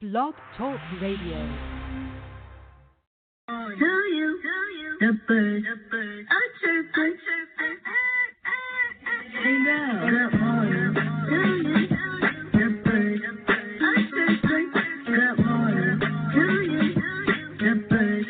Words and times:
Blog 0.00 0.32
Talk 0.56 0.78
Radio. 1.02 1.42
To 3.48 3.84
you, 4.14 4.38
the 5.00 5.18
birds, 5.26 5.66
are 5.66 6.48
chirping. 6.62 7.16
Hey 9.42 9.58
now, 9.58 10.06
good 10.08 10.38
morning. 10.38 10.94
To 10.94 11.38
you, 11.66 11.82
the 12.52 12.66
birds, 12.84 13.22
are 13.82 13.98
chirping. 14.12 14.66
Good 15.04 15.36
morning. 15.44 15.98
The 17.58 17.72
birds. 17.90 18.28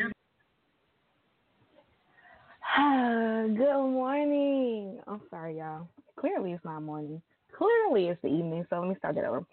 Good 3.57 3.87
morning. 3.91 4.99
I'm 5.05 5.21
sorry, 5.29 5.57
y'all. 5.59 5.87
Clearly, 6.15 6.53
it's 6.53 6.65
not 6.65 6.81
morning. 6.81 7.21
Clearly, 7.55 8.07
it's 8.07 8.21
the 8.23 8.29
evening. 8.29 8.65
So 8.71 8.79
let 8.79 8.89
me 8.89 8.95
start 8.97 9.13
that 9.15 9.25
over. 9.25 9.45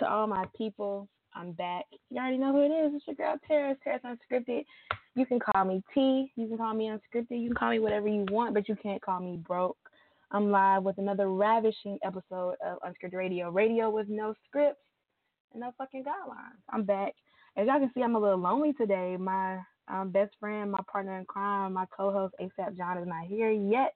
To 0.00 0.10
all 0.10 0.26
my 0.26 0.46
people. 0.56 1.08
I'm 1.34 1.52
back. 1.52 1.84
You 2.08 2.18
already 2.22 2.38
know 2.38 2.52
who 2.52 2.62
it 2.62 2.70
is. 2.70 2.94
It's 2.94 3.06
your 3.06 3.16
girl 3.16 3.36
Taris. 3.48 3.76
Taris 3.86 4.00
Unscripted. 4.02 4.64
You 5.14 5.26
can 5.26 5.38
call 5.38 5.66
me 5.66 5.82
T. 5.92 6.32
You 6.36 6.48
can 6.48 6.56
call 6.56 6.72
me 6.72 6.86
Unscripted. 6.86 7.38
You 7.38 7.48
can 7.48 7.54
call 7.54 7.70
me 7.70 7.80
whatever 7.80 8.08
you 8.08 8.24
want, 8.30 8.54
but 8.54 8.66
you 8.66 8.76
can't 8.82 9.02
call 9.02 9.20
me 9.20 9.36
broke. 9.46 9.76
I'm 10.30 10.50
live 10.50 10.84
with 10.84 10.96
another 10.96 11.28
ravishing 11.28 11.98
episode 12.02 12.54
of 12.64 12.78
Unscripted 12.80 13.12
Radio. 13.12 13.50
Radio 13.50 13.90
with 13.90 14.08
no 14.08 14.32
scripts 14.48 14.80
and 15.52 15.60
no 15.60 15.74
fucking 15.76 16.02
guidelines. 16.02 16.56
I'm 16.70 16.84
back. 16.84 17.12
As 17.58 17.66
y'all 17.66 17.78
can 17.78 17.90
see, 17.94 18.02
I'm 18.02 18.16
a 18.16 18.20
little 18.20 18.38
lonely 18.38 18.72
today. 18.72 19.18
My 19.20 19.58
um, 19.88 20.08
best 20.08 20.32
friend, 20.40 20.72
my 20.72 20.80
partner 20.90 21.18
in 21.18 21.26
crime, 21.26 21.74
my 21.74 21.84
co-host 21.94 22.34
ASAP 22.40 22.74
John 22.74 22.96
is 22.96 23.06
not 23.06 23.26
here 23.26 23.50
yet, 23.50 23.94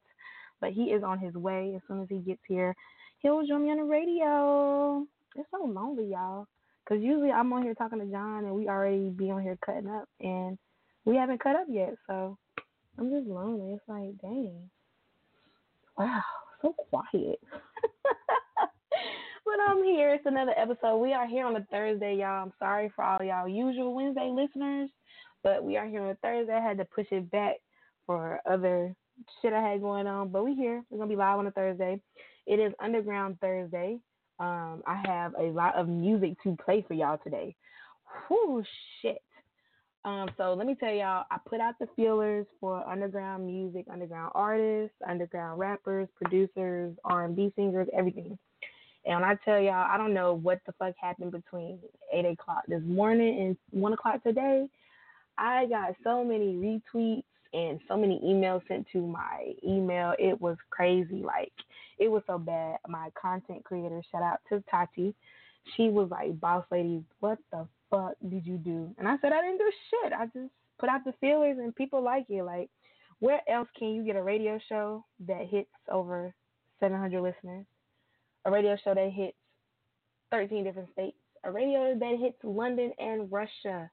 but 0.60 0.72
he 0.72 0.84
is 0.90 1.02
on 1.02 1.18
his 1.18 1.32
way. 1.32 1.72
As 1.74 1.80
soon 1.88 2.02
as 2.02 2.08
he 2.10 2.18
gets 2.18 2.42
here, 2.46 2.76
he'll 3.20 3.46
join 3.46 3.64
me 3.64 3.70
on 3.70 3.78
the 3.78 3.84
radio. 3.84 5.06
It's 5.34 5.48
so 5.50 5.64
lonely, 5.64 6.10
y'all. 6.10 6.46
Cause 6.88 6.98
usually 7.00 7.30
I'm 7.30 7.52
on 7.52 7.62
here 7.62 7.74
talking 7.74 7.98
to 7.98 8.06
John 8.06 8.44
and 8.44 8.54
we 8.54 8.68
already 8.68 9.08
be 9.08 9.30
on 9.30 9.42
here 9.42 9.58
cutting 9.64 9.88
up 9.88 10.06
and 10.20 10.58
we 11.06 11.16
haven't 11.16 11.42
cut 11.42 11.56
up 11.56 11.66
yet. 11.68 11.94
So 12.06 12.36
I'm 12.98 13.10
just 13.10 13.26
lonely. 13.26 13.72
It's 13.72 13.82
like, 13.88 14.20
dang. 14.20 14.70
Wow, 15.96 16.22
so 16.60 16.72
quiet. 16.72 17.40
but 19.44 19.54
I'm 19.66 19.82
here. 19.82 20.14
It's 20.14 20.26
another 20.26 20.54
episode. 20.56 20.98
We 20.98 21.14
are 21.14 21.26
here 21.26 21.46
on 21.46 21.56
a 21.56 21.64
Thursday, 21.70 22.16
y'all. 22.16 22.44
I'm 22.44 22.52
sorry 22.58 22.92
for 22.94 23.02
all 23.02 23.24
y'all 23.24 23.48
usual 23.48 23.94
Wednesday 23.94 24.30
listeners, 24.30 24.90
but 25.42 25.64
we 25.64 25.76
are 25.76 25.86
here 25.86 26.02
on 26.02 26.10
a 26.10 26.16
Thursday. 26.16 26.52
I 26.52 26.60
had 26.60 26.78
to 26.78 26.84
push 26.84 27.06
it 27.10 27.30
back 27.30 27.56
for 28.06 28.40
other 28.46 28.94
shit 29.40 29.52
I 29.52 29.62
had 29.62 29.80
going 29.80 30.06
on. 30.06 30.28
But 30.28 30.44
we 30.44 30.54
here. 30.54 30.82
We're 30.90 30.98
gonna 30.98 31.08
be 31.08 31.16
live 31.16 31.38
on 31.38 31.46
a 31.46 31.50
Thursday. 31.50 32.00
It 32.46 32.58
is 32.60 32.74
Underground 32.78 33.38
Thursday. 33.40 33.98
Um, 34.44 34.82
I 34.86 35.00
have 35.06 35.34
a 35.38 35.44
lot 35.44 35.74
of 35.74 35.88
music 35.88 36.36
to 36.42 36.54
play 36.62 36.84
for 36.86 36.92
y'all 36.92 37.18
today. 37.24 37.56
Whoo 38.28 38.62
shit. 39.00 39.22
Um, 40.04 40.28
so 40.36 40.52
let 40.52 40.66
me 40.66 40.74
tell 40.74 40.92
y'all, 40.92 41.24
I 41.30 41.38
put 41.48 41.60
out 41.60 41.76
the 41.80 41.88
feelers 41.96 42.44
for 42.60 42.86
underground 42.86 43.46
music, 43.46 43.86
underground 43.90 44.32
artists, 44.34 44.96
underground 45.08 45.58
rappers, 45.58 46.08
producers, 46.22 46.94
R 47.04 47.24
and 47.24 47.34
B 47.34 47.54
singers, 47.56 47.88
everything. 47.96 48.38
And 49.06 49.20
when 49.20 49.24
I 49.24 49.36
tell 49.46 49.58
y'all, 49.58 49.86
I 49.90 49.96
don't 49.96 50.12
know 50.12 50.34
what 50.34 50.60
the 50.66 50.72
fuck 50.72 50.94
happened 51.00 51.32
between 51.32 51.78
eight 52.12 52.26
o'clock 52.26 52.64
this 52.68 52.82
morning 52.84 53.40
and 53.40 53.56
one 53.82 53.94
o'clock 53.94 54.22
today. 54.22 54.66
I 55.38 55.64
got 55.66 55.94
so 56.04 56.22
many 56.22 56.54
retweets 56.54 57.24
and 57.54 57.80
so 57.88 57.96
many 57.96 58.20
emails 58.24 58.66
sent 58.66 58.86
to 58.92 59.06
my 59.06 59.52
email. 59.66 60.14
It 60.18 60.38
was 60.40 60.56
crazy. 60.70 61.22
Like 61.24 61.52
it 61.98 62.08
was 62.08 62.22
so 62.26 62.36
bad. 62.36 62.78
My 62.88 63.10
content 63.20 63.64
creator, 63.64 64.02
shout 64.10 64.22
out 64.22 64.40
to 64.48 64.62
Tati. 64.70 65.14
She 65.76 65.88
was 65.88 66.10
like, 66.10 66.38
"Boss 66.40 66.64
lady, 66.70 67.02
what 67.20 67.38
the 67.50 67.66
fuck 67.90 68.14
did 68.28 68.44
you 68.46 68.58
do?" 68.58 68.94
And 68.98 69.08
I 69.08 69.16
said, 69.18 69.32
"I 69.32 69.40
didn't 69.40 69.58
do 69.58 69.72
shit. 69.90 70.12
I 70.12 70.26
just 70.26 70.52
put 70.78 70.88
out 70.88 71.04
the 71.04 71.14
feelers, 71.20 71.58
and 71.58 71.74
people 71.74 72.02
like 72.02 72.28
it. 72.28 72.42
Like, 72.42 72.68
where 73.20 73.40
else 73.48 73.68
can 73.78 73.94
you 73.94 74.04
get 74.04 74.16
a 74.16 74.22
radio 74.22 74.58
show 74.68 75.04
that 75.26 75.46
hits 75.46 75.70
over 75.90 76.34
700 76.80 77.22
listeners? 77.22 77.64
A 78.44 78.50
radio 78.50 78.76
show 78.84 78.94
that 78.94 79.10
hits 79.12 79.36
13 80.30 80.64
different 80.64 80.92
states. 80.92 81.16
A 81.44 81.52
radio 81.52 81.96
that 81.98 82.16
hits 82.18 82.36
London 82.42 82.92
and 82.98 83.30
Russia, 83.30 83.88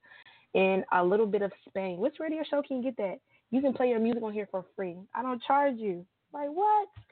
and 0.55 0.83
a 0.91 1.03
little 1.03 1.27
bit 1.27 1.41
of 1.41 1.51
Spain. 1.69 1.97
Which 1.99 2.15
radio 2.19 2.43
show 2.49 2.61
can 2.67 2.81
get 2.81 2.97
that? 2.97 3.19
You 3.51 3.61
can 3.61 3.73
play 3.73 3.89
your 3.89 3.99
music 3.99 4.23
on 4.23 4.33
here 4.33 4.47
for 4.49 4.65
free. 4.75 4.95
I 5.13 5.21
don't 5.21 5.41
charge 5.43 5.75
you. 5.77 6.05
Like 6.33 6.49
what? 6.49 6.87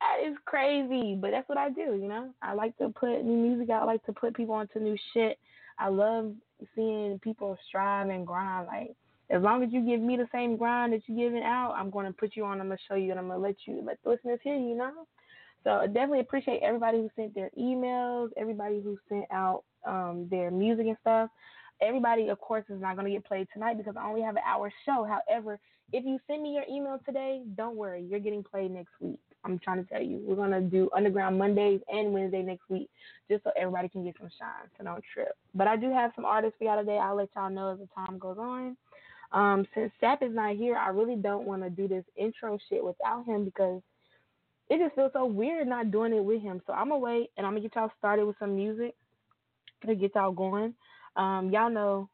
that 0.00 0.26
is 0.26 0.36
crazy, 0.46 1.16
but 1.20 1.30
that's 1.30 1.48
what 1.48 1.58
I 1.58 1.68
do, 1.68 1.98
you 2.00 2.08
know. 2.08 2.30
I 2.42 2.54
like 2.54 2.76
to 2.78 2.88
put 2.88 3.22
new 3.22 3.36
music 3.36 3.68
out. 3.68 3.82
I 3.82 3.86
like 3.86 4.04
to 4.06 4.12
put 4.12 4.34
people 4.34 4.54
onto 4.54 4.80
new 4.80 4.96
shit. 5.12 5.38
I 5.78 5.88
love 5.88 6.32
seeing 6.74 7.18
people 7.22 7.56
strive 7.68 8.08
and 8.08 8.26
grind. 8.26 8.66
Like 8.66 8.94
as 9.28 9.42
long 9.42 9.62
as 9.62 9.70
you 9.70 9.84
give 9.84 10.00
me 10.00 10.16
the 10.16 10.28
same 10.32 10.56
grind 10.56 10.94
that 10.94 11.02
you're 11.06 11.28
giving 11.28 11.44
out, 11.44 11.74
I'm 11.76 11.90
going 11.90 12.06
to 12.06 12.12
put 12.12 12.34
you 12.34 12.44
on. 12.46 12.60
I'm 12.60 12.70
to 12.70 12.78
show 12.88 12.96
you, 12.96 13.10
and 13.10 13.20
I'm 13.20 13.28
going 13.28 13.38
to 13.38 13.46
let 13.46 13.56
you 13.66 13.82
let 13.84 13.98
the 14.02 14.10
listeners 14.10 14.40
hear 14.42 14.56
you. 14.56 14.70
You 14.70 14.76
know. 14.76 14.92
So 15.62 15.70
I 15.72 15.86
definitely 15.88 16.20
appreciate 16.20 16.62
everybody 16.62 16.98
who 16.98 17.10
sent 17.16 17.34
their 17.34 17.50
emails, 17.58 18.30
everybody 18.38 18.80
who 18.80 18.98
sent 19.10 19.26
out 19.30 19.64
um, 19.86 20.26
their 20.30 20.50
music 20.50 20.86
and 20.86 20.96
stuff 21.02 21.28
everybody, 21.80 22.28
of 22.28 22.40
course, 22.40 22.64
is 22.68 22.80
not 22.80 22.96
going 22.96 23.06
to 23.06 23.12
get 23.12 23.24
played 23.24 23.48
tonight 23.52 23.78
because 23.78 23.96
I 23.96 24.06
only 24.06 24.22
have 24.22 24.36
an 24.36 24.42
hour 24.46 24.72
show. 24.84 25.04
However, 25.06 25.58
if 25.92 26.04
you 26.04 26.18
send 26.26 26.42
me 26.42 26.54
your 26.54 26.64
email 26.70 27.00
today, 27.04 27.42
don't 27.56 27.76
worry, 27.76 28.02
you're 28.02 28.20
getting 28.20 28.44
played 28.44 28.70
next 28.70 28.92
week. 29.00 29.18
I'm 29.44 29.58
trying 29.58 29.82
to 29.82 29.90
tell 29.90 30.02
you, 30.02 30.20
we're 30.22 30.36
going 30.36 30.50
to 30.50 30.60
do 30.60 30.90
Underground 30.94 31.38
Mondays 31.38 31.80
and 31.88 32.12
Wednesday 32.12 32.42
next 32.42 32.68
week 32.68 32.90
just 33.28 33.42
so 33.44 33.50
everybody 33.56 33.88
can 33.88 34.04
get 34.04 34.16
some 34.18 34.28
shine, 34.38 34.68
so 34.76 34.84
don't 34.84 35.02
trip. 35.14 35.36
But 35.54 35.66
I 35.66 35.76
do 35.76 35.90
have 35.90 36.12
some 36.14 36.26
artists 36.26 36.56
for 36.58 36.64
y'all 36.64 36.78
today. 36.78 36.98
I'll 36.98 37.16
let 37.16 37.30
y'all 37.34 37.50
know 37.50 37.72
as 37.72 37.78
the 37.78 37.88
time 37.94 38.18
goes 38.18 38.36
on. 38.38 38.76
Um, 39.32 39.66
since 39.74 39.92
Sap 40.00 40.22
is 40.22 40.34
not 40.34 40.56
here, 40.56 40.76
I 40.76 40.88
really 40.88 41.16
don't 41.16 41.46
want 41.46 41.62
to 41.62 41.70
do 41.70 41.88
this 41.88 42.04
intro 42.16 42.58
shit 42.68 42.84
without 42.84 43.24
him 43.24 43.44
because 43.44 43.80
it 44.68 44.78
just 44.78 44.94
feels 44.94 45.12
so 45.12 45.24
weird 45.24 45.68
not 45.68 45.90
doing 45.90 46.12
it 46.12 46.24
with 46.24 46.42
him. 46.42 46.60
So 46.66 46.72
I'm 46.72 46.88
going 46.88 47.00
to 47.00 47.04
wait 47.04 47.30
and 47.36 47.46
I'm 47.46 47.52
going 47.52 47.62
to 47.62 47.68
get 47.68 47.76
y'all 47.76 47.90
started 47.98 48.26
with 48.26 48.36
some 48.38 48.56
music 48.56 48.94
to 49.86 49.94
get 49.94 50.14
y'all 50.14 50.32
going. 50.32 50.74
Um, 51.16 51.50
y'all 51.50 51.70
know 51.70 52.08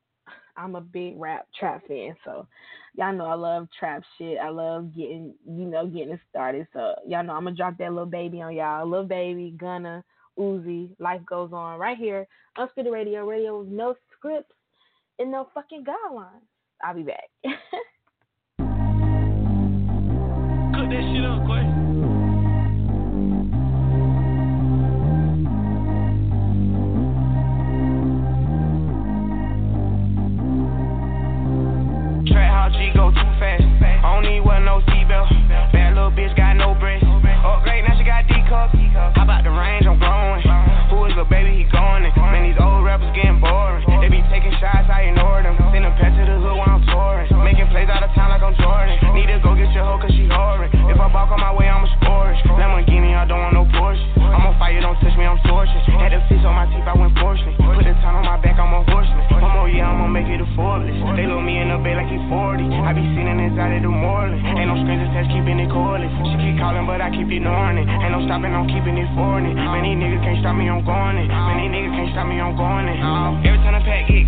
I'm 0.57 0.75
a 0.75 0.81
big 0.81 1.15
rap 1.19 1.47
trap 1.59 1.87
fan, 1.87 2.17
so 2.25 2.47
y'all 2.95 3.13
know 3.13 3.27
I 3.27 3.35
love 3.35 3.69
trap 3.79 4.03
shit. 4.17 4.39
I 4.39 4.49
love 4.49 4.95
getting 4.95 5.35
you 5.47 5.65
know 5.67 5.87
getting 5.87 6.15
it 6.15 6.21
started. 6.31 6.67
So 6.73 6.95
y'all 7.07 7.25
know 7.25 7.35
I'm 7.35 7.45
gonna 7.45 7.57
drop 7.57 7.77
that 7.79 7.93
Lil 7.93 8.07
Baby 8.07 8.43
on 8.43 8.55
y'all. 8.55 8.89
Lil 8.89 9.05
Baby, 9.05 9.55
Gunna, 9.59 10.03
Uzi, 10.39 10.91
life 10.99 11.21
goes 11.29 11.51
on 11.53 11.79
right 11.79 11.99
here. 11.99 12.27
Unscripted 12.59 12.93
radio, 12.93 13.27
radio 13.27 13.61
with 13.61 13.69
no 13.69 13.95
scripts 14.17 14.53
and 15.19 15.31
no 15.31 15.49
fucking 15.55 15.85
guidelines. 15.85 16.43
I'll 16.83 16.95
be 16.95 17.03
back. 17.03 17.25
Cook 20.77 20.91
that 20.91 21.13
shit 21.13 21.25
up, 21.25 21.47
Quay. 21.47 21.76
Don't 34.23 34.33
need 34.33 34.46
keep 67.27 67.43
ignoring 67.43 67.79
it. 67.79 67.91
Ain't 67.91 68.15
no 68.15 68.23
stopping, 68.23 68.55
I'm 68.55 68.71
keeping 68.71 68.95
it 68.95 69.11
for 69.19 69.43
it. 69.43 69.51
Many 69.51 69.99
niggas 69.99 70.23
can't 70.23 70.39
stop 70.41 70.55
me, 70.55 70.71
I'm 70.71 70.87
going 70.87 71.19
it. 71.19 71.27
Many 71.27 71.67
niggas 71.67 71.95
can't 71.99 72.11
stop 72.15 72.27
me, 72.31 72.39
I'm 72.39 72.55
going 72.55 72.87
it. 72.87 72.99
Every 73.43 73.59
time 73.67 73.75
the 73.75 73.83
pack 73.83 74.07
get 74.07 74.26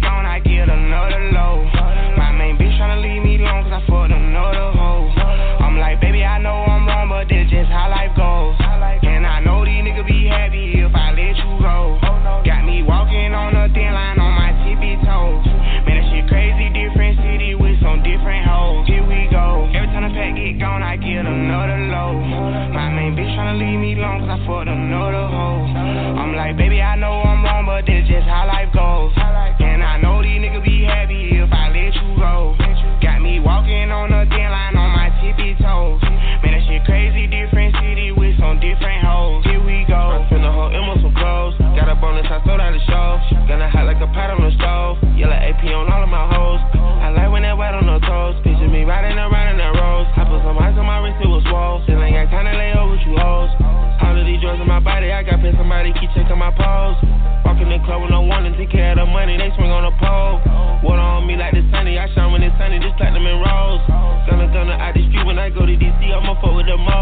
fuck 66.40 66.54
with 66.54 66.66
the 66.66 66.76
mo. 66.76 66.97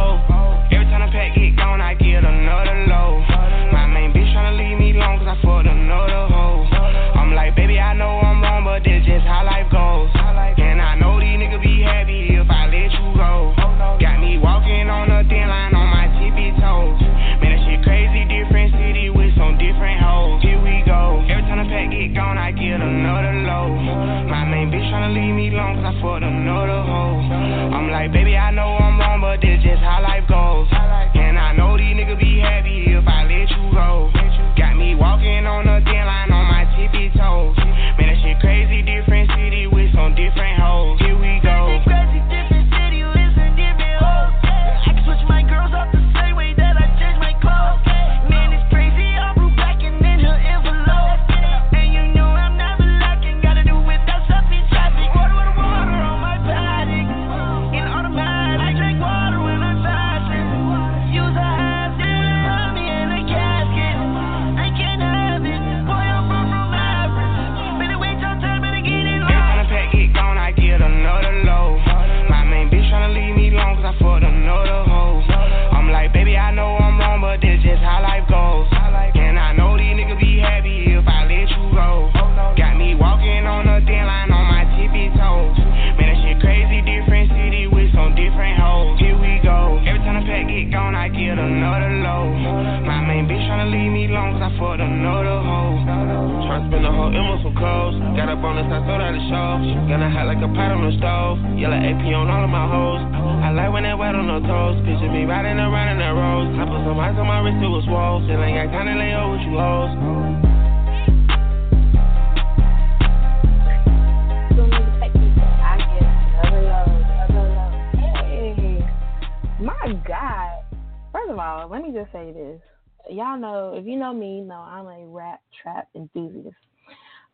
Just 121.96 122.12
say 122.12 122.30
this. 122.30 122.60
Y'all 123.08 123.38
know, 123.38 123.72
if 123.74 123.86
you 123.86 123.96
know 123.96 124.12
me, 124.12 124.42
know 124.42 124.56
I'm 124.56 124.84
a 124.86 125.06
rap 125.06 125.40
trap 125.62 125.88
enthusiast. 125.94 126.54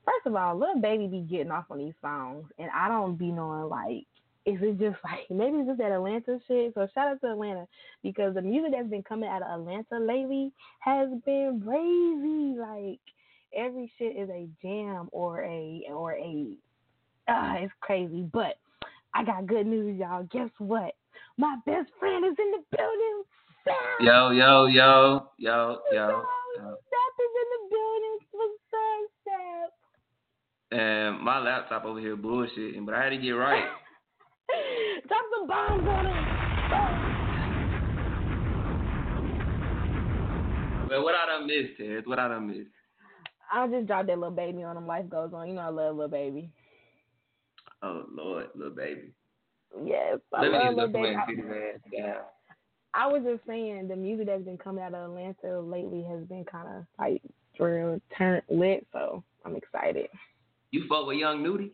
First 0.05 0.27
of 0.27 0.37
all, 0.37 0.57
Lil 0.57 0.81
Baby 0.81 1.09
be 1.09 1.23
getting 1.23 1.51
off 1.51 1.65
on 1.69 1.79
these 1.79 1.95
songs, 2.01 2.45
and 2.61 2.69
I 2.73 2.87
don't 2.87 3.17
be 3.17 3.33
knowing 3.33 3.69
like, 3.69 4.07
is 4.47 4.63
it 4.63 4.79
just 4.79 4.99
like 5.05 5.29
maybe 5.31 5.57
it's 5.57 5.67
just 5.67 5.79
that 5.79 5.91
Atlanta 5.91 6.39
shit? 6.47 6.75
So 6.75 6.87
shout 6.95 7.09
out 7.09 7.21
to 7.23 7.33
Atlanta 7.33 7.67
because 8.05 8.35
the 8.35 8.43
music 8.43 8.71
that's 8.71 8.89
been 8.89 9.03
coming 9.03 9.29
out 9.29 9.43
of 9.43 9.63
Atlanta 9.63 9.99
lately 9.99 10.53
has 10.79 11.09
been 11.27 11.61
crazy. 11.65 12.57
Like 12.57 13.01
every 13.53 13.91
shit 13.99 14.17
is 14.17 14.31
a 14.31 14.47
jam 14.63 15.09
or 15.11 15.43
a 15.43 15.83
or 15.91 16.13
a 16.13 16.57
ah, 17.27 17.57
it's 17.57 17.73
crazy. 17.81 18.31
But 18.33 18.59
I 19.13 19.25
got 19.25 19.49
good 19.49 19.67
news, 19.67 19.99
y'all. 19.99 20.23
Guess 20.31 20.51
what? 20.59 20.95
My 21.37 21.57
best 21.67 21.91
friend 21.99 22.25
is 22.25 22.37
in 22.39 22.53
the 22.53 22.77
building. 22.77 23.25
Yo, 23.67 24.31
yo, 24.31 24.67
yo, 24.67 24.67
yo, 24.67 25.29
yo. 25.39 25.79
Yo. 25.93 26.25
Sap 26.91 27.15
is 27.19 27.33
in 27.41 27.49
the 27.53 27.61
building. 27.71 28.19
What's 28.33 28.73
up, 28.75 29.11
Sap? 29.25 29.71
And 30.79 31.21
my 31.21 31.39
laptop 31.39 31.85
over 31.85 32.01
here 32.01 32.17
bullshitting, 32.17 32.85
but 32.85 32.95
I 32.95 33.05
had 33.05 33.11
to 33.11 33.19
get 33.19 33.31
right. 33.31 33.65
Drop 35.09 35.25
some 35.39 35.47
bombs 35.47 35.87
on 35.89 36.07
him. 36.07 36.25
but 40.89 41.03
what 41.03 41.15
I 41.15 41.27
done 41.27 41.47
missed, 41.47 41.77
Ted? 41.79 42.07
What 42.07 42.19
I 42.19 42.29
done 42.29 42.49
missed? 42.49 42.71
I'll 43.53 43.69
just 43.71 43.87
drop 43.87 44.07
that 44.07 44.19
Lil 44.19 44.31
Baby 44.31 44.63
on 44.63 44.77
him. 44.77 44.87
Life 44.87 45.09
goes 45.11 45.31
on. 45.35 45.47
You 45.49 45.55
know 45.55 45.61
I 45.63 45.69
love 45.69 45.97
Lil 45.97 46.09
Baby. 46.09 46.51
Oh 47.83 48.05
Lord, 48.11 48.49
Lil 48.55 48.71
Baby. 48.71 49.13
Yes, 49.85 50.19
I 50.35 50.43
Let 50.43 50.53
me 50.53 50.59
love 50.59 50.65
just 50.67 50.77
little 50.77 50.85
look 50.85 50.93
baby. 50.93 50.99
away 50.99 51.15
and 51.15 51.23
sit 51.29 51.39
his 51.39 51.47
ass 51.53 51.81
down. 51.97 52.25
I 52.95 53.07
was 53.07 53.23
just 53.25 53.47
saying 53.47 53.89
the 53.89 53.97
music 53.97 54.27
that's 54.27 54.43
been 54.43 54.59
coming 54.59 54.85
out 54.85 54.95
of 54.95 55.11
Atlanta 55.11 55.61
lately 55.61 56.05
has 56.09 56.25
been 56.25 56.45
kind 56.45 56.69
of 56.69 56.85
like 56.99 57.23
real 57.59 58.01
turn 58.17 58.43
lit, 58.51 58.87
so 58.93 59.25
I'm 59.45 59.57
excited. 59.57 60.09
You 60.71 60.85
fuck 60.89 61.07
with 61.07 61.19
Young 61.19 61.43
Nudy? 61.43 61.73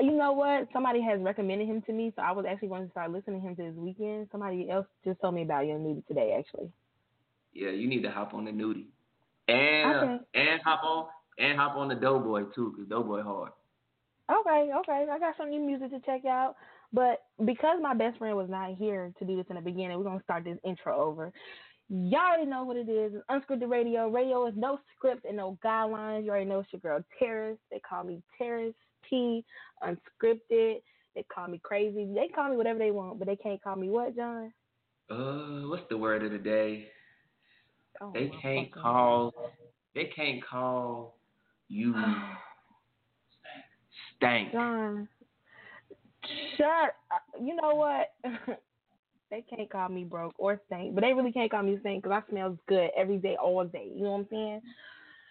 You 0.00 0.12
know 0.12 0.32
what? 0.32 0.68
Somebody 0.72 1.00
has 1.02 1.20
recommended 1.20 1.68
him 1.68 1.82
to 1.82 1.92
me, 1.92 2.12
so 2.14 2.22
I 2.22 2.32
was 2.32 2.44
actually 2.48 2.68
going 2.68 2.84
to 2.84 2.90
start 2.90 3.10
listening 3.10 3.40
to 3.40 3.48
him 3.48 3.54
this 3.56 3.74
weekend. 3.74 4.28
Somebody 4.30 4.68
else 4.70 4.86
just 5.04 5.20
told 5.20 5.34
me 5.34 5.42
about 5.42 5.66
Young 5.66 5.82
Nudy 5.82 6.02
today, 6.06 6.36
actually. 6.38 6.70
Yeah, 7.54 7.70
you 7.70 7.88
need 7.88 8.02
to 8.02 8.10
hop 8.10 8.34
on 8.34 8.44
the 8.44 8.52
Nudy. 8.52 8.88
And 9.48 9.96
Okay. 9.96 10.18
and 10.34 10.60
hop 10.62 10.82
on 10.84 11.06
and 11.38 11.58
hop 11.58 11.76
on 11.76 11.88
the 11.88 11.94
Doughboy 11.94 12.44
too, 12.54 12.74
cause 12.76 12.86
Doughboy 12.88 13.22
hard. 13.22 13.52
Okay, 14.30 14.70
okay. 14.74 15.06
I 15.10 15.18
got 15.18 15.36
some 15.38 15.50
new 15.50 15.60
music 15.60 15.90
to 15.90 16.00
check 16.00 16.24
out. 16.24 16.56
But 16.96 17.24
because 17.44 17.76
my 17.82 17.92
best 17.92 18.16
friend 18.16 18.34
was 18.38 18.48
not 18.48 18.74
here 18.74 19.12
to 19.18 19.24
do 19.26 19.36
this 19.36 19.44
in 19.50 19.56
the 19.56 19.60
beginning, 19.60 19.98
we're 19.98 20.04
gonna 20.04 20.22
start 20.22 20.44
this 20.44 20.56
intro 20.64 20.98
over. 20.98 21.30
Y'all 21.90 22.20
already 22.20 22.46
know 22.46 22.64
what 22.64 22.78
it 22.78 22.88
is. 22.88 23.12
It's 23.14 23.24
unscripted 23.30 23.70
radio. 23.70 24.08
Radio 24.08 24.46
is 24.46 24.54
no 24.56 24.78
script 24.96 25.26
and 25.26 25.36
no 25.36 25.58
guidelines. 25.62 26.24
You 26.24 26.30
already 26.30 26.46
know 26.46 26.60
it's 26.60 26.72
your 26.72 26.80
girl 26.80 27.04
Taris. 27.20 27.58
They 27.70 27.80
call 27.80 28.02
me 28.02 28.22
Taris 28.40 28.72
T. 29.10 29.44
Unscripted. 29.82 30.80
They 31.14 31.22
call 31.32 31.48
me 31.48 31.60
crazy. 31.62 32.08
They 32.14 32.28
call 32.34 32.48
me 32.48 32.56
whatever 32.56 32.78
they 32.78 32.92
want, 32.92 33.18
but 33.18 33.28
they 33.28 33.36
can't 33.36 33.62
call 33.62 33.76
me 33.76 33.90
what, 33.90 34.16
John? 34.16 34.50
Uh, 35.10 35.68
what's 35.68 35.86
the 35.90 35.98
word 35.98 36.24
of 36.24 36.32
the 36.32 36.38
day? 36.38 36.88
Oh, 38.00 38.10
They 38.14 38.32
can't 38.40 38.72
call. 38.72 39.34
They 39.94 40.06
can't 40.16 40.42
call 40.42 41.18
you 41.68 41.94
stank. 44.16 44.52
John, 44.52 45.08
shut. 46.56 46.94
up. 47.12 47.22
You 47.40 47.56
know 47.56 47.74
what? 47.74 48.12
they 49.30 49.42
can't 49.42 49.70
call 49.70 49.88
me 49.88 50.04
broke 50.04 50.34
or 50.38 50.60
stink, 50.66 50.94
but 50.94 51.02
they 51.02 51.12
really 51.12 51.32
can't 51.32 51.50
call 51.50 51.62
me 51.62 51.78
stink 51.80 52.02
because 52.02 52.22
I 52.22 52.30
smell 52.30 52.58
good 52.68 52.90
every 52.96 53.18
day, 53.18 53.36
all 53.36 53.64
day. 53.64 53.90
You 53.94 54.04
know 54.04 54.12
what 54.12 54.18
I'm 54.18 54.26
saying? 54.30 54.60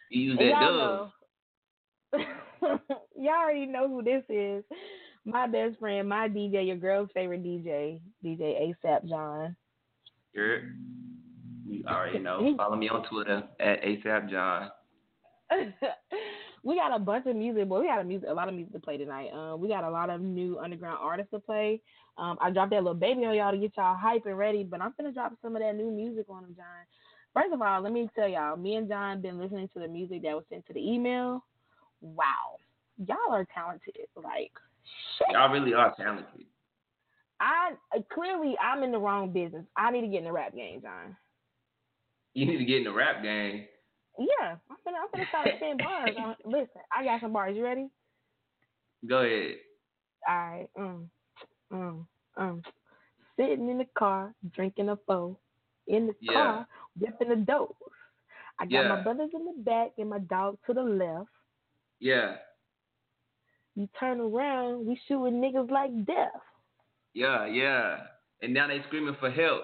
You 0.09 0.21
use 0.21 0.37
that 0.37 0.45
y'all 0.45 0.61
dove. 0.77 1.11
know. 2.61 2.79
y'all 3.17 3.41
already 3.41 3.65
know 3.65 3.87
who 3.87 4.03
this 4.03 4.23
is. 4.29 4.63
My 5.25 5.47
best 5.47 5.79
friend, 5.79 6.07
my 6.07 6.29
DJ, 6.29 6.67
your 6.67 6.75
girl's 6.75 7.09
favorite 7.13 7.43
DJ, 7.43 7.99
DJ 8.23 8.75
ASAP 8.85 9.09
John. 9.09 9.55
You're, 10.33 10.73
you 11.67 11.83
already 11.87 12.19
know. 12.19 12.53
Follow 12.57 12.75
me 12.75 12.89
on 12.89 13.07
Twitter 13.09 13.43
at 13.59 13.81
ASAP 13.81 14.29
John. 14.29 14.69
we 16.63 16.75
got 16.75 16.95
a 16.95 16.99
bunch 16.99 17.25
of 17.27 17.35
music, 17.35 17.69
but 17.69 17.81
we 17.81 17.87
got 17.87 18.01
a 18.01 18.03
music, 18.03 18.27
a 18.29 18.33
lot 18.33 18.47
of 18.47 18.55
music 18.55 18.73
to 18.73 18.79
play 18.79 18.97
tonight. 18.97 19.29
Um, 19.33 19.59
we 19.61 19.67
got 19.67 19.83
a 19.83 19.89
lot 19.89 20.09
of 20.09 20.21
new 20.21 20.57
underground 20.59 20.97
artists 21.01 21.31
to 21.31 21.39
play. 21.39 21.81
Um, 22.17 22.37
I 22.41 22.49
dropped 22.49 22.71
that 22.71 22.83
Lil 22.83 22.93
Baby 22.93 23.25
on 23.25 23.35
y'all 23.35 23.51
to 23.51 23.57
get 23.57 23.73
y'all 23.77 23.95
hype 23.95 24.25
and 24.25 24.37
ready, 24.37 24.63
but 24.63 24.81
I'm 24.81 24.93
gonna 24.97 25.11
drop 25.11 25.33
some 25.41 25.55
of 25.55 25.61
that 25.61 25.75
new 25.75 25.91
music 25.91 26.25
on 26.29 26.43
them, 26.43 26.55
John. 26.55 26.65
First 27.33 27.53
of 27.53 27.61
all, 27.61 27.81
let 27.81 27.91
me 27.91 28.09
tell 28.15 28.27
y'all, 28.27 28.55
me 28.55 28.75
and 28.75 28.87
John 28.87 29.21
been 29.21 29.37
listening 29.37 29.69
to 29.73 29.79
the 29.79 29.87
music 29.87 30.23
that 30.23 30.35
was 30.35 30.45
sent 30.49 30.65
to 30.67 30.73
the 30.73 30.79
email. 30.79 31.43
Wow, 32.01 32.57
y'all 32.97 33.17
are 33.31 33.47
talented. 33.53 33.95
Like, 34.15 34.51
shit. 35.17 35.27
Y'all 35.31 35.51
really 35.51 35.73
are 35.73 35.93
talented. 35.95 36.45
I 37.39 37.73
clearly 38.13 38.55
I'm 38.61 38.83
in 38.83 38.91
the 38.91 38.97
wrong 38.97 39.33
business. 39.33 39.65
I 39.75 39.91
need 39.91 40.01
to 40.01 40.07
get 40.07 40.19
in 40.19 40.25
the 40.25 40.31
rap 40.31 40.55
game, 40.55 40.81
John. 40.81 41.17
You 42.33 42.45
need 42.45 42.57
to 42.57 42.65
get 42.65 42.77
in 42.77 42.83
the 42.85 42.93
rap 42.93 43.21
game. 43.21 43.65
Yeah, 44.17 44.55
I'm 44.69 44.77
finna, 44.85 44.97
I'm 45.01 45.07
gonna 45.11 45.25
start 45.29 45.49
spinning 45.57 45.77
bars. 45.77 46.15
Uh, 46.17 46.33
listen, 46.45 46.81
I 46.95 47.03
got 47.03 47.21
some 47.21 47.33
bars. 47.33 47.55
You 47.55 47.63
ready? 47.63 47.89
Go 49.07 49.19
ahead. 49.19 49.55
All 50.27 50.35
right. 50.35 50.69
Um, 50.77 51.09
um, 51.71 52.07
um. 52.37 52.63
Sitting 53.37 53.69
in 53.69 53.77
the 53.79 53.87
car, 53.97 54.33
drinking 54.53 54.89
a 54.89 54.97
foe. 55.05 55.37
In 55.87 56.07
the 56.07 56.15
Yeah. 56.21 56.33
car, 56.33 56.67
whipping 56.97 57.29
the 57.29 57.35
dope. 57.35 57.77
I 58.59 58.65
got 58.65 58.87
my 58.87 59.01
brothers 59.03 59.31
in 59.33 59.45
the 59.45 59.53
back 59.57 59.91
and 59.97 60.09
my 60.09 60.19
dog 60.19 60.57
to 60.65 60.73
the 60.73 60.81
left. 60.81 61.27
Yeah. 61.99 62.37
You 63.75 63.89
turn 63.99 64.21
around, 64.21 64.85
we 64.85 64.97
shooting 65.07 65.41
niggas 65.41 65.69
like 65.69 66.05
death. 66.05 66.31
Yeah. 67.13 67.45
Yeah. 67.45 67.97
And 68.41 68.53
now 68.53 68.67
they 68.67 68.81
screaming 68.87 69.17
for 69.19 69.29
help. 69.29 69.63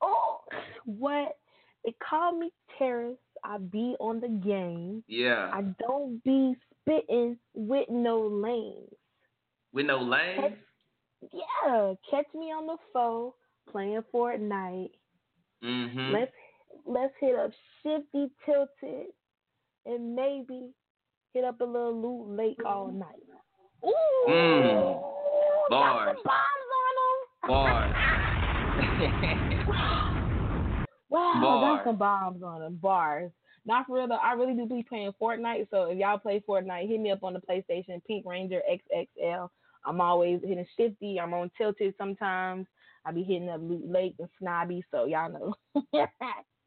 Oh, 0.00 0.40
what? 0.84 1.36
They 1.84 1.94
call 2.08 2.38
me 2.38 2.52
terrorist. 2.78 3.20
I 3.46 3.58
be 3.58 3.94
on 4.00 4.20
the 4.20 4.28
game. 4.28 5.02
Yeah. 5.08 5.50
I 5.52 5.62
don't 5.78 6.22
be 6.24 6.54
spitting 6.82 7.38
with 7.54 7.88
no 7.88 8.26
lanes. 8.26 8.92
With 9.72 9.86
no 9.86 9.98
lane. 10.00 10.56
Yeah, 11.32 11.94
catch 12.10 12.26
me 12.34 12.46
on 12.46 12.66
the 12.66 12.76
phone 12.92 13.30
playing 13.70 14.02
Fortnite. 14.12 14.90
Mm-hmm. 15.64 16.12
Let's 16.12 16.32
let's 16.86 17.14
hit 17.20 17.34
up 17.36 17.50
Shifty 17.82 18.30
Tilted 18.44 19.06
and 19.86 20.14
maybe 20.14 20.70
hit 21.32 21.44
up 21.44 21.60
a 21.60 21.64
little 21.64 21.94
loot 22.00 22.36
lake 22.36 22.60
all 22.66 22.90
night. 22.92 23.22
Ooh, 23.84 24.30
Mm. 24.30 25.00
got 25.70 25.72
Bars. 25.80 26.16
some 26.16 26.24
bombs 26.24 26.70
on 26.82 26.94
'em. 27.02 27.18
Bars. 27.48 27.94
Wow, 31.16 31.40
Bars. 31.40 31.78
got 31.78 31.84
some 31.84 31.96
bombs 31.96 32.42
on 32.42 32.60
them. 32.60 32.78
Bars. 32.80 33.30
Not 33.64 33.86
for 33.86 33.96
real 33.96 34.08
though. 34.08 34.14
I 34.16 34.32
really 34.32 34.54
do 34.54 34.66
be 34.66 34.84
playing 34.88 35.12
Fortnite. 35.20 35.68
So 35.70 35.90
if 35.90 35.98
y'all 35.98 36.18
play 36.18 36.42
Fortnite, 36.48 36.88
hit 36.88 37.00
me 37.00 37.10
up 37.10 37.24
on 37.24 37.32
the 37.32 37.40
PlayStation, 37.40 38.04
Pink 38.06 38.24
Ranger 38.26 38.60
XXL. 38.70 39.48
I'm 39.84 40.00
always 40.00 40.40
hitting 40.42 40.66
Shifty. 40.76 41.18
I'm 41.20 41.34
on 41.34 41.50
Tilted 41.56 41.94
sometimes. 41.98 42.66
I 43.04 43.12
be 43.12 43.22
hitting 43.22 43.48
up 43.48 43.60
Loot 43.62 43.90
Lake 43.90 44.14
and 44.18 44.28
Snobby. 44.38 44.84
So 44.90 45.06
y'all 45.06 45.32
know. 45.32 45.54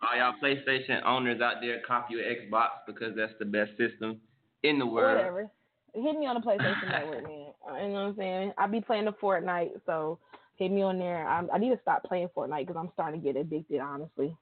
All 0.01 0.17
y'all 0.17 0.33
PlayStation 0.41 1.03
owners 1.05 1.41
out 1.41 1.55
there, 1.61 1.81
copy 1.85 2.15
your 2.15 2.23
Xbox 2.23 2.69
because 2.87 3.15
that's 3.15 3.33
the 3.37 3.45
best 3.45 3.71
system 3.77 4.19
in 4.63 4.79
the 4.79 4.85
world. 4.85 5.17
Whatever. 5.17 5.51
Hit 5.93 6.17
me 6.17 6.25
on 6.25 6.35
the 6.35 6.41
PlayStation 6.41 6.89
Network, 6.89 7.23
man. 7.23 7.47
You 7.81 7.87
know 7.89 7.93
what 7.93 7.99
I'm 7.99 8.15
saying? 8.15 8.53
I 8.57 8.67
be 8.67 8.79
playing 8.79 9.05
the 9.05 9.13
Fortnite, 9.13 9.81
so 9.85 10.19
hit 10.59 10.71
me 10.71 10.81
on 10.81 10.99
there. 10.99 11.27
I, 11.27 11.43
I 11.53 11.57
need 11.57 11.69
to 11.69 11.79
stop 11.81 12.03
playing 12.03 12.29
Fortnite 12.35 12.67
because 12.67 12.79
I'm 12.79 12.91
starting 12.93 13.21
to 13.21 13.25
get 13.25 13.39
addicted. 13.39 13.79
Honestly. 13.79 14.35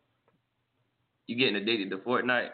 You 1.27 1.35
getting 1.37 1.55
addicted 1.55 1.91
to 1.91 1.97
Fortnite? 1.97 2.51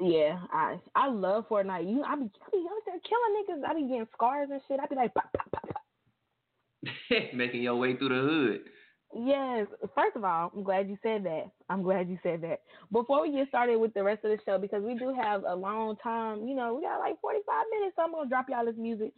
Yeah, 0.00 0.38
I 0.52 0.78
I 0.94 1.08
love 1.08 1.48
Fortnite. 1.48 1.88
You, 1.88 2.02
I 2.02 2.16
be, 2.16 2.24
I 2.24 2.50
be 2.50 2.66
out 2.70 2.82
there 2.86 3.00
killing 3.08 3.62
niggas. 3.64 3.68
I 3.68 3.74
be 3.74 3.88
getting 3.88 4.08
scars 4.14 4.48
and 4.50 4.60
shit. 4.68 4.80
I 4.80 4.86
be 4.86 4.94
like, 4.96 5.12
pop, 5.14 5.30
pop, 5.36 5.50
pop, 5.52 5.68
pop. 5.68 5.82
Making 7.34 7.62
your 7.62 7.76
way 7.76 7.96
through 7.96 8.08
the 8.08 8.14
hood. 8.14 8.60
yes. 9.14 9.66
First 9.94 10.16
of 10.16 10.24
all, 10.24 10.50
I'm 10.54 10.62
glad 10.62 10.88
you 10.88 10.98
said 11.02 11.24
that. 11.24 11.50
I'm 11.68 11.82
glad 11.82 12.08
you 12.08 12.18
said 12.22 12.42
that. 12.42 12.60
Before 12.90 13.22
we 13.22 13.32
get 13.32 13.48
started 13.48 13.76
with 13.76 13.94
the 13.94 14.02
rest 14.02 14.24
of 14.24 14.30
the 14.30 14.38
show, 14.44 14.58
because 14.58 14.82
we 14.82 14.94
do 14.94 15.14
have 15.14 15.44
a 15.46 15.54
long 15.54 15.96
time, 16.02 16.46
you 16.48 16.54
know, 16.54 16.74
we 16.74 16.82
got 16.82 16.98
like 16.98 17.20
45 17.20 17.64
minutes, 17.70 17.96
so 17.96 18.02
I'm 18.02 18.12
gonna 18.12 18.28
drop 18.28 18.46
y'all 18.48 18.64
this 18.64 18.74
music. 18.76 19.12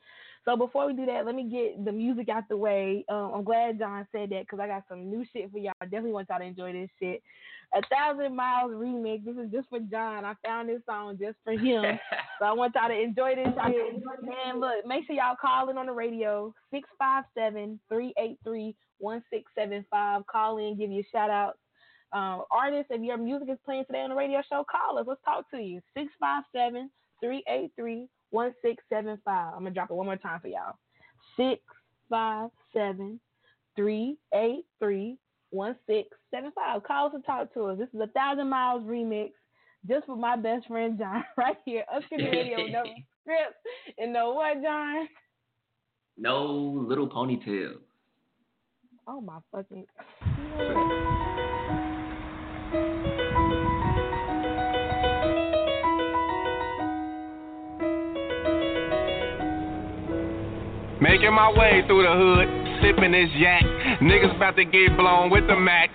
So 0.44 0.56
before 0.56 0.86
we 0.86 0.92
do 0.92 1.06
that, 1.06 1.24
let 1.24 1.34
me 1.34 1.48
get 1.48 1.82
the 1.84 1.92
music 1.92 2.28
out 2.28 2.44
the 2.50 2.56
way. 2.56 3.04
Um, 3.08 3.30
I'm 3.34 3.44
glad 3.44 3.78
John 3.78 4.06
said 4.12 4.28
that 4.30 4.42
because 4.42 4.60
I 4.60 4.66
got 4.66 4.84
some 4.88 5.10
new 5.10 5.24
shit 5.32 5.50
for 5.50 5.58
y'all. 5.58 5.72
I 5.80 5.86
definitely 5.86 6.12
want 6.12 6.28
y'all 6.28 6.38
to 6.38 6.44
enjoy 6.44 6.72
this 6.72 6.90
shit. 7.00 7.22
A 7.74 7.80
Thousand 7.90 8.36
Miles 8.36 8.72
remix. 8.72 9.24
This 9.24 9.36
is 9.36 9.50
just 9.50 9.68
for 9.70 9.80
John. 9.80 10.24
I 10.24 10.34
found 10.44 10.68
this 10.68 10.82
song 10.86 11.18
just 11.20 11.36
for 11.44 11.52
him. 11.52 11.98
So 12.40 12.46
I 12.46 12.52
want 12.52 12.74
y'all 12.74 12.88
to 12.88 13.00
enjoy 13.00 13.36
this 13.36 13.46
shit. 13.46 14.02
Man, 14.22 14.58
look, 14.58 14.84
make 14.84 15.06
sure 15.06 15.14
y'all 15.14 15.36
call 15.40 15.70
in 15.70 15.78
on 15.78 15.86
the 15.86 15.92
radio, 15.92 16.52
657-383-1675. 17.30 20.26
Call 20.26 20.58
in, 20.58 20.76
give 20.76 20.90
you 20.90 21.02
a 21.02 21.06
shout 21.12 21.30
out. 21.30 21.56
Um, 22.12 22.42
artists, 22.50 22.90
if 22.90 23.00
your 23.02 23.18
music 23.18 23.50
is 23.50 23.58
playing 23.64 23.84
today 23.84 24.00
on 24.00 24.10
the 24.10 24.16
radio 24.16 24.42
show, 24.50 24.64
call 24.68 24.98
us. 24.98 25.06
Let's 25.06 25.20
talk 25.24 25.48
to 25.52 25.58
you. 25.58 25.80
657-383-1675. 28.34 29.18
I'm 29.26 29.52
going 29.60 29.64
to 29.66 29.70
drop 29.70 29.90
it 29.90 29.94
one 29.94 30.06
more 30.06 30.16
time 30.16 30.40
for 30.40 30.48
y'all. 30.48 30.76
657-383-1675. 33.78 35.16
Call 36.86 37.06
us 37.06 37.14
and 37.14 37.24
talk 37.24 37.52
to 37.54 37.64
us. 37.66 37.78
This 37.78 37.88
is 37.94 38.00
a 38.00 38.06
Thousand 38.08 38.48
Miles 38.48 38.82
remix 38.82 39.30
just 39.88 40.06
for 40.06 40.16
my 40.16 40.36
best 40.36 40.66
friend 40.66 40.98
John 40.98 41.24
right 41.36 41.56
here. 41.64 41.84
Unscripted 41.94 42.32
Radio, 42.32 42.66
no 42.66 42.82
script. 43.22 43.56
And 43.98 44.12
know 44.12 44.32
what, 44.32 44.62
John? 44.62 45.08
no 46.16 46.46
little 46.88 47.08
ponytail. 47.08 47.74
Oh 49.06 49.20
my 49.20 49.38
fucking. 49.52 49.84
Making 61.04 61.34
my 61.34 61.52
way 61.52 61.84
through 61.86 62.00
the 62.00 62.16
hood, 62.16 62.48
sipping 62.80 63.12
this 63.12 63.28
yak. 63.36 63.60
Niggas 64.00 64.34
about 64.36 64.56
to 64.56 64.64
get 64.64 64.96
blown 64.96 65.28
with 65.28 65.46
the 65.46 65.54
Mac. 65.54 65.90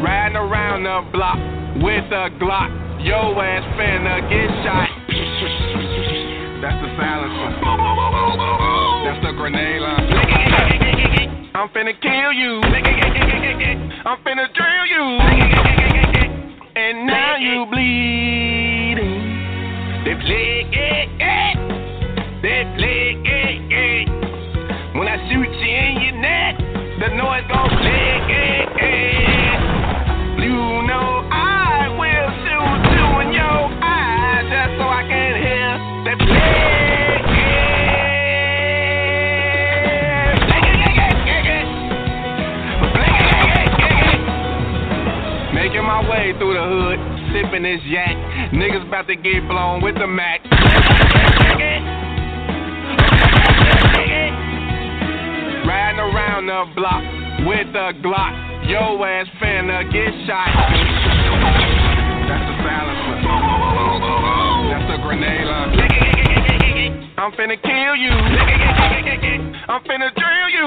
Riding 0.00 0.40
around 0.40 0.84
the 0.84 1.12
block 1.12 1.36
with 1.84 2.08
a 2.08 2.32
Glock. 2.40 2.72
Yo 3.04 3.36
ass 3.36 3.64
finna 3.76 4.24
get 4.32 4.48
shot. 4.64 4.88
That's 6.64 6.80
the 6.80 6.88
silencer. 6.96 7.52
That's 9.04 9.20
the 9.26 9.32
grenade 9.36 9.82
line. 9.82 11.52
I'm 11.54 11.68
finna 11.68 11.92
kill 12.00 12.32
you. 12.32 12.62
I'm 14.08 14.16
finna 14.24 14.48
drill 14.56 14.86
you. 14.88 15.21
Sipping 47.32 47.64
this 47.64 47.80
yak. 47.86 48.14
Niggas 48.52 48.86
about 48.86 49.06
to 49.08 49.16
get 49.16 49.48
blown 49.48 49.82
with 49.82 49.96
the 49.96 50.06
Mac. 50.06 50.44
Riding 55.64 56.00
around 56.00 56.46
the 56.46 56.64
block 56.76 57.02
with 57.48 57.68
a 57.74 57.92
Glock. 58.04 58.68
Yo 58.68 59.02
ass 59.02 59.26
finna 59.40 59.82
get 59.90 60.12
shot. 60.26 60.46
That's 62.28 62.44
the 62.46 62.54
silencer. 62.62 63.16
That's 64.70 64.86
the 64.92 64.98
grenade. 65.02 65.48
I'm 67.18 67.32
finna 67.32 67.56
kill 67.60 67.96
you. 67.96 68.12
I'm 69.68 69.82
finna 69.84 70.10
drill 70.14 70.48
you. 70.50 70.66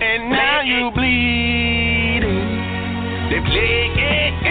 And 0.00 0.30
now 0.30 0.60
you 0.62 0.90
bleeding. 0.94 2.54
They 3.30 3.40
play, 3.40 3.90
eh, 3.98 4.43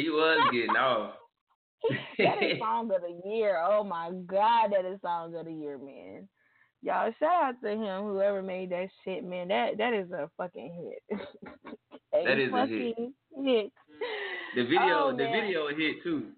He 0.00 0.10
was 0.10 0.48
getting 0.52 0.76
off. 0.76 1.14
that 2.18 2.42
is 2.42 2.58
song 2.58 2.90
of 2.94 3.00
the 3.02 3.28
year. 3.28 3.62
Oh 3.66 3.82
my 3.84 4.10
god, 4.26 4.70
that 4.72 4.84
is 4.84 5.00
song 5.00 5.34
of 5.34 5.46
the 5.46 5.52
year, 5.52 5.78
man. 5.78 6.28
Y'all 6.82 7.12
shout 7.18 7.42
out 7.44 7.54
to 7.62 7.70
him, 7.70 8.04
whoever 8.04 8.42
made 8.42 8.70
that 8.70 8.88
shit, 9.04 9.24
man. 9.24 9.48
That 9.48 9.76
that 9.78 9.92
is 9.92 10.10
a 10.12 10.30
fucking 10.36 10.92
hit. 11.10 11.20
That 12.12 12.38
is 12.40 12.52
a 12.52 12.66
hit. 12.66 12.94
fucking 12.96 13.14
hit. 13.44 13.72
The 14.56 14.62
video, 14.64 14.80
Oh, 14.80 15.10
the 15.16 15.24
man. 15.24 15.32
video 15.44 15.68
hit 15.68 16.02
too. 16.02 16.32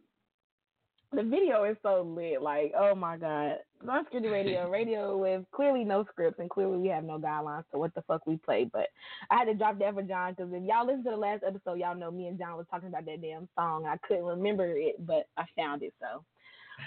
The 1.14 1.22
video 1.22 1.64
is 1.64 1.76
so 1.82 2.02
lit. 2.02 2.40
Like, 2.40 2.72
oh 2.78 2.94
my 2.94 3.16
god. 3.18 3.56
Unscripted 3.84 4.32
radio, 4.32 4.70
radio 4.70 5.18
with 5.18 5.44
clearly 5.52 5.84
no 5.84 6.04
scripts 6.10 6.40
and 6.40 6.48
clearly 6.48 6.78
we 6.78 6.88
have 6.88 7.04
no 7.04 7.18
guidelines 7.18 7.64
to 7.72 7.78
what 7.78 7.94
the 7.94 8.02
fuck 8.02 8.26
we 8.26 8.36
play. 8.36 8.68
But 8.72 8.88
I 9.30 9.36
had 9.36 9.44
to 9.44 9.54
drop 9.54 9.78
that 9.78 9.94
for 9.94 10.02
John 10.02 10.32
because 10.32 10.50
if 10.52 10.62
y'all 10.62 10.86
listen 10.86 11.04
to 11.04 11.10
the 11.10 11.16
last 11.16 11.42
episode, 11.46 11.78
y'all 11.78 11.96
know 11.96 12.10
me 12.10 12.28
and 12.28 12.38
John 12.38 12.56
was 12.56 12.66
talking 12.70 12.88
about 12.88 13.04
that 13.06 13.20
damn 13.20 13.48
song. 13.56 13.84
I 13.86 13.98
couldn't 14.06 14.24
remember 14.24 14.76
it, 14.76 15.06
but 15.06 15.26
I 15.36 15.44
found 15.54 15.82
it. 15.82 15.92
So, 16.00 16.24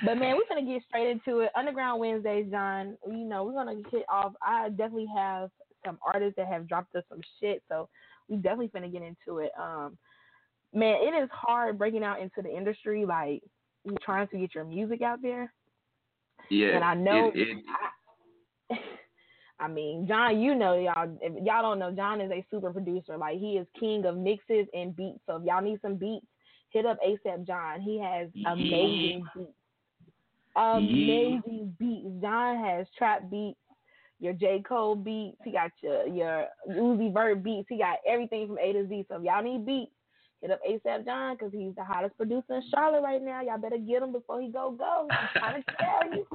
but 0.04 0.16
man, 0.16 0.36
we're 0.36 0.50
gonna 0.50 0.66
get 0.66 0.84
straight 0.88 1.10
into 1.10 1.42
it. 1.42 1.52
Underground 1.56 2.00
Wednesdays, 2.00 2.50
John. 2.50 2.98
You 3.08 3.26
know, 3.26 3.44
we're 3.44 3.54
gonna 3.54 3.82
hit 3.92 4.06
off. 4.10 4.34
I 4.42 4.70
definitely 4.70 5.08
have 5.16 5.52
some 5.86 6.00
artists 6.04 6.36
that 6.38 6.48
have 6.48 6.68
dropped 6.68 6.96
us 6.96 7.04
some 7.10 7.22
shit, 7.40 7.62
so 7.70 7.88
we 8.28 8.38
definitely 8.38 8.70
finna 8.70 8.92
get 8.92 9.04
into 9.04 9.40
it. 9.40 9.52
Um, 9.60 9.98
man, 10.74 10.96
it 11.02 11.22
is 11.24 11.30
hard 11.32 11.78
breaking 11.78 12.04
out 12.04 12.20
into 12.20 12.42
the 12.42 12.56
industry, 12.56 13.06
like 13.06 13.44
trying 14.04 14.28
to 14.30 14.38
get 14.38 14.56
your 14.56 14.66
music 14.66 15.02
out 15.02 15.22
there. 15.22 15.52
Yeah. 16.50 16.76
And 16.76 16.84
I 16.84 16.94
know, 16.94 17.32
it, 17.34 17.40
it, 17.40 17.58
I, 18.70 18.78
I 19.60 19.68
mean, 19.68 20.06
John, 20.08 20.42
you 20.42 20.54
know, 20.56 20.78
y'all. 20.78 21.10
If 21.22 21.34
y'all 21.44 21.62
don't 21.62 21.80
know, 21.80 21.92
John 21.92 22.20
is 22.22 22.32
a 22.32 22.46
super 22.52 22.72
producer. 22.72 23.18
Like 23.18 23.40
he 23.40 23.54
is 23.54 23.68
king 23.80 24.06
of 24.06 24.18
mixes 24.18 24.68
and 24.74 24.96
beats. 24.96 25.20
So 25.26 25.38
if 25.38 25.44
y'all 25.44 25.62
need 25.62 25.80
some 25.82 25.96
beats, 25.96 26.26
hit 26.72 26.86
up 26.86 26.98
ASAP 27.06 27.48
John. 27.48 27.82
He 27.82 28.00
has 28.00 28.28
amazing 28.46 29.26
beats. 29.36 29.52
Amazing 30.58 31.76
beats. 31.80 32.08
John 32.22 32.64
has 32.64 32.88
trap 32.98 33.30
beats, 33.30 33.60
your 34.20 34.34
J 34.34 34.64
Cole 34.68 34.96
beats. 34.96 35.38
He 35.44 35.52
got 35.52 35.72
your 35.82 36.08
your 36.08 36.48
Uzi 36.70 37.14
Vert 37.14 37.44
beats. 37.44 37.68
He 37.70 37.78
got 37.78 37.98
everything 38.08 38.48
from 38.48 38.58
A 38.60 38.74
to 38.74 38.88
Z. 38.88 39.06
So 39.10 39.18
if 39.18 39.24
y'all 39.24 39.44
need 39.44 39.66
beats, 39.66 39.92
hit 40.42 40.52
up 40.52 40.60
ASAP 40.70 41.06
John 41.06 41.36
because 41.36 41.52
he's 41.54 41.76
the 41.76 41.84
hottest 41.84 42.18
producer 42.18 42.56
in 42.56 42.64
Charlotte 42.70 43.02
right 43.02 43.22
now. 43.22 43.42
Y'all 43.42 43.58
better 43.58 43.78
get 43.78 44.04
him 44.04 44.12
before 44.12 44.42
he 44.42 44.50
go 44.50 44.72
go. 44.72 45.08
I'm 45.12 45.30
trying 45.34 45.64
to 45.64 45.72
tell 45.80 46.18
you. 46.18 46.26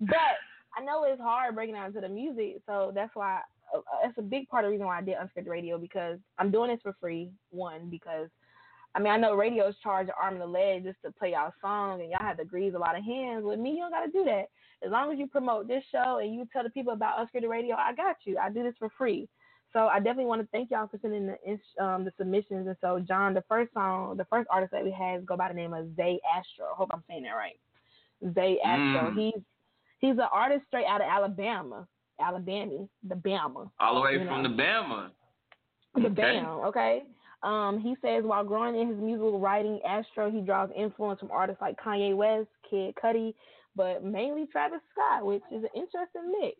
But 0.00 0.38
I 0.76 0.84
know 0.84 1.04
it's 1.04 1.20
hard 1.20 1.54
breaking 1.54 1.76
out 1.76 1.88
into 1.88 2.00
the 2.00 2.08
music, 2.08 2.60
so 2.66 2.92
that's 2.94 3.14
why 3.14 3.40
uh, 3.74 3.80
that's 4.02 4.18
a 4.18 4.22
big 4.22 4.48
part 4.48 4.64
of 4.64 4.68
the 4.68 4.72
reason 4.72 4.86
why 4.86 4.98
I 4.98 5.02
did 5.02 5.16
unscripted 5.16 5.48
radio 5.48 5.78
because 5.78 6.18
I'm 6.38 6.50
doing 6.50 6.70
this 6.70 6.80
for 6.82 6.96
free. 7.00 7.30
One 7.50 7.88
because 7.90 8.28
I 8.94 8.98
mean 9.00 9.12
I 9.12 9.16
know 9.16 9.34
radios 9.34 9.74
charge 9.82 10.08
an 10.08 10.14
arm 10.20 10.34
and 10.34 10.42
a 10.42 10.46
leg 10.46 10.84
just 10.84 10.98
to 11.04 11.12
play 11.12 11.32
y'all 11.32 11.52
song, 11.60 12.00
and 12.00 12.10
y'all 12.10 12.20
have 12.20 12.38
to 12.38 12.44
grease 12.44 12.74
a 12.74 12.78
lot 12.78 12.98
of 12.98 13.04
hands. 13.04 13.44
With 13.44 13.60
me, 13.60 13.70
you 13.70 13.78
don't 13.78 13.90
got 13.90 14.04
to 14.06 14.12
do 14.12 14.24
that. 14.24 14.46
As 14.84 14.90
long 14.90 15.12
as 15.12 15.18
you 15.18 15.26
promote 15.26 15.66
this 15.68 15.84
show 15.90 16.18
and 16.22 16.34
you 16.34 16.46
tell 16.52 16.62
the 16.62 16.70
people 16.70 16.92
about 16.92 17.18
unscripted 17.18 17.48
radio, 17.48 17.76
I 17.76 17.94
got 17.94 18.16
you. 18.24 18.36
I 18.38 18.50
do 18.50 18.62
this 18.62 18.74
for 18.78 18.90
free. 18.98 19.28
So 19.74 19.88
I 19.88 19.98
definitely 19.98 20.26
want 20.26 20.40
to 20.40 20.48
thank 20.52 20.70
y'all 20.70 20.86
for 20.86 20.98
sending 21.02 21.26
the 21.26 21.84
um, 21.84 22.04
the 22.04 22.12
submissions. 22.16 22.68
And 22.68 22.76
so 22.80 23.00
John, 23.00 23.34
the 23.34 23.42
first 23.48 23.74
song, 23.74 24.16
the 24.16 24.24
first 24.26 24.48
artist 24.50 24.72
that 24.72 24.84
we 24.84 24.92
had 24.92 25.26
go 25.26 25.36
by 25.36 25.48
the 25.48 25.54
name 25.54 25.74
of 25.74 25.94
Zay 25.96 26.20
Astro. 26.36 26.66
I 26.72 26.76
hope 26.76 26.90
I'm 26.94 27.02
saying 27.08 27.24
that 27.24 27.32
right. 27.32 27.58
Zay 28.34 28.58
Astro. 28.64 29.10
Mm. 29.10 29.18
He's 29.18 29.42
he's 29.98 30.12
an 30.12 30.28
artist 30.32 30.62
straight 30.68 30.86
out 30.86 31.00
of 31.00 31.08
Alabama, 31.10 31.88
Alabama, 32.20 32.86
the 33.08 33.16
Bama, 33.16 33.68
all 33.80 33.96
the 33.96 34.00
way 34.00 34.12
you 34.12 34.24
from 34.24 34.44
know. 34.44 34.48
the 34.48 34.62
Bama. 34.62 35.10
the 35.96 36.06
Okay. 36.06 36.14
Bam. 36.14 36.46
Okay. 36.46 37.02
Um, 37.42 37.80
he 37.80 37.96
says 38.00 38.22
while 38.24 38.44
growing 38.44 38.80
in 38.80 38.88
his 38.88 38.96
musical 38.96 39.40
writing, 39.40 39.80
Astro, 39.86 40.30
he 40.30 40.40
draws 40.40 40.70
influence 40.76 41.18
from 41.18 41.32
artists 41.32 41.60
like 41.60 41.76
Kanye 41.78 42.16
West, 42.16 42.48
Kid 42.70 42.94
Cudi, 42.94 43.34
but 43.74 44.04
mainly 44.04 44.46
Travis 44.46 44.80
Scott, 44.92 45.26
which 45.26 45.42
is 45.50 45.64
an 45.64 45.68
interesting 45.74 46.32
mix. 46.40 46.56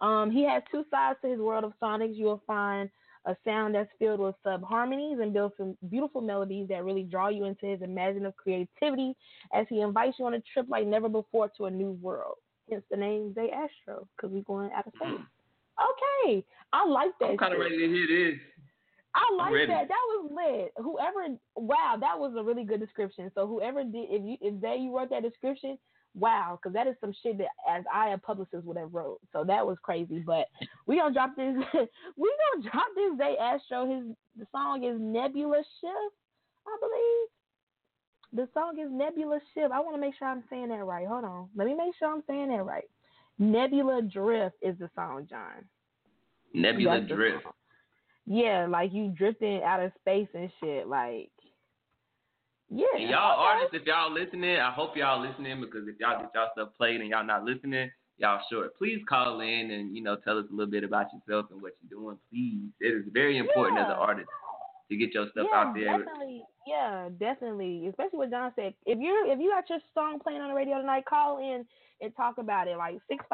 Um, 0.00 0.30
he 0.30 0.44
has 0.44 0.62
two 0.70 0.84
sides 0.90 1.18
to 1.22 1.28
his 1.28 1.40
world 1.40 1.64
of 1.64 1.72
sonics. 1.82 2.16
You 2.16 2.26
will 2.26 2.42
find 2.46 2.90
a 3.26 3.36
sound 3.44 3.74
that's 3.74 3.90
filled 3.98 4.20
with 4.20 4.34
sub 4.44 4.62
harmonies 4.62 5.18
and 5.20 5.32
builds 5.32 5.54
some 5.56 5.76
beautiful 5.90 6.20
melodies 6.20 6.68
that 6.68 6.84
really 6.84 7.02
draw 7.02 7.28
you 7.28 7.44
into 7.44 7.66
his 7.66 7.82
imaginative 7.82 8.36
creativity 8.36 9.16
as 9.52 9.66
he 9.68 9.80
invites 9.80 10.16
you 10.18 10.26
on 10.26 10.34
a 10.34 10.42
trip 10.52 10.66
like 10.68 10.86
never 10.86 11.08
before 11.08 11.50
to 11.56 11.64
a 11.64 11.70
new 11.70 11.92
world. 12.02 12.36
Hence 12.70 12.84
the 12.90 12.96
name 12.96 13.34
Zay 13.34 13.50
Astro, 13.50 14.06
because 14.16 14.32
we're 14.32 14.42
going 14.42 14.70
out 14.72 14.86
of 14.86 14.92
space. 14.96 15.20
Okay, 15.78 16.44
I 16.72 16.86
like 16.86 17.12
that. 17.20 17.30
I'm 17.30 17.36
kind 17.36 17.52
of 17.52 17.60
ready 17.60 17.78
to 17.78 17.86
hear 17.86 18.06
this. 18.06 18.40
I 19.14 19.34
like 19.36 19.68
that. 19.68 19.88
That 19.88 20.04
was 20.08 20.30
lit. 20.34 20.72
Whoever, 20.76 21.36
wow, 21.54 21.96
that 21.98 22.18
was 22.18 22.34
a 22.38 22.42
really 22.42 22.64
good 22.64 22.80
description. 22.80 23.30
So 23.34 23.46
whoever 23.46 23.82
did, 23.82 24.08
if 24.10 24.22
you, 24.22 24.36
if 24.40 24.60
they 24.60 24.76
you 24.76 24.94
wrote 24.96 25.10
that 25.10 25.22
description, 25.22 25.78
wow, 26.16 26.58
because 26.60 26.72
that 26.74 26.86
is 26.86 26.96
some 27.00 27.12
shit 27.22 27.38
that 27.38 27.48
as 27.68 27.84
I 27.92 28.10
a 28.10 28.18
publicist 28.18 28.64
would 28.64 28.76
have 28.76 28.92
wrote. 28.92 29.20
So 29.32 29.44
that 29.44 29.66
was 29.66 29.76
crazy. 29.82 30.22
But 30.24 30.46
we 30.86 30.98
gonna 30.98 31.14
drop 31.14 31.36
this. 31.36 31.54
we 32.16 32.32
gonna 32.54 32.70
drop 32.70 32.86
this 32.94 33.18
Zay 33.18 33.36
Astro. 33.40 33.86
His 33.86 34.16
the 34.38 34.46
song 34.52 34.84
is 34.84 34.96
Nebula 34.98 35.62
Shift, 35.80 36.14
I 36.66 36.76
believe. 36.80 37.28
The 38.32 38.48
song 38.52 38.78
is 38.78 38.88
Nebula 38.90 39.40
Shift. 39.54 39.72
I 39.72 39.80
want 39.80 39.94
to 39.94 40.00
make 40.00 40.14
sure 40.18 40.28
I'm 40.28 40.44
saying 40.50 40.68
that 40.68 40.84
right. 40.84 41.06
Hold 41.06 41.24
on. 41.24 41.48
Let 41.54 41.66
me 41.66 41.74
make 41.74 41.94
sure 41.98 42.12
I'm 42.12 42.22
saying 42.26 42.48
that 42.48 42.64
right. 42.64 42.84
Nebula 43.38 44.02
Drift 44.02 44.56
is 44.62 44.78
the 44.78 44.90
song, 44.94 45.26
John. 45.28 45.64
Nebula 46.52 47.00
Drift. 47.02 47.44
song. 47.44 47.52
Yeah, 48.26 48.66
like 48.68 48.92
you 48.92 49.14
drifting 49.16 49.62
out 49.62 49.82
of 49.82 49.92
space 50.00 50.28
and 50.34 50.50
shit. 50.60 50.88
Like, 50.88 51.30
yeah. 52.70 52.86
And 52.98 53.10
y'all 53.10 53.32
okay. 53.32 53.42
artists, 53.42 53.74
if 53.74 53.86
y'all 53.86 54.12
listening, 54.12 54.56
I 54.56 54.70
hope 54.72 54.96
y'all 54.96 55.20
listening 55.20 55.60
because 55.60 55.88
if 55.88 55.96
y'all 56.00 56.20
get 56.20 56.30
y'all 56.34 56.50
stuff 56.52 56.68
played 56.76 57.00
and 57.00 57.10
y'all 57.10 57.24
not 57.24 57.44
listening, 57.44 57.90
y'all 58.18 58.40
short. 58.50 58.76
Please 58.76 59.00
call 59.08 59.40
in 59.40 59.70
and 59.70 59.94
you 59.94 60.02
know 60.02 60.16
tell 60.16 60.38
us 60.38 60.46
a 60.50 60.54
little 60.54 60.70
bit 60.70 60.84
about 60.84 61.06
yourself 61.12 61.46
and 61.50 61.62
what 61.62 61.72
you're 61.82 62.00
doing. 62.00 62.18
Please, 62.30 62.70
it 62.80 62.88
is 62.88 63.04
very 63.12 63.38
important 63.38 63.78
as 63.78 63.86
an 63.86 63.92
artist 63.92 64.28
to 64.90 64.96
get 64.96 65.14
your 65.14 65.28
stuff 65.30 65.46
yeah, 65.50 65.58
out 65.58 65.74
there. 65.74 65.98
definitely. 65.98 66.42
Yeah, 66.66 67.08
definitely. 67.18 67.86
Especially 67.88 68.18
what 68.18 68.30
John 68.30 68.52
said. 68.56 68.74
If 68.84 68.98
you're 68.98 69.30
if 69.30 69.38
you 69.38 69.50
got 69.50 69.68
your 69.70 69.78
song 69.94 70.18
playing 70.18 70.40
on 70.40 70.48
the 70.48 70.54
radio 70.54 70.80
tonight, 70.80 71.04
call 71.06 71.38
in 71.38 71.64
and 72.00 72.16
talk 72.16 72.38
about 72.38 72.68
it. 72.68 72.76
Like 72.76 72.98
six 73.08 73.24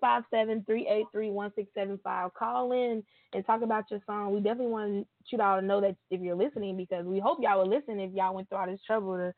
five 0.00 0.24
seven 0.30 0.62
three 0.66 0.86
eight 0.88 1.06
three 1.12 1.30
one 1.30 1.52
six 1.54 1.68
seven 1.74 1.98
five. 2.02 2.30
Six 2.30 2.34
five 2.34 2.34
seven 2.34 2.34
three 2.34 2.34
eight 2.34 2.34
three 2.34 2.34
one 2.34 2.34
six 2.34 2.34
seven 2.34 2.34
five. 2.34 2.34
Call 2.34 2.72
in 2.72 3.02
and 3.32 3.46
talk 3.46 3.62
about 3.62 3.90
your 3.90 4.00
song. 4.06 4.34
We 4.34 4.40
definitely 4.40 4.72
want 4.72 5.06
you 5.26 5.40
all 5.40 5.60
to 5.60 5.66
know 5.66 5.80
that 5.80 5.96
if 6.10 6.20
you're 6.20 6.36
listening 6.36 6.76
because 6.76 7.06
we 7.06 7.18
hope 7.18 7.38
y'all 7.40 7.58
will 7.58 7.68
listen 7.68 8.00
if 8.00 8.12
y'all 8.12 8.34
went 8.34 8.48
through 8.48 8.58
all 8.58 8.66
this 8.66 8.80
trouble 8.86 9.16
to 9.16 9.32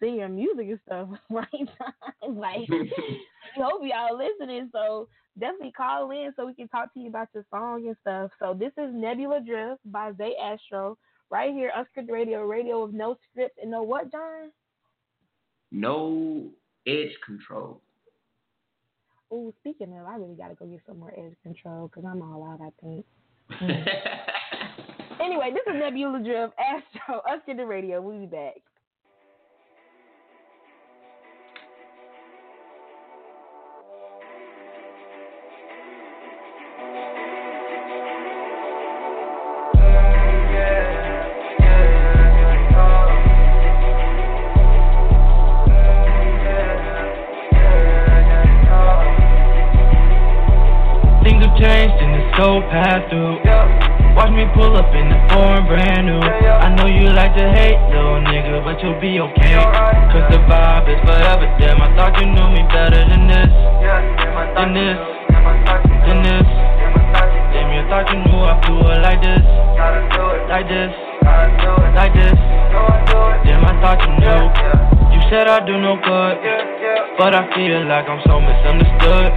sing 0.00 0.16
your 0.16 0.28
music 0.28 0.68
and 0.68 0.80
stuff 0.86 1.08
right 1.30 1.46
now. 1.52 2.28
like 2.28 2.68
we 2.68 3.62
hope 3.62 3.82
y'all 3.82 4.14
are 4.14 4.18
listening. 4.18 4.68
So 4.72 5.08
definitely 5.38 5.72
call 5.72 6.10
in 6.10 6.32
so 6.36 6.46
we 6.46 6.54
can 6.54 6.68
talk 6.68 6.92
to 6.94 7.00
you 7.00 7.08
about 7.08 7.28
your 7.34 7.44
song 7.50 7.86
and 7.86 7.96
stuff. 8.02 8.30
So 8.38 8.54
this 8.54 8.72
is 8.76 8.92
Nebula 8.92 9.40
Drift 9.40 9.80
by 9.86 10.12
Zay 10.18 10.34
Astro 10.42 10.98
right 11.30 11.52
here, 11.52 11.72
Unscripted 11.76 12.10
Radio, 12.10 12.44
radio 12.44 12.84
with 12.84 12.94
no 12.94 13.16
script 13.30 13.58
and 13.60 13.70
no 13.70 13.82
what, 13.82 14.10
John? 14.10 14.50
No 15.70 16.46
edge 16.86 17.16
control. 17.24 17.80
Oh, 19.30 19.52
speaking 19.60 19.92
of, 19.98 20.06
I 20.06 20.16
really 20.16 20.34
gotta 20.34 20.54
go 20.54 20.66
get 20.66 20.80
some 20.86 21.00
more 21.00 21.12
edge 21.16 21.34
control 21.42 21.88
because 21.88 22.04
I'm 22.08 22.22
all 22.22 22.44
out. 22.44 22.60
I 22.60 22.70
think. 22.80 23.04
Mm. 23.60 23.86
Anyway, 25.20 25.50
this 25.52 25.62
is 25.66 25.80
Nebula 25.80 26.20
Drift, 26.22 26.54
Astro, 26.58 27.16
Us 27.28 27.40
in 27.48 27.56
the 27.56 27.66
Radio. 27.66 28.00
We'll 28.00 28.20
be 28.20 28.26
back. 28.26 28.54
So 52.38 52.62
passed 52.70 53.10
through. 53.10 53.42
Watch 54.14 54.30
me 54.30 54.46
pull 54.54 54.70
up 54.78 54.94
in 54.94 55.10
the 55.10 55.18
foreign 55.34 55.66
brand 55.66 56.06
new. 56.06 56.22
I 56.22 56.70
know 56.70 56.86
you 56.86 57.10
like 57.10 57.34
to 57.34 57.46
hate, 57.50 57.78
little 57.90 58.22
nigga, 58.22 58.62
but 58.62 58.78
you'll 58.78 58.98
be 59.02 59.18
okay. 59.18 59.58
Cause 60.14 60.26
the 60.30 60.38
vibe 60.46 60.86
is 60.86 61.02
forever. 61.02 61.50
Damn, 61.58 61.82
I 61.82 61.90
thought 61.98 62.14
you 62.22 62.30
knew 62.30 62.48
me 62.54 62.62
better 62.70 63.02
than 63.10 63.26
this. 63.26 63.50
Than 64.54 64.70
this. 64.70 64.98
Than 66.06 66.18
this. 66.22 66.46
Damn, 67.50 67.74
you 67.74 67.82
thought 67.90 68.06
you 68.06 68.22
knew 68.22 68.38
I'd 68.46 68.62
do 68.62 68.74
it 68.86 69.02
like 69.02 69.18
this. 69.18 69.42
Like 70.46 70.68
this. 70.70 70.94
Like 71.98 72.14
this. 72.14 72.38
Damn, 73.42 73.66
I 73.66 73.74
thought 73.82 73.98
you 74.06 74.14
knew. 74.14 74.87
You 75.18 75.26
said 75.34 75.50
I 75.50 75.58
do 75.66 75.74
no 75.74 75.98
good. 75.98 76.36
But 77.18 77.34
I 77.34 77.50
feel 77.50 77.82
like 77.90 78.06
I'm 78.06 78.22
so 78.22 78.38
misunderstood. 78.38 79.34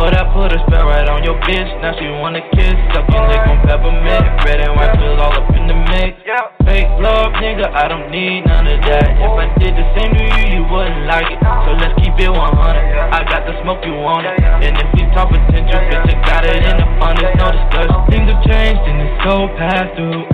But 0.00 0.16
I 0.16 0.24
put 0.32 0.56
a 0.56 0.58
spell 0.64 0.88
right 0.88 1.04
on 1.04 1.20
your 1.20 1.36
bitch. 1.44 1.68
Now 1.84 1.92
she 2.00 2.08
wanna 2.08 2.40
kiss. 2.56 2.72
Suck 2.96 3.04
your 3.12 3.28
lick 3.28 3.44
on 3.44 3.60
peppermint. 3.68 4.24
Red 4.40 4.64
and 4.64 4.72
white 4.72 4.96
pills 4.96 5.20
all 5.20 5.36
up 5.36 5.52
in 5.52 5.68
the 5.68 5.76
mix. 5.76 6.16
Fake 6.64 6.88
love, 6.96 7.36
nigga, 7.44 7.68
I 7.76 7.92
don't 7.92 8.08
need 8.08 8.48
none 8.48 8.64
of 8.64 8.80
that. 8.88 9.04
If 9.04 9.36
I 9.36 9.52
did 9.60 9.76
the 9.76 9.84
same 10.00 10.16
to 10.16 10.24
you, 10.32 10.44
you 10.56 10.62
wouldn't 10.64 11.12
like 11.12 11.28
it. 11.28 11.44
So 11.44 11.76
let's 11.76 11.92
keep 12.00 12.16
it 12.16 12.32
100. 12.32 12.40
I 12.40 13.20
got 13.28 13.44
the 13.44 13.52
smoke 13.60 13.84
you 13.84 13.92
want 14.00 14.24
it. 14.24 14.32
And 14.40 14.80
if 14.80 14.88
we 14.96 15.04
talk 15.12 15.28
potential, 15.28 15.76
bitch, 15.92 16.08
I 16.08 16.16
got 16.24 16.48
it 16.48 16.56
in 16.56 16.80
abundance, 16.80 17.36
no 17.36 17.52
discussion. 17.52 18.00
Things 18.08 18.32
have 18.32 18.40
changed 18.48 18.80
and 18.80 18.96
it's 19.12 19.16
so 19.28 19.44
past 19.60 19.92
due. 19.92 20.24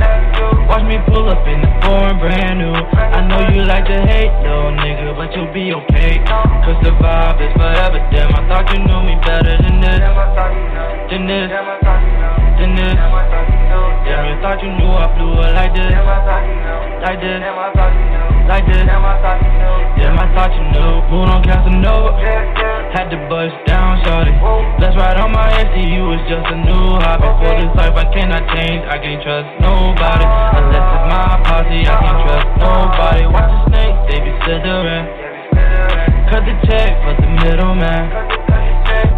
Watch 0.81 0.89
me 0.89 0.97
pull 1.13 1.29
up 1.29 1.47
in 1.47 1.61
the 1.61 1.69
foreign 1.85 2.19
brand 2.19 2.59
new. 2.59 2.73
I 2.73 3.21
know 3.29 3.53
you 3.53 3.69
like 3.69 3.85
to 3.85 4.01
hate, 4.01 4.33
little 4.41 4.73
nigga, 4.73 5.15
but 5.15 5.29
you'll 5.37 5.53
be 5.53 5.75
okay. 5.75 6.17
Cause 6.25 6.81
the 6.83 6.97
vibe 6.97 7.37
is 7.37 7.53
forever. 7.53 8.01
Damn, 8.09 8.33
I 8.33 8.49
thought 8.49 8.65
you 8.73 8.81
knew 8.81 9.05
me 9.05 9.21
better 9.21 9.61
than 9.61 9.77
this. 9.85 10.01
Than 11.13 11.27
this. 11.29 11.53
Than 12.57 12.77
this. 12.81 12.97
Damn, 12.97 14.25
you 14.25 14.41
thought 14.41 14.63
you 14.65 14.73
knew 14.73 14.89
I 14.89 15.05
blew 15.19 15.37
it 15.45 15.53
like 15.53 15.75
this. 15.77 15.93
Like 17.05 17.21
this. 17.21 18.30
Like 18.51 18.67
this. 18.67 18.83
Damn, 18.83 19.07
I 20.19 20.27
thought 20.35 20.51
you 20.59 20.67
knew. 20.75 21.07
Moon 21.07 21.31
on 21.31 21.39
Casanova. 21.47 22.19
Had 22.91 23.07
to 23.15 23.19
bust 23.31 23.55
down, 23.63 24.03
shorty. 24.03 24.35
That's 24.83 24.99
right 24.99 25.15
on 25.23 25.31
my 25.31 25.55
SCU, 25.71 26.19
it's 26.19 26.27
just 26.27 26.43
a 26.51 26.59
new 26.59 26.99
hobby. 26.99 27.31
For 27.39 27.55
this 27.55 27.71
life, 27.79 27.95
I 27.95 28.11
cannot 28.11 28.43
change, 28.51 28.83
I 28.91 28.99
can't 28.99 29.23
trust 29.23 29.47
nobody. 29.63 30.27
Unless 30.27 30.83
it's 30.83 31.07
my 31.07 31.39
posse, 31.47 31.81
I 31.87 31.95
can't 31.95 32.21
trust 32.27 32.51
nobody. 32.59 33.23
Watch 33.31 33.55
the 33.55 33.61
snake, 33.71 33.97
they 34.11 34.19
be 34.19 34.35
slithering. 34.43 35.07
Cut 36.27 36.43
the 36.43 36.55
check 36.67 36.91
for 37.07 37.15
the 37.23 37.31
middleman. 37.31 38.11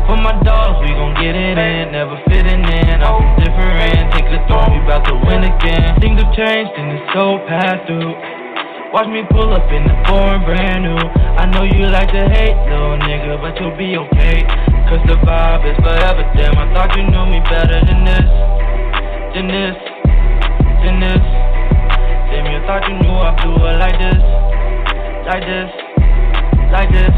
For 0.04 0.20
my 0.20 0.36
dogs, 0.44 0.76
we 0.84 0.92
gon' 0.92 1.16
get 1.16 1.32
it 1.32 1.56
in. 1.56 1.96
Never 1.96 2.20
fitting 2.28 2.68
in, 2.68 3.00
I'm 3.00 3.16
oh. 3.16 3.40
different. 3.40 4.12
Take 4.12 4.28
the 4.28 4.44
throne, 4.44 4.76
we 4.76 4.84
bout 4.84 5.08
to 5.08 5.16
win 5.24 5.48
again. 5.48 5.96
Things 6.04 6.20
have 6.20 6.36
changed 6.36 6.76
and 6.76 7.00
it's 7.00 7.08
so 7.16 7.40
past 7.48 7.88
due. 7.88 8.31
Watch 8.92 9.08
me 9.08 9.24
pull 9.32 9.48
up 9.56 9.72
in 9.72 9.88
the 9.88 9.96
foreign 10.04 10.44
brand 10.44 10.84
new. 10.84 11.00
I 11.00 11.48
know 11.48 11.64
you 11.64 11.88
like 11.88 12.12
to 12.12 12.28
hate, 12.28 12.52
little 12.68 13.00
nigga, 13.00 13.40
but 13.40 13.56
you'll 13.56 13.72
be 13.72 13.96
okay. 13.96 14.44
Cause 14.84 15.00
the 15.08 15.16
vibe 15.24 15.64
is 15.64 15.80
forever. 15.80 16.20
Damn, 16.36 16.52
I 16.60 16.68
thought 16.76 16.92
you 16.92 17.08
knew 17.08 17.24
me 17.24 17.40
better 17.48 17.80
than 17.88 18.04
this. 18.04 18.28
Than 19.32 19.48
this. 19.48 19.76
Than 20.84 21.00
this. 21.00 21.24
Damn, 22.28 22.52
you 22.52 22.60
thought 22.68 22.84
you 22.84 23.00
knew 23.00 23.16
I 23.16 23.32
blew 23.40 23.64
it 23.64 23.80
like 23.80 23.96
this. 23.96 24.20
Like 25.24 25.44
this. 25.48 25.72
Like 26.68 26.92
this. 26.92 27.16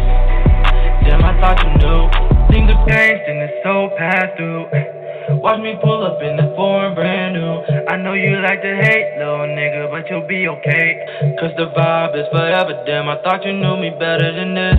Damn, 1.11 1.27
I 1.27 1.35
thought 1.43 1.59
you 1.59 1.75
knew. 1.83 2.07
Things 2.55 2.71
have 2.71 2.87
changed 2.87 3.27
and 3.27 3.51
it's 3.51 3.59
so 3.67 3.91
past 3.99 4.39
due. 4.39 5.04
Watch 5.29 5.61
me 5.61 5.75
pull 5.83 6.05
up 6.05 6.21
in 6.23 6.37
the 6.37 6.53
foreign 6.57 6.95
brand 6.95 7.35
new. 7.35 7.63
I 7.89 7.97
know 7.97 8.13
you 8.13 8.41
like 8.41 8.61
to 8.61 8.77
hate, 8.77 9.17
little 9.19 9.47
nigga, 9.49 9.91
but 9.91 10.09
you'll 10.11 10.27
be 10.29 10.49
okay. 10.49 11.01
Cause 11.41 11.51
the 11.57 11.67
vibe 11.73 12.15
is 12.15 12.29
forever. 12.31 12.83
Damn, 12.85 13.09
I 13.09 13.17
thought 13.23 13.43
you 13.45 13.53
knew 13.53 13.77
me 13.77 13.91
better 13.99 14.33
than 14.33 14.55
this. 14.55 14.77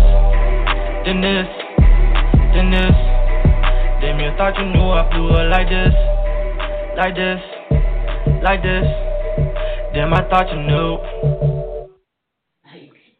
Than 1.05 1.21
this. 1.21 1.47
Than 2.53 2.69
this. 2.69 2.95
Damn, 4.01 4.19
you 4.19 4.31
thought 4.37 4.55
you 4.57 4.65
knew 4.69 4.91
I 4.91 5.09
blew 5.09 5.33
it 5.33 5.49
like 5.49 5.69
this. 5.69 5.93
Like 6.97 7.15
this. 7.15 7.41
Like 8.43 8.61
this. 8.61 8.85
Damn, 9.93 10.13
I 10.13 10.21
thought 10.29 10.49
you 10.51 10.59
knew. 10.61 10.99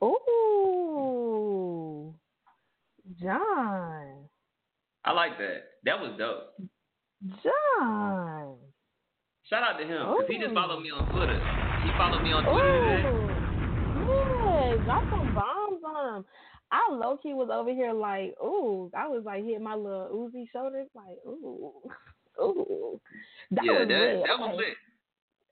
Ooh, 0.04 2.14
John, 3.20 4.28
I 5.04 5.12
like 5.12 5.38
that. 5.40 5.64
That 5.86 6.00
was 6.00 6.12
dope. 6.20 6.54
John. 7.44 8.58
Shout 9.50 9.62
out 9.62 9.78
to 9.78 9.86
him 9.86 10.02
because 10.10 10.26
he 10.28 10.38
just 10.40 10.54
followed 10.54 10.82
me 10.82 10.90
on 10.90 11.06
Twitter. 11.14 11.38
He 11.84 11.90
followed 11.98 12.24
me 12.24 12.34
on 12.34 12.46
oh, 12.48 12.52
Twitter 12.52 12.98
today. 12.98 13.26
Ooh, 14.02 14.36
yeah, 14.42 14.84
drop 14.86 15.04
some 15.12 15.34
bombs 15.36 15.82
on 15.86 16.18
him. 16.18 16.26
I 16.72 16.92
low 16.92 17.18
key 17.18 17.34
was 17.34 17.50
over 17.54 17.72
here 17.72 17.94
like, 17.94 18.34
ooh, 18.42 18.90
I 18.98 19.08
was 19.08 19.24
like 19.24 19.44
hitting 19.44 19.64
my 19.64 19.76
little 19.76 20.10
Uzi 20.34 20.46
shoulders, 20.52 20.88
like, 20.96 21.18
ooh, 21.28 21.72
ooh. 22.42 23.00
That 23.52 23.66
yeah, 23.66 23.80
was 23.80 23.88
that 23.88 24.00
lit. 24.00 24.24
that 24.26 24.40
was 24.40 24.56
lit. 24.58 24.76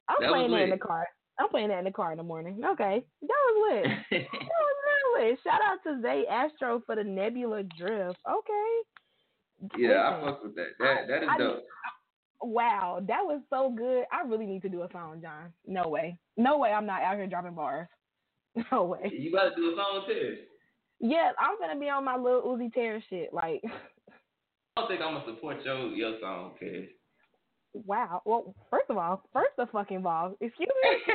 I'm 0.10 0.18
that 0.22 0.30
playing 0.30 0.52
that 0.52 0.64
in 0.64 0.70
the 0.72 0.78
car. 0.78 1.08
I'm 1.40 1.50
playing 1.50 1.70
that 1.70 1.80
in 1.80 1.86
the 1.86 1.92
car 1.92 2.12
in 2.12 2.18
the 2.18 2.24
morning. 2.24 2.62
Okay, 2.66 3.06
that 3.22 3.28
was 3.28 3.74
lit. 3.74 3.84
that 4.12 4.28
was 4.32 4.78
real 4.90 5.30
lit. 5.30 5.40
Shout 5.44 5.62
out 5.62 5.78
to 5.84 6.02
Zay 6.02 6.26
Astro 6.30 6.82
for 6.86 6.96
the 6.96 7.04
Nebula 7.04 7.64
Drift. 7.78 8.20
Okay. 8.28 8.74
Yeah, 9.78 9.91
I 9.93 10.15
Listen, 10.15 10.26
fuck 10.34 10.43
with 10.43 10.56
that. 10.56 10.67
That 10.80 11.08
that 11.08 11.23
is 11.23 11.30
I- 11.32 11.38
dope. 11.38 11.63
Wow, 12.45 12.99
that 13.08 13.21
was 13.23 13.41
so 13.49 13.73
good. 13.76 14.04
I 14.12 14.28
really 14.28 14.45
need 14.45 14.62
to 14.63 14.69
do 14.69 14.82
a 14.82 14.89
song, 14.91 15.21
John. 15.21 15.54
No 15.65 15.88
way. 15.88 16.17
No 16.36 16.58
way 16.58 16.71
I'm 16.71 16.86
not 16.86 17.02
out 17.02 17.15
here 17.15 17.28
dropping 17.28 17.54
bars. 17.56 17.88
No 18.71 18.84
way. 18.84 19.10
You 19.12 19.32
gotta 19.32 19.56
do 19.56 19.73
a 19.73 19.76
song 19.76 20.04
too. 20.08 20.36
Yeah, 20.99 21.32
I'm 21.39 21.58
gonna 21.60 21.80
be 21.80 21.89
on 21.89 22.04
my 22.06 22.15
little 22.17 22.41
Uzi 22.43 22.71
Terror 22.71 23.02
shit. 23.10 23.34
Like, 23.34 23.62
I 24.76 24.82
don't 24.82 24.88
think 24.89 25.02
I'm 25.02 25.13
gonna 25.15 25.26
support 25.34 25.63
your 25.65 25.88
your 25.88 26.19
song, 26.21 26.52
cause 26.60 26.86
wow. 27.73 28.21
Well, 28.26 28.54
first 28.69 28.86
of 28.89 28.97
all, 28.97 29.23
first 29.34 29.54
of 29.58 29.69
fucking 29.71 30.06
all, 30.06 30.36
excuse 30.39 30.69
me. 30.84 31.13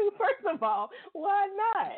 first 0.16 0.54
of 0.54 0.62
all, 0.62 0.90
why 1.12 1.48
not? 1.74 1.92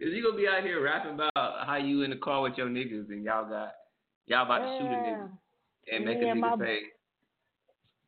Cause 0.00 0.10
you 0.12 0.22
gonna 0.22 0.36
be 0.36 0.46
out 0.46 0.62
here 0.62 0.80
rapping 0.82 1.14
about 1.14 1.32
how 1.66 1.76
you 1.76 2.02
in 2.02 2.10
the 2.10 2.16
car 2.16 2.40
with 2.42 2.56
your 2.56 2.68
niggas 2.68 3.08
and 3.08 3.24
y'all 3.24 3.48
got 3.48 3.72
y'all 4.26 4.44
about 4.44 4.58
to 4.58 4.78
shoot 4.78 4.86
a 4.92 4.94
nigga 4.94 5.30
and 5.92 6.04
make 6.04 6.18
Yeah, 6.20 6.32
a 6.32 6.34
my- 6.36 6.50
nigga 6.56 6.60
say. 6.64 6.78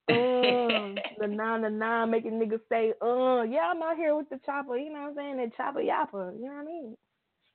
Uh, 0.09 0.95
the 1.21 1.27
nine 1.27 1.63
to 1.63 1.71
nine 1.71 2.11
making 2.11 2.33
niggas 2.33 2.61
say, 2.69 2.93
uh, 3.03 3.43
yeah, 3.43 3.71
I'm 3.73 3.83
out 3.83 3.97
here 3.97 4.15
with 4.17 4.29
the 4.29 4.39
chopper, 4.47 4.77
you 4.77 4.93
know 4.93 5.01
what 5.03 5.09
I'm 5.11 5.15
saying? 5.17 5.37
The 5.37 5.51
chopper 5.57 5.81
yapper, 5.81 6.33
you 6.39 6.47
know 6.47 6.53
what 6.55 6.63
I 6.63 6.65
mean? 6.65 6.97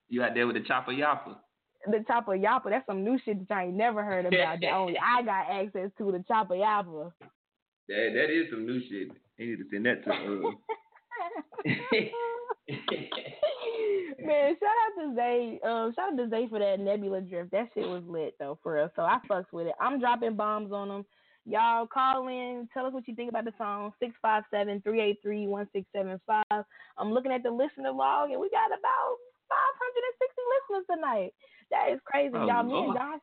You 0.09 0.23
out 0.23 0.33
there 0.33 0.47
with 0.47 0.55
the 0.57 0.63
chopper 0.63 0.91
yapper. 0.91 1.35
The 1.87 2.03
chopper 2.07 2.37
yapper, 2.37 2.69
that's 2.71 2.85
some 2.87 3.03
new 3.03 3.17
shit 3.23 3.47
that 3.47 3.55
I 3.57 3.63
ain't 3.65 3.75
never 3.75 4.03
heard 4.03 4.25
about. 4.25 4.59
that 4.61 4.71
only 4.73 4.97
I 4.97 5.21
got 5.23 5.49
access 5.49 5.91
to 5.97 6.11
the 6.11 6.23
chopper 6.27 6.55
yapper. 6.55 7.11
That 7.87 8.11
that 8.15 8.29
is 8.31 8.49
some 8.51 8.65
new 8.65 8.81
shit. 8.89 9.09
They 9.37 9.45
need 9.45 9.57
to 9.57 9.65
send 9.71 9.85
that 9.85 10.03
to 10.05 10.11
uh, 10.11 10.51
Man, 14.25 14.55
shout 14.59 14.69
out 14.69 14.95
to 15.01 15.15
Zay. 15.15 15.59
Um, 15.63 15.93
shout 15.95 16.11
out 16.13 16.17
to 16.17 16.29
Zay 16.29 16.47
for 16.49 16.59
that 16.59 16.79
Nebula 16.79 17.21
drift. 17.21 17.51
That 17.51 17.69
shit 17.73 17.87
was 17.87 18.03
lit 18.07 18.35
though, 18.39 18.57
for 18.63 18.73
real. 18.75 18.89
So 18.95 19.03
I 19.03 19.19
fucks 19.29 19.51
with 19.51 19.67
it. 19.67 19.75
I'm 19.79 19.99
dropping 19.99 20.35
bombs 20.35 20.71
on 20.71 20.87
them. 20.89 21.05
Y'all 21.45 21.85
call 21.85 22.27
in, 22.27 22.67
tell 22.73 22.87
us 22.87 22.93
what 22.93 23.07
you 23.07 23.13
think 23.13 23.29
about 23.29 23.45
the 23.45 23.53
song. 23.57 23.93
657-383-1675. 24.01 26.41
I'm 26.97 27.11
looking 27.11 27.31
at 27.31 27.43
the 27.43 27.51
listener 27.51 27.91
log 27.91 28.31
and 28.31 28.41
we 28.41 28.49
got 28.49 28.65
about 28.67 29.17
560 29.47 30.41
listeners 30.55 30.85
tonight. 30.97 31.33
That 31.69 31.91
is 31.93 31.99
crazy, 32.03 32.33
Oh, 32.35 32.47
y'all. 32.47 32.63
Me 32.63 32.79
and 32.79 32.95
John, 32.95 33.19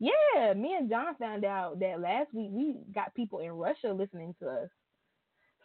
yeah, 0.00 0.52
me 0.52 0.74
and 0.78 0.90
John 0.90 1.14
found 1.18 1.46
out 1.46 1.78
that 1.80 1.98
last 2.00 2.34
week 2.34 2.48
we 2.50 2.76
got 2.94 3.14
people 3.14 3.38
in 3.38 3.52
Russia 3.52 3.90
listening 3.92 4.34
to 4.40 4.48
us. 4.48 4.68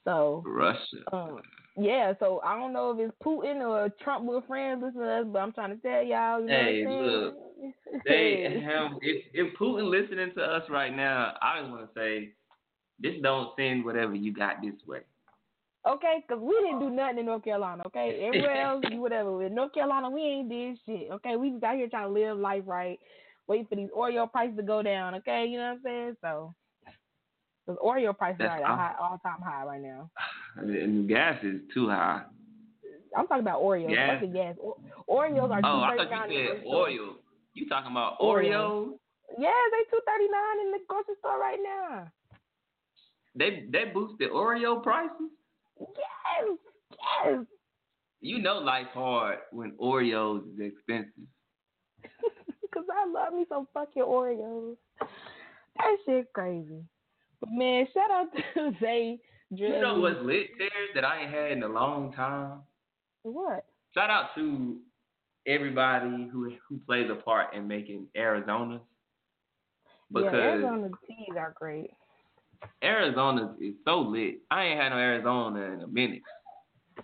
So 0.08 0.42
Russia. 0.46 1.04
um, 1.12 1.42
yeah, 1.76 2.14
so 2.20 2.40
I 2.44 2.58
don't 2.58 2.72
know 2.72 2.92
if 2.92 3.00
it's 3.00 3.14
Putin 3.24 3.62
or 3.62 3.90
Trump 4.02 4.26
with 4.26 4.48
friends 4.48 4.82
listening 4.82 5.04
to 5.04 5.12
us, 5.12 5.26
but 5.32 5.40
I'm 5.40 5.52
trying 5.52 5.76
to 5.76 5.82
tell 5.82 6.02
y'all. 6.02 6.40
You 6.42 6.48
know 6.48 6.54
Hey, 6.54 6.84
what 6.84 6.92
I'm 6.92 8.02
saying? 8.02 8.02
They 8.06 8.64
have 8.66 8.92
if 9.02 9.26
if 9.34 9.58
Putin 9.58 9.90
listening 9.90 10.32
to 10.36 10.42
us 10.42 10.64
right 10.70 10.96
now, 10.96 11.34
I 11.42 11.60
just 11.60 11.72
want 11.72 11.94
to 11.94 12.00
say, 12.00 12.32
just 13.02 13.22
don't 13.22 13.50
send 13.58 13.84
whatever 13.84 14.16
you 14.16 14.32
got 14.34 14.62
this 14.62 14.76
way. 14.88 15.02
okay, 15.86 16.24
because 16.26 16.42
we 16.42 16.56
didn't 16.64 16.80
do 16.80 16.90
nothing 16.90 17.20
in 17.20 17.26
North 17.26 17.44
Carolina. 17.44 17.84
Okay, 17.88 18.22
everywhere 18.24 18.62
else, 18.68 18.86
you 18.90 19.02
whatever. 19.02 19.44
In 19.44 19.54
North 19.56 19.74
Carolina, 19.74 20.10
we 20.10 20.22
ain't 20.22 20.50
did 20.50 20.78
shit. 20.86 21.12
Okay, 21.12 21.36
we 21.36 21.52
just 21.52 21.64
out 21.64 21.76
here 21.76 21.90
trying 21.90 22.08
to 22.08 22.14
live 22.14 22.38
life 22.38 22.64
right, 22.66 22.98
wait 23.48 23.68
for 23.68 23.76
these 23.76 23.90
Oreo 23.96 24.32
prices 24.32 24.56
to 24.58 24.64
go 24.64 24.82
down. 24.82 25.16
Okay, 25.16 25.46
you 25.46 25.58
know 25.58 25.66
what 25.66 25.78
I'm 25.78 25.82
saying? 25.84 26.18
So, 26.22 26.54
because 27.68 27.80
Oreo 27.84 28.18
prices 28.18 28.38
That's 28.40 28.52
are 28.52 28.56
at 28.58 28.62
a 28.64 28.70
all. 28.72 28.78
high 28.78 28.94
all 29.00 29.20
time 29.24 29.42
high 29.44 29.66
right 29.66 29.82
now. 29.82 30.10
And 30.56 31.08
gas 31.08 31.44
is 31.44 31.62
too 31.74 31.90
high. 31.90 32.24
I'm 33.16 33.28
talking 33.28 33.42
about 33.42 33.62
Oreos. 33.62 33.96
Fuck 34.08 34.22
the 34.22 34.28
gas. 34.28 34.56
Oreos 35.10 35.52
are 35.52 35.62
Oh, 35.64 35.82
I 35.82 35.98
thought 35.98 36.32
you 36.32 36.48
said 36.48 36.64
oil. 36.66 37.16
You 37.54 37.68
talking 37.68 37.92
about 37.92 38.20
Oreo. 38.20 38.52
Oreo? 38.52 38.90
Yeah, 39.38 39.50
they 39.72 39.84
two 39.92 40.00
thirty 40.06 40.28
nine 40.32 40.66
in 40.66 40.72
the 40.72 40.80
grocery 40.88 41.16
store 41.20 41.40
right 41.40 41.60
now. 41.62 42.08
They 43.36 43.66
they 43.72 43.92
boosted 43.94 44.32
Oreo 44.32 44.82
prices. 44.82 45.32
Yes, 45.80 46.58
yes. 47.26 47.46
You 48.22 48.40
know 48.40 48.60
life's 48.60 48.94
hard 48.94 49.40
when 49.52 49.74
Oreos 49.74 50.42
is 50.54 50.60
expensive. 50.60 51.12
Cause 52.74 52.86
I 52.92 53.10
love 53.10 53.34
me 53.34 53.46
some 53.50 53.68
fucking 53.74 54.04
Oreos. 54.04 54.76
That 55.00 55.98
shit 56.06 56.32
crazy. 56.34 56.84
But 57.40 57.50
man, 57.52 57.88
shout 57.94 58.12
out 58.12 58.28
to 58.56 58.72
Zay 58.80 59.20
Drill. 59.56 59.76
You 59.76 59.82
know 59.82 60.00
what's 60.00 60.20
lit 60.22 60.48
there 60.58 60.70
that 60.96 61.06
I 61.06 61.22
ain't 61.22 61.32
had 61.32 61.52
in 61.52 61.64
a 61.64 61.68
long 61.68 62.14
time? 62.14 62.60
What? 63.24 63.66
Shout 63.94 64.10
out 64.10 64.30
to 64.36 64.78
everybody 65.46 66.30
who 66.32 66.54
who 66.68 66.80
plays 66.86 67.10
a 67.12 67.16
part 67.16 67.54
in 67.54 67.68
making 67.68 68.08
Arizona's 68.16 68.82
because 70.12 70.34
yeah, 70.34 70.40
Arizona 70.40 70.90
teas 71.08 71.36
are 71.38 71.54
great. 71.58 71.92
Arizona 72.84 73.56
is 73.60 73.76
so 73.86 74.00
lit. 74.00 74.40
I 74.50 74.64
ain't 74.64 74.80
had 74.80 74.90
no 74.90 74.98
Arizona 74.98 75.62
in 75.74 75.82
a 75.82 75.88
minute. 75.88 76.22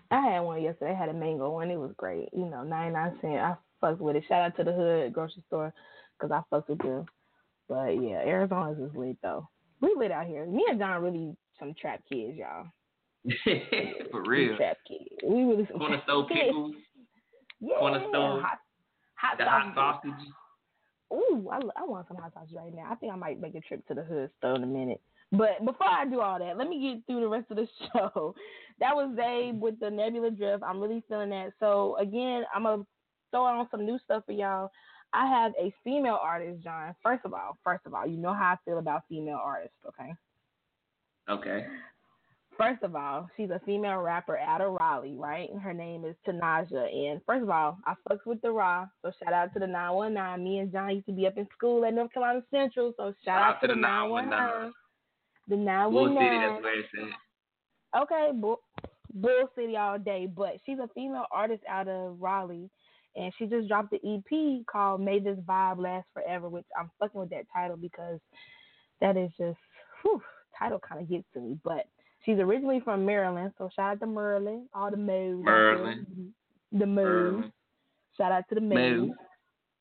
I 0.10 0.22
had 0.22 0.40
one 0.42 0.62
yesterday. 0.62 0.92
I 0.92 1.00
had 1.00 1.10
a 1.10 1.14
mango 1.14 1.52
one. 1.52 1.70
It 1.70 1.78
was 1.78 1.94
great. 1.98 2.30
You 2.34 2.46
know, 2.46 2.64
99 2.64 3.18
cent. 3.22 3.36
I 3.36 3.56
fucked 3.80 4.02
with 4.02 4.16
it. 4.16 4.24
Shout 4.28 4.42
out 4.42 4.58
to 4.58 4.64
the 4.64 4.74
hood 4.74 5.14
grocery 5.14 5.44
store 5.48 5.74
because 6.18 6.32
I 6.32 6.42
fucked 6.50 6.70
with 6.70 6.80
them. 6.80 7.06
But 7.70 8.02
yeah, 8.02 8.22
Arizona's 8.26 8.80
is 8.80 8.96
lit 8.96 9.18
though. 9.22 9.48
We 9.84 9.94
lit 9.98 10.12
out 10.12 10.26
here. 10.28 10.46
Me 10.46 10.64
and 10.70 10.80
John 10.80 11.02
really 11.04 11.36
some 11.60 11.74
trap 11.80 12.00
kids, 12.10 12.38
y'all. 12.38 12.68
For 14.12 14.22
We 14.24 14.28
real. 14.30 14.56
trap 14.58 14.78
kids. 14.88 15.10
We 15.24 15.44
really 15.44 15.68
some 15.70 15.78
Corner 15.78 15.98
trap 15.98 16.06
store 16.06 16.28
kids. 16.28 16.40
pickles, 16.48 16.72
Yeah, 17.60 17.78
corner 17.80 18.00
store, 18.10 18.42
hot, 18.42 18.60
hot 19.16 19.38
the 19.38 19.46
hot 19.46 19.74
sausage. 19.76 20.28
Ooh, 21.14 21.50
I, 21.52 21.58
I 21.80 21.84
want 21.86 22.08
some 22.08 22.18
hot 22.18 22.34
sauce 22.34 22.48
right 22.56 22.74
now. 22.74 22.88
I 22.90 22.96
think 22.96 23.12
I 23.12 23.16
might 23.18 23.40
make 23.42 23.56
a 23.56 23.62
trip 23.62 23.86
to 23.88 23.94
the 23.94 24.04
hood 24.04 24.30
store 24.38 24.56
in 24.56 24.64
a 24.64 24.68
minute. 24.68 25.02
But 25.32 25.64
before 25.66 25.88
I 25.88 26.06
do 26.06 26.22
all 26.22 26.40
that, 26.40 26.58
let 26.58 26.68
me 26.70 26.80
get 26.96 27.06
through 27.06 27.22
the 27.22 27.28
rest 27.28 27.52
of 27.52 27.58
the 27.58 27.68
show. 27.94 28.34
That 28.80 28.96
was 28.96 29.16
Zabe 29.18 29.60
with 29.60 29.80
the 29.82 29.90
Nebula 29.90 30.32
Drift. 30.32 30.64
I'm 30.64 30.80
really 30.80 31.04
feeling 31.10 31.30
that. 31.32 31.52
So 31.60 31.98
again, 32.00 32.44
I'm 32.56 32.64
gonna 32.64 32.84
throw 33.32 33.44
on 33.44 33.68
some 33.70 33.86
new 33.86 34.00
stuff 34.04 34.24
for 34.26 34.32
y'all. 34.32 34.72
I 35.14 35.28
have 35.28 35.54
a 35.60 35.74
female 35.84 36.20
artist, 36.22 36.64
John. 36.64 36.96
First 37.04 37.24
of 37.26 37.34
all, 37.34 37.58
first 37.64 37.86
of 37.86 37.94
all, 37.94 38.08
you 38.08 38.18
know 38.18 38.34
how 38.34 38.54
I 38.54 38.58
feel 38.66 38.80
about 38.80 39.04
female 39.08 39.40
artists, 39.42 39.78
okay? 39.88 40.14
Okay. 41.30 41.66
First 42.58 42.84
of 42.84 42.96
all, 42.96 43.30
she's 43.36 43.50
a 43.50 43.62
female 43.66 43.98
rapper 43.98 44.38
out 44.38 44.62
of 44.62 44.74
Raleigh, 44.74 45.16
right? 45.18 45.50
Her 45.62 45.74
name 45.74 46.06
is 46.06 46.16
Tanaja. 46.28 46.94
And 46.94 47.22
first 47.26 47.44
of 47.44 47.50
all, 47.50 47.78
I 47.86 47.94
fucks 48.08 48.26
with 48.26 48.42
the 48.42 48.52
Raw. 48.52 48.86
So 49.02 49.12
shout 49.24 49.34
out 49.34 49.54
to 49.54 49.60
the 49.60 49.68
919. 49.68 50.44
Me 50.44 50.60
and 50.60 50.72
John 50.72 50.92
used 50.92 51.08
to 51.08 51.14
be 51.14 51.26
up 51.26 51.38
in 51.38 51.48
school 51.56 51.84
at 51.86 51.94
North 51.94 52.14
Carolina 52.14 52.44
Central. 52.52 52.94
So 52.98 53.14
shout, 53.26 53.56
out, 53.56 53.62
to 53.62 53.68
the 53.68 53.76
919. 53.76 54.72
The 55.48 55.56
919. 55.56 55.92
Bull 55.92 56.08
City, 56.16 56.26
919. 56.26 56.54
that's 56.54 56.64
where 56.64 56.80
it's 56.80 57.14
at. 57.94 58.02
Okay, 58.02 58.30
Bull, 58.40 58.60
Bull 59.14 59.50
City 59.56 59.76
all 59.76 59.98
day. 59.98 60.28
But 60.28 60.58
she's 60.66 60.80
a 60.80 60.90
female 60.94 61.26
artist 61.32 61.64
out 61.68 61.88
of 61.88 62.20
Raleigh. 62.20 62.70
And 63.16 63.32
she 63.38 63.46
just 63.46 63.68
dropped 63.68 63.92
the 63.92 63.98
EP 64.04 64.66
called 64.66 65.02
May 65.02 65.20
This 65.20 65.38
Vibe 65.48 65.80
Last 65.80 66.08
Forever, 66.14 66.50
which 66.50 66.66
I'm 66.80 66.90
fucking 67.00 67.20
with 67.20 67.30
that 67.30 67.46
title 67.54 67.78
because 67.78 68.20
that 69.02 69.18
is 69.18 69.30
just, 69.38 69.58
whew, 70.02 70.22
title 70.58 70.80
kind 70.80 71.02
of 71.02 71.10
gets 71.10 71.26
to 71.34 71.40
me. 71.40 71.58
But 71.64 71.86
she's 72.26 72.40
originally 72.40 72.80
from 72.80 73.06
Maryland. 73.06 73.52
So 73.58 73.70
shout 73.76 73.94
out 73.94 74.00
to 74.00 74.08
Maryland, 74.08 74.68
all 74.74 74.90
the 74.90 74.98
moves. 74.98 75.46
Maryland. 75.46 76.34
The 76.72 76.86
moves. 76.88 77.48
Shout 78.18 78.32
out 78.32 78.44
to 78.50 78.56
the 78.56 78.62
Moves. 78.62 79.14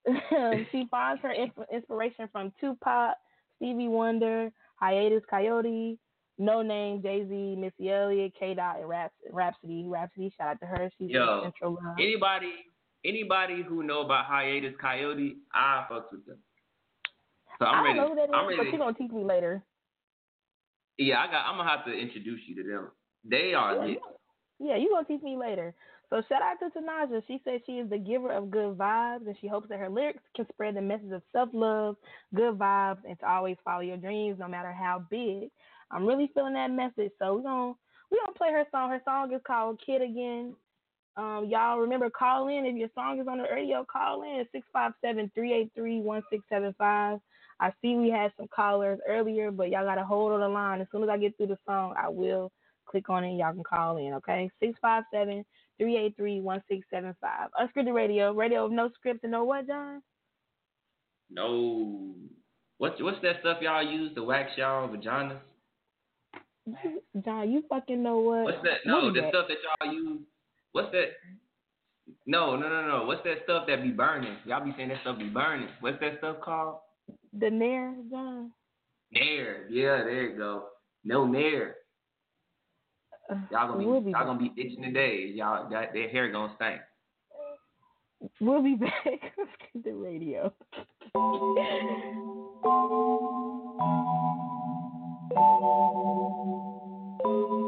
she 0.72 0.86
finds 0.90 1.22
her 1.22 1.32
inspiration 1.72 2.28
from 2.32 2.52
Tupac, 2.60 3.14
Stevie 3.56 3.88
Wonder, 3.88 4.50
Hiatus 4.76 5.22
Kaiyote, 5.32 5.96
No 6.38 6.62
Name, 6.62 7.02
Jay 7.02 7.24
Z, 7.28 7.56
Missy 7.56 7.90
Elliott, 7.90 8.32
K 8.38 8.54
Dot, 8.54 8.78
and 8.80 8.88
Raps- 8.88 9.14
Rapsody. 9.30 9.84
Rapsody, 9.86 10.32
shout 10.36 10.48
out 10.48 10.60
to 10.60 10.66
her. 10.66 10.90
She's 10.98 11.10
Yo, 11.10 11.42
Central 11.44 11.74
Love. 11.74 11.96
Anybody, 12.00 12.52
anybody 13.04 13.62
who 13.62 13.82
know 13.82 14.00
about 14.02 14.26
Hiatus 14.26 14.74
Kaiyote, 14.82 15.36
I 15.54 15.86
fucks 15.90 16.10
with 16.12 16.24
them. 16.26 16.38
So 17.58 17.66
I'm 17.66 17.80
I 17.80 17.82
ready. 17.88 17.98
don't 17.98 18.08
know 18.08 18.14
who 18.14 18.20
that 18.20 18.28
is, 18.28 18.34
I'm 18.34 18.44
but 18.46 18.56
ready. 18.58 18.70
she's 18.70 18.78
gonna 18.78 18.94
teach 18.94 19.10
me 19.12 19.24
later. 19.24 19.62
Yeah, 20.98 21.20
I 21.20 21.26
got. 21.26 21.46
I'm 21.46 21.56
gonna 21.56 21.68
have 21.68 21.84
to 21.86 21.92
introduce 21.92 22.40
you 22.46 22.54
to 22.62 22.68
them. 22.68 22.90
They 23.24 23.54
are 23.54 23.74
Yeah, 23.76 23.84
you- 23.84 24.00
Yeah, 24.58 24.76
you 24.76 24.90
gonna 24.90 25.06
teach 25.06 25.22
me 25.22 25.36
later. 25.36 25.74
So 26.10 26.20
shout 26.28 26.42
out 26.42 26.58
to 26.60 26.68
Tanaja. 26.78 27.26
She 27.26 27.40
says 27.42 27.62
she 27.64 27.78
is 27.78 27.88
the 27.88 27.98
giver 27.98 28.30
of 28.32 28.50
good 28.50 28.76
vibes, 28.76 29.26
and 29.26 29.36
she 29.40 29.46
hopes 29.46 29.68
that 29.70 29.78
her 29.78 29.88
lyrics 29.88 30.22
can 30.36 30.46
spread 30.48 30.76
the 30.76 30.82
message 30.82 31.10
of 31.10 31.22
self 31.32 31.48
love, 31.52 31.96
good 32.34 32.58
vibes, 32.58 32.98
and 33.08 33.18
to 33.20 33.28
always 33.28 33.56
follow 33.64 33.80
your 33.80 33.96
dreams, 33.96 34.38
no 34.38 34.46
matter 34.46 34.72
how 34.72 34.98
big. 35.10 35.50
I'm 35.90 36.06
really 36.06 36.30
feeling 36.34 36.54
that 36.54 36.70
message. 36.70 37.12
So 37.18 37.34
we're 37.36 37.42
gonna 37.42 37.74
we 38.10 38.18
gonna 38.18 38.36
play 38.36 38.52
her 38.52 38.66
song. 38.70 38.90
Her 38.90 39.00
song 39.04 39.32
is 39.32 39.40
called 39.46 39.80
Kid 39.84 40.02
Again. 40.02 40.54
Um, 41.16 41.46
y'all 41.48 41.78
remember 41.78 42.08
call 42.08 42.48
in 42.48 42.64
if 42.64 42.76
your 42.76 42.88
song 42.94 43.20
is 43.20 43.28
on 43.28 43.38
the 43.38 43.44
radio. 43.44 43.84
Call 43.90 44.22
in 44.22 44.46
six 44.52 44.66
five 44.72 44.92
seven 45.04 45.30
three 45.34 45.52
eight 45.52 45.70
three 45.74 46.00
one 46.00 46.22
six 46.30 46.42
seven 46.48 46.74
five. 46.78 47.18
I 47.60 47.70
see 47.80 47.94
we 47.94 48.10
had 48.10 48.32
some 48.36 48.48
callers 48.54 48.98
earlier, 49.08 49.50
but 49.50 49.70
y'all 49.70 49.84
gotta 49.84 50.04
hold 50.04 50.32
on 50.32 50.40
the 50.40 50.48
line. 50.48 50.80
As 50.80 50.86
soon 50.90 51.02
as 51.02 51.08
I 51.08 51.18
get 51.18 51.36
through 51.36 51.48
the 51.48 51.58
song, 51.66 51.94
I 51.96 52.08
will 52.08 52.50
click 52.86 53.08
on 53.08 53.24
it 53.24 53.36
y'all 53.36 53.52
can 53.52 53.62
call 53.62 53.98
in, 53.98 54.14
okay? 54.14 54.50
657 54.60 55.44
383 55.78 56.40
1675. 56.40 57.50
Unscripted 57.60 57.94
radio, 57.94 58.32
radio 58.32 58.66
of 58.66 58.72
no 58.72 58.90
script 58.94 59.20
and 59.22 59.32
no 59.32 59.44
what, 59.44 59.66
John? 59.66 60.02
No. 61.30 62.14
What's 62.78 63.00
what's 63.00 63.20
that 63.22 63.36
stuff 63.40 63.58
y'all 63.60 63.86
use 63.86 64.14
to 64.14 64.24
wax 64.24 64.50
y'all 64.56 64.88
vaginas? 64.88 65.38
John, 67.24 67.50
you 67.50 67.62
fucking 67.68 68.02
know 68.02 68.18
what? 68.18 68.44
What's 68.44 68.62
that? 68.64 68.78
No, 68.86 69.08
is 69.08 69.14
the 69.14 69.20
that? 69.20 69.30
stuff 69.30 69.46
that 69.48 69.58
y'all 69.80 69.92
use. 69.92 70.20
What's 70.72 70.90
that? 70.92 71.08
No, 72.26 72.56
no, 72.56 72.68
no, 72.68 72.86
no. 72.86 73.04
What's 73.04 73.22
that 73.24 73.38
stuff 73.44 73.66
that 73.68 73.82
be 73.82 73.90
burning? 73.90 74.36
Y'all 74.44 74.64
be 74.64 74.72
saying 74.76 74.88
that 74.88 74.98
stuff 75.02 75.18
be 75.18 75.28
burning. 75.28 75.68
What's 75.80 76.00
that 76.00 76.18
stuff 76.18 76.36
called? 76.44 76.76
The 77.38 77.50
Nair, 77.50 77.94
John? 78.10 78.52
Nair. 79.12 79.66
Yeah, 79.70 79.98
there 80.04 80.30
you 80.30 80.36
go. 80.36 80.64
No 81.04 81.26
Nair. 81.26 81.76
Uh, 83.30 83.36
Y'all 83.50 83.68
gonna 83.68 83.78
be, 83.78 83.86
we'll 83.86 84.00
be 84.00 84.10
y'all 84.10 84.20
back. 84.20 84.26
gonna 84.26 84.38
be 84.38 84.52
itching 84.60 84.82
today. 84.82 85.30
Y'all 85.34 85.68
that 85.70 85.92
their 85.92 86.08
hair 86.08 86.30
gonna 86.32 86.54
stink. 86.56 86.80
We'll 88.40 88.62
be 88.62 88.74
back. 88.74 89.32
the 89.84 89.92
radio. 89.92 90.52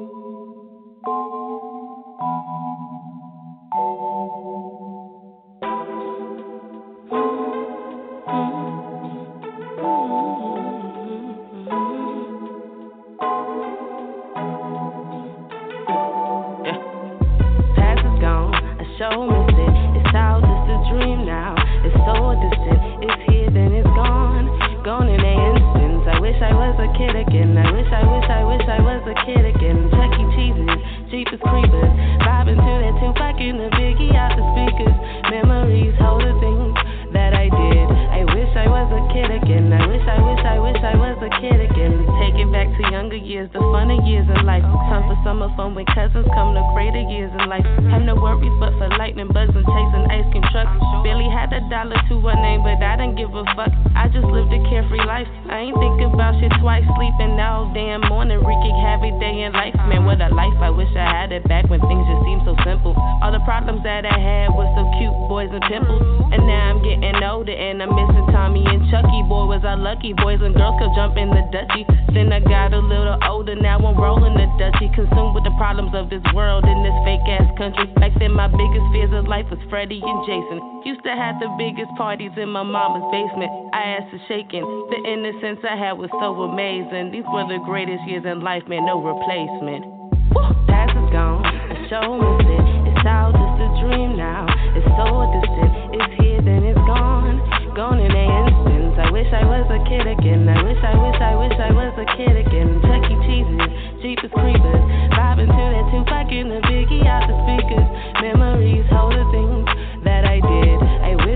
kid 27.14 27.28
again. 27.28 27.56
I 27.56 27.70
wish, 27.70 27.86
I 27.94 28.02
wish, 28.02 28.26
I 28.26 28.42
wish 28.42 28.66
I 28.66 28.80
was 28.82 29.02
a 29.06 29.14
kid 29.22 29.44
again. 29.46 29.86
Chuck 29.94 30.14
E. 30.18 30.24
Cheese's, 30.34 30.70
cheapest 31.10 31.42
creepers. 31.46 31.92
Vibing 32.26 32.58
to 32.58 32.72
that 32.82 32.94
Tupac 32.98 33.38
and 33.38 33.58
the 33.62 33.70
Biggie 33.78 34.14
out 34.18 34.34
the 34.34 34.42
speakers. 34.54 34.96
Memories 35.30 35.94
hold 36.02 36.26
the 36.26 36.34
things 36.42 36.74
that 37.14 37.34
I 37.34 37.46
did. 37.46 37.86
I 38.10 38.26
wish 38.26 38.50
I 38.58 38.66
was 38.66 38.88
a 38.90 39.02
kid 39.14 39.30
again. 39.30 39.70
I 39.70 39.86
wish, 39.86 40.02
I 40.02 40.18
wish, 40.18 40.42
I 40.42 40.58
wish 40.58 40.80
I 40.82 40.94
was 40.98 41.16
a 41.22 41.30
kid 41.38 41.58
again. 41.62 41.94
Take 42.18 42.34
it 42.34 42.50
back 42.50 42.66
to 42.66 42.82
younger 42.90 43.20
years, 43.20 43.46
the 43.54 43.62
funner 43.62 43.98
years 44.02 44.26
in 44.26 44.42
life. 44.42 44.66
Time 44.90 45.06
for 45.06 45.14
summer 45.22 45.50
fun 45.54 45.78
when 45.78 45.86
cousins 45.94 46.26
come 46.34 46.58
to 46.58 46.62
greater 46.74 47.04
years 47.06 47.30
in 47.30 47.46
life. 47.46 47.66
Have 47.94 48.02
no 48.02 48.18
worries 48.18 48.54
but 48.58 48.74
for 48.74 48.90
lightning 48.98 49.30
buzzing, 49.30 49.62
chasing 49.62 50.06
ice 50.10 50.26
cream 50.34 50.44
trucks. 50.50 50.74
Barely 51.06 51.30
had 51.30 51.54
a 51.54 51.62
dollar 51.70 51.98
to 52.10 52.14
a 52.26 52.34
name, 52.42 52.66
but 52.66 52.82
I 52.82 52.98
didn't 52.98 53.14
give 53.14 53.30
a 53.30 53.46
fuck. 53.54 53.70
I 53.94 54.10
just 54.10 54.26
lived 54.26 54.50
a 54.50 54.60
carefree 54.66 55.06
life. 55.06 55.30
I 55.46 55.70
ain't 55.70 55.78
think 55.78 56.02
about 56.02 56.34
shit 56.42 56.50
twice, 56.58 56.82
sleeping 56.98 57.38
all 57.38 57.70
damn 57.70 58.02
morning, 58.10 58.42
wreaking 58.42 58.76
havoc 58.82 59.14
day 59.22 59.46
in 59.46 59.54
life. 59.54 59.74
Man, 59.86 60.04
what 60.04 60.18
a 60.20 60.28
life. 60.34 60.58
I 60.58 60.70
wish 60.70 60.90
I 60.98 61.06
had 61.06 61.30
it 61.30 61.46
back 61.46 61.70
when 61.70 61.78
things 61.86 62.02
just 62.04 62.22
seemed 62.26 62.42
so 62.42 62.58
simple. 62.66 62.92
All 63.22 63.30
the 63.30 63.42
problems 63.46 63.86
that 63.86 64.02
I 64.02 64.18
had 64.18 64.50
were 64.52 64.66
so 64.74 64.82
cute, 64.98 65.14
boys 65.30 65.48
and 65.54 65.62
pimples. 65.70 66.02
And 66.34 66.42
now 66.42 66.74
I'm 66.74 66.82
getting 66.82 67.22
older 67.22 67.54
and 67.54 67.78
I'm 67.78 67.94
missing 67.94 68.26
Tommy 68.34 68.66
and 68.66 68.82
Chucky. 68.90 69.22
Boy, 69.30 69.46
was 69.46 69.62
I 69.62 69.78
lucky. 69.78 70.12
Boys 70.12 70.42
and 70.42 70.52
girls 70.58 70.74
could 70.82 70.90
jump 70.98 71.14
in 71.14 71.30
the 71.30 71.46
Dutchie. 71.54 71.86
Then 72.10 72.34
I 72.34 72.42
got 72.42 72.74
a 72.74 72.82
little 72.82 73.18
older, 73.26 73.54
now 73.54 73.78
I'm 73.78 73.94
rolling 73.94 74.34
the 74.34 74.50
Dutchie. 74.58 74.90
Consumed 74.94 75.38
with 75.38 75.46
the 75.46 75.54
problems 75.56 75.94
of 75.94 76.10
this 76.10 76.22
world 76.34 76.66
in 76.66 76.78
this 76.82 76.96
fake 77.06 77.26
ass 77.30 77.46
country. 77.54 77.86
Back 78.02 78.12
then, 78.18 78.34
my 78.34 78.50
biggest 78.50 78.86
fears 78.90 79.14
of 79.14 79.30
life 79.30 79.46
was 79.54 79.58
Freddie 79.70 80.02
and 80.02 80.20
Jason. 80.26 80.58
Used 80.82 81.02
to 81.06 81.14
have 81.14 81.38
the 81.38 81.48
biggest 81.56 81.94
parties 81.96 82.34
in 82.36 82.50
my 82.50 82.62
mama's 82.62 83.06
basement. 83.14 83.63
I 83.74 83.98
asked 83.98 84.14
to 84.14 84.22
shaking. 84.30 84.62
The 84.62 85.02
innocence 85.02 85.58
I 85.66 85.74
had 85.74 85.98
was 85.98 86.06
so 86.22 86.46
amazing. 86.46 87.10
These 87.10 87.26
were 87.26 87.42
the 87.50 87.58
greatest 87.66 88.06
years 88.06 88.22
in 88.22 88.38
life, 88.38 88.62
man, 88.70 88.86
no 88.86 89.02
replacement. 89.02 89.82
Woo! 90.30 90.46
Past 90.70 90.94
is 90.94 91.10
gone, 91.10 91.42
I 91.42 91.74
show 91.90 92.14
miss 92.14 92.54
it. 92.54 92.94
It's 92.94 93.02
all 93.02 93.34
just 93.34 93.58
a 93.66 93.68
dream 93.82 94.14
now. 94.14 94.46
It's 94.78 94.86
so 94.94 95.26
distant. 95.26 95.90
It's 95.90 96.14
here, 96.22 96.38
then 96.38 96.62
it's 96.62 96.78
gone. 96.86 97.42
Gone 97.74 97.98
in 97.98 98.14
an 98.14 98.30
instant. 98.46 98.94
I 98.94 99.10
wish 99.10 99.26
I 99.34 99.42
was 99.42 99.66
a 99.66 99.82
kid 99.90 100.06
again. 100.06 100.46
I 100.46 100.62
wish, 100.62 100.78
I 100.78 100.94
wish, 100.94 101.18
I 101.18 101.34
wish 101.34 101.56
I 101.58 101.70
was 101.74 101.94
a 101.98 102.06
kid 102.14 102.34
again. 102.46 102.78
Chuck 102.78 103.10
E. 103.10 103.14
Cheese's, 103.26 103.58
cheapest 103.98 104.38
creepers. 104.38 104.82
Vibing 105.18 105.50
to 105.50 105.64
that 105.74 105.86
Tupac 105.90 106.30
and 106.30 106.46
the 106.46 106.62
Biggie 106.70 107.10
out 107.10 107.26
the 107.26 107.34
speakers. 107.42 107.90
Memories 108.22 108.86
hold 108.94 109.18
the 109.18 109.26
things 109.34 109.66
that 110.06 110.22
I 110.22 110.38
did 110.38 110.78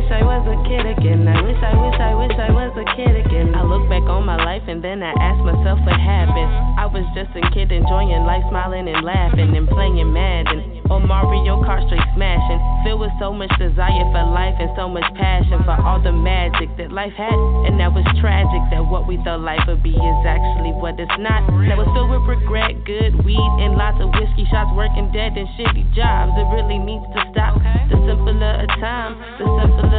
wish 0.08 0.22
I 0.22 0.24
was 0.24 0.44
a 0.48 0.56
kid 0.64 0.86
again. 0.88 1.28
I 1.28 1.36
wish 1.44 1.60
I 1.60 1.74
wish 1.76 2.00
I 2.00 2.12
wish 2.16 2.32
I 2.32 2.48
was 2.48 2.72
a 2.80 2.86
kid 2.96 3.12
again. 3.12 3.52
I 3.52 3.60
look 3.60 3.84
back 3.92 4.08
on 4.08 4.24
my 4.24 4.40
life 4.40 4.64
and 4.64 4.80
then 4.80 5.02
I 5.04 5.12
ask 5.20 5.36
myself 5.44 5.76
what 5.84 6.00
happened. 6.00 6.48
I 6.80 6.88
was 6.88 7.04
just 7.12 7.28
a 7.36 7.44
kid 7.52 7.68
enjoying 7.68 8.24
life, 8.24 8.44
smiling 8.48 8.88
and 8.88 9.04
laughing 9.04 9.52
and 9.52 9.68
playing 9.68 10.08
Madden 10.08 10.80
or 10.88 11.04
Mario 11.04 11.60
Kart 11.60 11.84
straight 11.92 12.04
smashing. 12.16 12.60
Filled 12.88 13.04
with 13.04 13.12
so 13.20 13.36
much 13.36 13.52
desire 13.60 14.06
for 14.08 14.24
life 14.32 14.56
and 14.56 14.72
so 14.80 14.88
much 14.88 15.04
passion 15.12 15.60
for 15.68 15.76
all 15.76 16.00
the 16.00 16.12
magic 16.12 16.72
that 16.80 16.88
life 16.88 17.12
had. 17.12 17.36
And 17.68 17.76
that 17.76 17.92
was 17.92 18.06
tragic 18.24 18.64
that 18.72 18.80
what 18.88 19.04
we 19.04 19.20
thought 19.28 19.44
life 19.44 19.60
would 19.68 19.84
be 19.84 19.92
is 19.92 20.20
actually 20.24 20.72
what 20.72 20.96
it's 20.96 21.18
not. 21.20 21.44
That 21.68 21.76
was 21.76 21.88
filled 21.92 22.08
with 22.08 22.24
regret, 22.24 22.80
good 22.88 23.12
weed, 23.28 23.52
and 23.60 23.76
lots 23.76 24.00
of 24.00 24.08
whiskey 24.16 24.48
shots, 24.48 24.72
working 24.72 25.12
dead 25.12 25.36
and 25.36 25.48
shitty 25.60 25.84
jobs. 25.92 26.32
It 26.40 26.48
really 26.48 26.80
needs 26.80 27.04
to 27.12 27.20
stop. 27.28 27.60
The 27.92 27.98
simpler 28.08 28.64
a 28.64 28.68
time, 28.80 29.20
the 29.36 29.44
simpler 29.44 29.97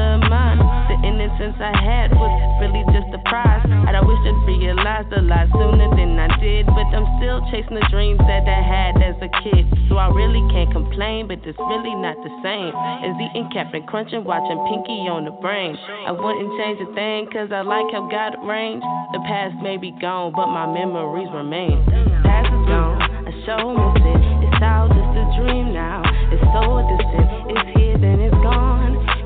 the 0.90 0.98
innocence 1.06 1.54
I 1.62 1.70
had 1.78 2.10
was 2.18 2.34
really 2.58 2.82
just 2.90 3.14
a 3.14 3.22
prize. 3.30 3.62
And 3.62 3.94
I 3.94 4.02
wish 4.02 4.18
I'd 4.26 4.42
realized 4.50 5.14
a 5.14 5.22
lot 5.22 5.46
sooner 5.54 5.86
than 5.94 6.18
I 6.18 6.30
did. 6.42 6.66
But 6.66 6.90
I'm 6.90 7.06
still 7.22 7.46
chasing 7.54 7.78
the 7.78 7.86
dreams 7.94 8.18
that 8.26 8.50
I 8.50 8.62
had 8.66 8.98
as 8.98 9.14
a 9.22 9.30
kid. 9.46 9.70
So 9.90 10.02
I 10.02 10.10
really 10.10 10.42
can't 10.50 10.74
complain, 10.74 11.30
but 11.30 11.46
it's 11.46 11.58
really 11.58 11.94
not 11.94 12.18
the 12.26 12.34
same 12.42 12.74
as 13.06 13.14
eating 13.22 13.50
Captain 13.54 13.86
Crunch 13.86 14.10
and 14.14 14.26
watching 14.26 14.58
Pinky 14.66 15.06
on 15.10 15.26
the 15.26 15.36
brain. 15.42 15.78
I 16.06 16.12
wouldn't 16.14 16.58
change 16.58 16.82
a 16.82 16.90
thing, 16.94 17.30
cause 17.30 17.50
I 17.54 17.62
like 17.62 17.90
how 17.94 18.10
God 18.10 18.38
arranged. 18.42 18.86
The 19.14 19.22
past 19.26 19.58
may 19.62 19.78
be 19.78 19.94
gone, 20.02 20.34
but 20.34 20.50
my 20.50 20.66
memories 20.66 21.30
remain. 21.34 21.86
Past 22.26 22.50
is 22.50 22.66
gone, 22.70 23.02
I 23.02 23.32
show 23.46 23.74
miss 23.74 23.98
it. 23.98 24.22
It's 24.46 24.62
all 24.62 24.90
just 24.90 25.14
a 25.18 25.26
dream 25.42 25.74
now. 25.74 26.02
It's 26.30 26.46
so 26.54 26.86
distant, 26.86 27.30
it's 27.50 27.79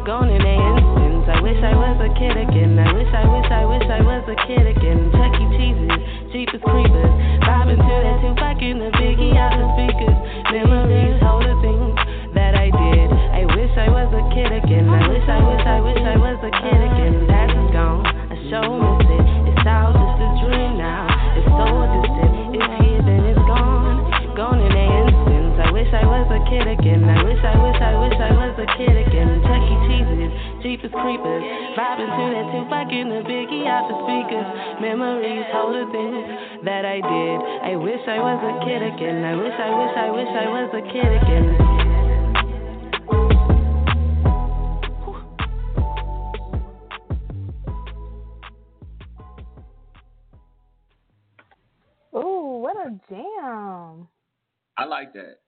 gone. 0.06 0.28
In 0.30 0.44
an 0.44 0.60
instant. 0.60 1.32
I 1.32 1.40
wish 1.40 1.60
I 1.64 1.76
was 1.76 1.96
a 2.04 2.12
kid 2.20 2.36
again. 2.36 2.76
I 2.76 2.92
wish, 2.92 3.08
I 3.16 3.24
wish, 3.24 3.48
I 3.48 3.64
wish 3.64 3.88
I 3.88 4.02
was 4.04 4.24
a 4.28 4.38
kid 4.48 4.68
again. 4.68 5.12
Chuck 5.16 5.32
E. 5.40 5.46
Cheese's, 5.56 5.96
Jeepers 6.36 6.64
Creepers. 6.64 7.14
Vibing 7.48 7.80
to 7.80 7.96
that 8.04 8.18
Tupac 8.20 8.60
and 8.60 8.80
the 8.84 8.92
Biggie 9.00 9.36
out 9.40 9.56
the 9.56 9.64
speakers. 9.80 10.18
Memories 10.52 11.20
hold 11.24 11.48
the 11.48 11.56
things 11.64 11.96
that 12.36 12.56
I 12.56 12.68
did. 12.68 13.10
I 13.12 13.48
wish 13.56 13.72
I 13.80 13.88
was 13.88 14.12
a 14.12 14.24
kid 14.36 14.52
again. 14.52 14.92
I 14.92 15.08
wish, 15.08 15.24
I 15.24 15.40
wish, 15.40 15.64
I 15.64 15.80
wish 15.80 16.02
I 16.04 16.18
was 16.20 16.40
a 16.44 16.52
kid 16.52 16.80
again. 16.84 17.16
That 17.32 17.48
is 17.56 17.68
gone. 17.72 18.04
I 18.04 18.36
show 18.52 18.83
kid 26.54 26.68
again. 26.70 27.04
I 27.10 27.18
wish, 27.26 27.42
I 27.42 27.58
wish, 27.58 27.82
I 27.82 27.94
wish 27.98 28.14
I 28.14 28.32
was 28.38 28.54
a 28.62 28.68
kid 28.78 28.94
again. 28.94 29.42
Chuck 29.42 29.66
E. 29.66 29.76
Cheese's, 29.90 30.34
Jeepers 30.62 30.94
Creepers. 30.94 31.44
Vibing 31.74 32.14
to 32.14 32.24
that 32.30 32.46
Tupac 32.54 32.94
and 32.94 33.10
the 33.10 33.22
Biggie 33.26 33.66
out 33.66 33.90
the 33.90 33.98
speakers. 34.06 34.46
Memories 34.78 35.50
hold 35.50 35.74
the 35.74 35.90
things 35.90 36.22
that 36.66 36.86
I 36.86 37.02
did. 37.02 37.38
I 37.66 37.74
wish 37.76 38.02
I 38.06 38.20
was 38.22 38.38
a 38.46 38.54
kid 38.66 38.86
again. 38.86 39.26
I 39.26 39.34
wish, 39.34 39.58
I 39.58 39.70
wish, 39.74 39.98
I 39.98 40.10
wish 40.14 40.30
I 40.30 40.46
was 40.54 40.70
a 40.78 40.84
kid 40.94 41.10
again. 41.26 41.48
Ooh, 52.16 52.62
what 52.62 52.78
a 52.78 52.94
jam! 53.10 54.08
I 54.78 54.86
like 54.86 55.14
that. 55.14 55.40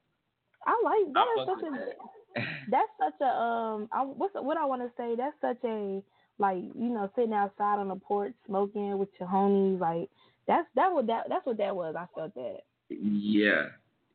I 0.65 0.81
like 0.83 1.13
that. 1.13 1.19
I 1.19 1.41
is 1.41 1.47
such 1.47 1.63
a 1.63 2.41
that's 2.71 2.91
such 2.99 3.21
a 3.21 3.31
um. 3.31 3.89
I, 3.91 4.03
what's 4.03 4.33
what 4.35 4.57
I 4.57 4.65
want 4.65 4.81
to 4.81 4.91
say? 4.97 5.15
That's 5.15 5.35
such 5.41 5.63
a 5.63 6.01
like 6.37 6.57
you 6.57 6.89
know 6.89 7.09
sitting 7.15 7.33
outside 7.33 7.79
on 7.79 7.87
the 7.87 7.95
porch 7.95 8.33
smoking 8.45 8.97
with 8.97 9.09
your 9.19 9.29
homies. 9.29 9.79
Like 9.79 10.09
that's 10.47 10.67
that 10.75 10.91
what 10.91 11.07
that 11.07 11.25
that's 11.29 11.45
what 11.45 11.57
that 11.57 11.75
was. 11.75 11.95
I 11.97 12.05
felt 12.15 12.33
that. 12.35 12.59
Yeah, 12.89 13.67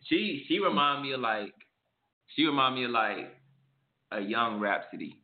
she 0.07 0.45
she 0.49 0.59
remind 0.59 1.03
me 1.03 1.13
of 1.13 1.21
like 1.21 1.55
she 2.35 2.45
remind 2.45 2.75
me 2.75 2.85
of 2.85 2.91
like 2.91 3.35
a 4.13 4.21
young 4.21 4.61
Rapsody. 4.61 5.17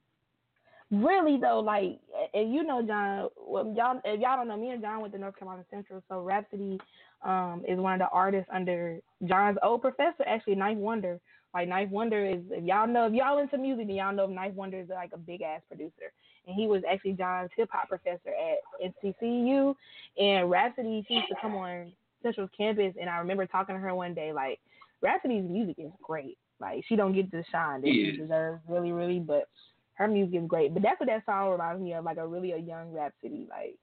Really 0.91 1.39
though, 1.41 1.61
like 1.61 1.99
and 2.33 2.55
you 2.55 2.63
know 2.63 2.81
John, 2.81 3.29
well, 3.37 3.75
y'all 3.77 4.01
if 4.05 4.21
y'all 4.21 4.37
don't 4.37 4.49
know, 4.49 4.57
me 4.57 4.71
and 4.71 4.81
John 4.81 5.01
went 5.01 5.13
to 5.15 5.19
North 5.19 5.37
Carolina 5.37 5.65
Central, 5.71 6.03
so 6.09 6.23
Rapsody 6.23 6.79
um 7.25 7.63
is 7.67 7.79
one 7.79 7.95
of 7.95 7.99
the 7.99 8.09
artists 8.09 8.49
under 8.53 8.99
John's 9.25 9.59
old 9.63 9.83
professor, 9.83 10.25
actually 10.27 10.57
9th 10.57 10.77
Wonder. 10.77 11.21
Like 11.55 11.69
9th 11.69 11.91
Wonder 11.91 12.25
is 12.25 12.41
if 12.51 12.65
y'all 12.65 12.87
know 12.87 13.07
if 13.07 13.15
y'all 13.15 13.39
into 13.39 13.59
music, 13.59 13.87
then 13.87 13.97
y'all 13.97 14.15
know 14.15 14.25
if 14.25 14.31
9th 14.31 14.55
Wonder 14.55 14.79
is 14.79 14.89
like 14.89 15.11
a 15.15 15.19
big 15.19 15.43
ass 15.43 15.63
producer. 15.69 16.13
And 16.47 16.55
he 16.55 16.67
was 16.67 16.83
actually 16.89 17.15
John's 17.15 17.51
hip 17.57 17.69
hop 17.73 17.89
professor 17.89 18.31
at 18.31 18.93
NCCU 19.05 19.75
and 20.19 20.51
Rapsody 20.51 21.05
she 21.09 21.15
used 21.15 21.29
to 21.29 21.37
come 21.41 21.55
on 21.55 21.93
Central's 22.23 22.51
campus 22.57 22.95
and 23.01 23.09
I 23.09 23.19
remember 23.19 23.47
talking 23.47 23.75
to 23.75 23.81
her 23.81 23.95
one 23.95 24.15
day, 24.15 24.33
like 24.33 24.61
Rapsody's 25.03 25.49
music 25.49 25.77
is 25.79 25.91
great. 26.03 26.39
Like 26.61 26.85
she 26.89 26.97
don't 26.97 27.15
get 27.15 27.31
the 27.31 27.45
shine 27.51 27.83
that 27.83 27.89
she 27.89 28.17
deserves 28.17 28.61
really, 28.69 28.93
really, 28.93 29.19
but 29.19 29.49
her 29.95 30.09
music 30.09 30.41
is 30.41 30.47
great. 30.47 30.75
But 30.75 30.83
that's 30.83 31.01
what 31.01 31.09
that 31.09 31.25
song 31.25 31.51
reminds 31.51 31.83
me 31.83 31.95
of, 31.95 32.05
like 32.05 32.19
a 32.19 32.27
really 32.27 32.53
a 32.53 32.59
young 32.59 32.93
Rapsody, 32.93 33.47
like 33.49 33.77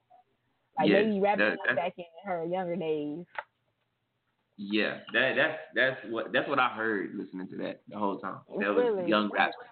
like 0.78 0.88
Yeah, 0.90 1.02
maybe 1.02 1.20
Rapsody 1.20 1.56
that- 1.66 1.76
back 1.76 1.92
in 1.98 2.04
her 2.24 2.44
younger 2.46 2.76
days. 2.76 3.24
Yeah, 4.56 4.98
that 5.12 5.34
that's 5.36 5.58
that's 5.74 6.12
what 6.12 6.32
that's 6.32 6.48
what 6.48 6.58
I 6.60 6.68
heard 6.68 7.14
listening 7.14 7.48
to 7.48 7.56
that 7.58 7.80
the 7.88 7.98
whole 7.98 8.18
time. 8.18 8.38
That 8.60 8.74
was 8.74 8.84
Really? 8.84 9.08
young 9.08 9.30
Rapsody. 9.30 9.68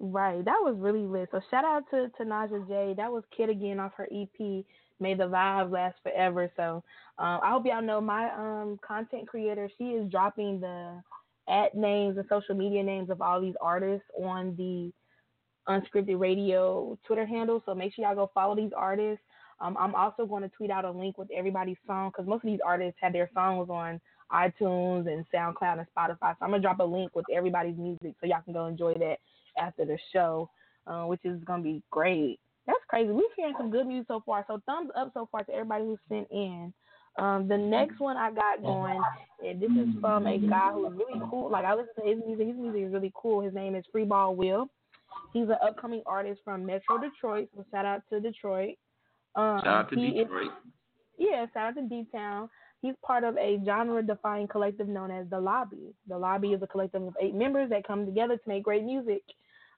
Right, 0.00 0.44
that 0.44 0.58
was 0.60 0.76
really 0.78 1.06
lit. 1.06 1.28
So 1.32 1.40
shout 1.50 1.64
out 1.64 1.88
to 1.90 2.10
to 2.18 2.24
Naja 2.24 2.66
J. 2.68 2.94
That 2.96 3.10
was 3.10 3.24
Kid 3.34 3.48
again 3.48 3.80
off 3.80 3.92
her 3.94 4.08
EP. 4.12 4.64
May 5.00 5.14
the 5.14 5.24
vibes 5.24 5.70
last 5.70 5.96
forever. 6.02 6.50
So 6.56 6.82
um, 7.18 7.40
I 7.42 7.50
hope 7.50 7.64
y'all 7.64 7.80
know 7.80 8.00
my 8.00 8.30
um 8.34 8.78
content 8.86 9.26
creator. 9.26 9.70
She 9.78 9.92
is 9.92 10.10
dropping 10.10 10.60
the 10.60 11.02
at 11.48 11.74
names 11.74 12.18
and 12.18 12.26
social 12.28 12.54
media 12.54 12.82
names 12.82 13.08
of 13.08 13.22
all 13.22 13.40
these 13.40 13.56
artists 13.60 14.06
on 14.22 14.54
the 14.56 14.92
unscripted 15.68 16.18
radio 16.20 16.98
Twitter 17.06 17.24
handle. 17.26 17.62
So 17.64 17.74
make 17.74 17.94
sure 17.94 18.04
y'all 18.04 18.14
go 18.14 18.30
follow 18.34 18.54
these 18.54 18.72
artists. 18.76 19.24
Um, 19.60 19.76
I'm 19.78 19.94
also 19.94 20.26
going 20.26 20.42
to 20.42 20.48
tweet 20.48 20.70
out 20.70 20.84
a 20.84 20.90
link 20.90 21.18
with 21.18 21.28
everybody's 21.34 21.76
song 21.86 22.10
because 22.10 22.26
most 22.26 22.44
of 22.44 22.50
these 22.50 22.60
artists 22.64 22.98
have 23.00 23.12
their 23.12 23.30
songs 23.34 23.68
on 23.70 24.00
iTunes 24.32 25.06
and 25.06 25.24
SoundCloud 25.32 25.78
and 25.78 25.86
Spotify. 25.96 26.32
So 26.32 26.38
I'm 26.42 26.50
gonna 26.50 26.60
drop 26.60 26.80
a 26.80 26.84
link 26.84 27.14
with 27.14 27.26
everybody's 27.32 27.76
music 27.76 28.14
so 28.20 28.26
y'all 28.26 28.42
can 28.42 28.52
go 28.52 28.66
enjoy 28.66 28.94
that 28.94 29.18
after 29.58 29.84
the 29.84 29.98
show, 30.12 30.50
uh, 30.86 31.04
which 31.04 31.20
is 31.24 31.42
gonna 31.44 31.62
be 31.62 31.82
great. 31.90 32.40
That's 32.66 32.78
crazy. 32.88 33.10
We're 33.10 33.22
hearing 33.36 33.54
some 33.58 33.70
good 33.70 33.86
music 33.86 34.06
so 34.08 34.22
far. 34.24 34.44
So 34.46 34.60
thumbs 34.66 34.90
up 34.96 35.10
so 35.14 35.28
far 35.30 35.44
to 35.44 35.52
everybody 35.52 35.84
who 35.84 35.98
sent 36.08 36.28
in. 36.30 36.72
Um, 37.16 37.46
the 37.46 37.56
next 37.56 38.00
one 38.00 38.16
I 38.16 38.32
got 38.32 38.62
going, 38.62 39.00
and 39.46 39.60
this 39.60 39.70
is 39.70 40.00
from 40.00 40.26
a 40.26 40.38
guy 40.38 40.72
who's 40.72 40.92
really 40.94 41.20
cool. 41.30 41.50
Like 41.50 41.64
I 41.64 41.74
listen 41.74 41.94
to 42.00 42.08
his 42.08 42.18
music. 42.26 42.48
His 42.48 42.56
music 42.56 42.82
is 42.82 42.92
really 42.92 43.12
cool. 43.14 43.40
His 43.40 43.54
name 43.54 43.76
is 43.76 43.84
Freeball 43.94 44.34
Will. 44.34 44.68
He's 45.32 45.48
an 45.48 45.56
upcoming 45.62 46.02
artist 46.06 46.40
from 46.44 46.66
Metro 46.66 46.98
Detroit. 46.98 47.48
So 47.54 47.64
shout 47.70 47.84
out 47.84 48.02
to 48.10 48.18
Detroit. 48.18 48.76
Um, 49.36 49.58
Shout 49.60 49.66
out 49.66 49.90
to 49.90 49.96
he 49.96 50.20
is- 50.20 50.28
yeah, 51.18 51.46
shout 51.54 51.68
out 51.68 51.74
to 51.76 51.82
D 51.82 52.06
Town. 52.12 52.48
He's 52.82 52.94
part 53.02 53.24
of 53.24 53.36
a 53.38 53.60
genre 53.64 54.02
defining 54.02 54.46
collective 54.48 54.88
known 54.88 55.10
as 55.10 55.28
The 55.30 55.40
Lobby. 55.40 55.94
The 56.08 56.18
Lobby 56.18 56.52
is 56.52 56.62
a 56.62 56.66
collective 56.66 57.02
of 57.02 57.16
eight 57.20 57.34
members 57.34 57.70
that 57.70 57.86
come 57.86 58.04
together 58.04 58.36
to 58.36 58.48
make 58.48 58.62
great 58.62 58.84
music. 58.84 59.22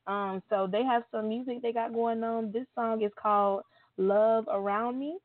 Um, 0.06 0.42
so 0.50 0.66
they 0.70 0.82
have 0.84 1.04
some 1.10 1.28
music 1.28 1.62
they 1.62 1.72
got 1.72 1.92
going 1.94 2.22
on. 2.24 2.50
This 2.52 2.66
song 2.74 3.02
is 3.02 3.12
called 3.20 3.62
Love 3.96 4.46
Around 4.50 4.98
Me. 4.98 5.18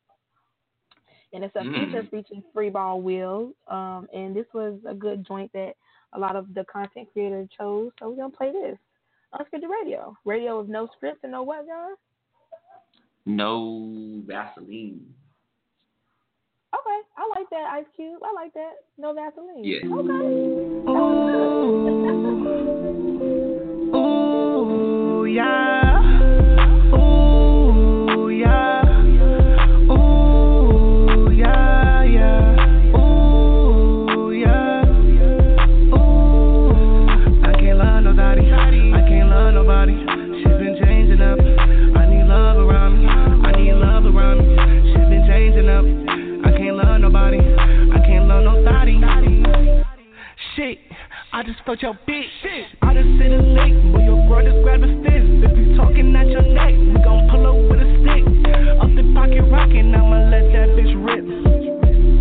And 1.33 1.43
it's 1.43 1.55
a 1.55 1.59
Mm. 1.59 1.85
feature 1.85 2.03
featuring 2.03 2.43
Freeball 2.53 3.01
Will. 3.01 3.53
Um, 3.67 4.07
and 4.13 4.35
this 4.35 4.45
was 4.53 4.79
a 4.85 4.93
good 4.93 5.25
joint 5.25 5.51
that 5.53 5.75
a 6.13 6.19
lot 6.19 6.35
of 6.35 6.53
the 6.53 6.65
content 6.65 7.09
creators 7.13 7.49
chose. 7.57 7.91
So 7.99 8.09
we're 8.09 8.17
gonna 8.17 8.29
play 8.31 8.51
this. 8.51 8.77
Unscripted 9.33 9.69
radio. 9.69 10.15
Radio 10.25 10.59
with 10.59 10.67
no 10.69 10.87
scripts 10.87 11.23
and 11.23 11.31
no 11.31 11.41
what, 11.43 11.65
John? 11.65 11.95
No 13.25 14.23
Vaseline. 14.25 15.13
Okay, 16.73 16.99
I 17.17 17.27
like 17.37 17.49
that, 17.51 17.69
Ice 17.73 17.85
Cube. 17.95 18.21
I 18.23 18.31
like 18.33 18.53
that. 18.53 18.85
No 18.97 19.13
Vaseline. 19.13 19.63
Yeah. 19.63 19.85
Ooh, 23.95 25.25
yeah. 25.25 25.80
I 51.41 51.43
just 51.43 51.57
felt 51.65 51.81
your 51.81 51.97
bitch. 52.05 52.29
Shit. 52.45 52.69
I 52.85 52.93
just 52.93 53.17
seen 53.17 53.33
a 53.33 53.41
lick, 53.41 53.73
but 53.89 54.05
your 54.05 54.21
girl 54.29 54.45
just 54.45 54.61
grabbed 54.61 54.85
a 54.85 54.93
fist. 55.01 55.41
If 55.41 55.57
you 55.57 55.73
talking 55.73 56.13
at 56.13 56.29
your 56.29 56.45
neck, 56.45 56.69
we 56.69 56.93
gon' 57.01 57.25
pull 57.33 57.49
up 57.49 57.57
with 57.65 57.81
a 57.81 57.89
stick. 57.97 58.21
Up 58.77 58.93
the 58.93 59.01
pocket 59.17 59.41
rockin', 59.49 59.89
I'ma 59.89 60.29
let 60.29 60.45
that 60.53 60.69
bitch 60.77 60.93
rip. 61.01 61.25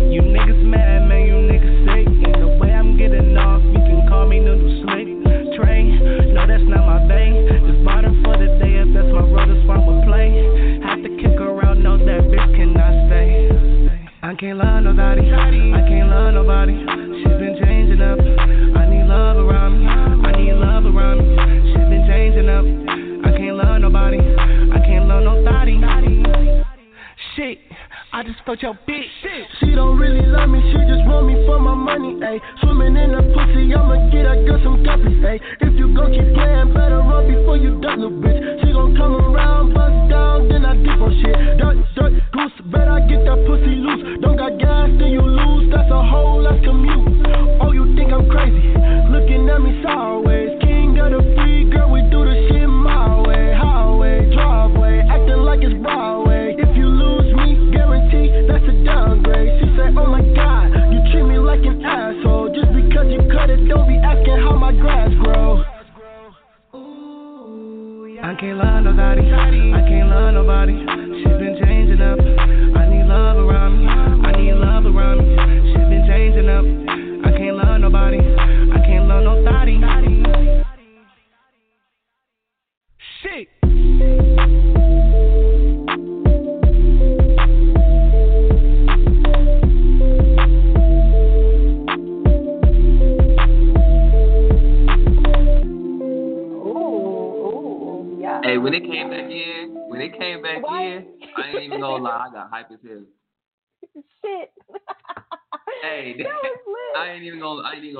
You 0.09 0.25
niggas 0.25 0.65
mad, 0.65 1.05
man, 1.05 1.21
you 1.29 1.37
niggas 1.37 1.77
sick. 1.85 2.09
The 2.33 2.57
way 2.57 2.73
I'm 2.73 2.97
getting 2.97 3.37
off, 3.37 3.61
you 3.61 3.77
can 3.85 4.09
call 4.09 4.25
me 4.25 4.41
Noodle 4.41 4.89
Slick. 4.89 5.05
Trey, 5.53 5.85
no, 6.33 6.41
that's 6.49 6.65
not 6.65 6.81
my 6.89 7.05
bay. 7.05 7.29
Just 7.45 7.85
bought 7.85 8.01
her 8.01 8.15
for 8.25 8.41
the 8.41 8.57
day, 8.57 8.81
if 8.81 8.89
that's 8.89 9.05
my 9.13 9.21
brother's 9.21 9.61
that's 9.61 9.69
why 9.69 9.77
we 9.85 10.01
play. 10.01 10.33
Have 10.81 11.05
to 11.05 11.11
kick 11.21 11.37
around, 11.37 11.85
no, 11.85 11.93
that 11.93 12.25
bitch 12.25 12.49
cannot 12.57 12.89
stay. 13.05 13.53
I 14.25 14.33
can't 14.33 14.57
lie, 14.57 14.81
nobody. 14.81 15.29
I 15.29 15.80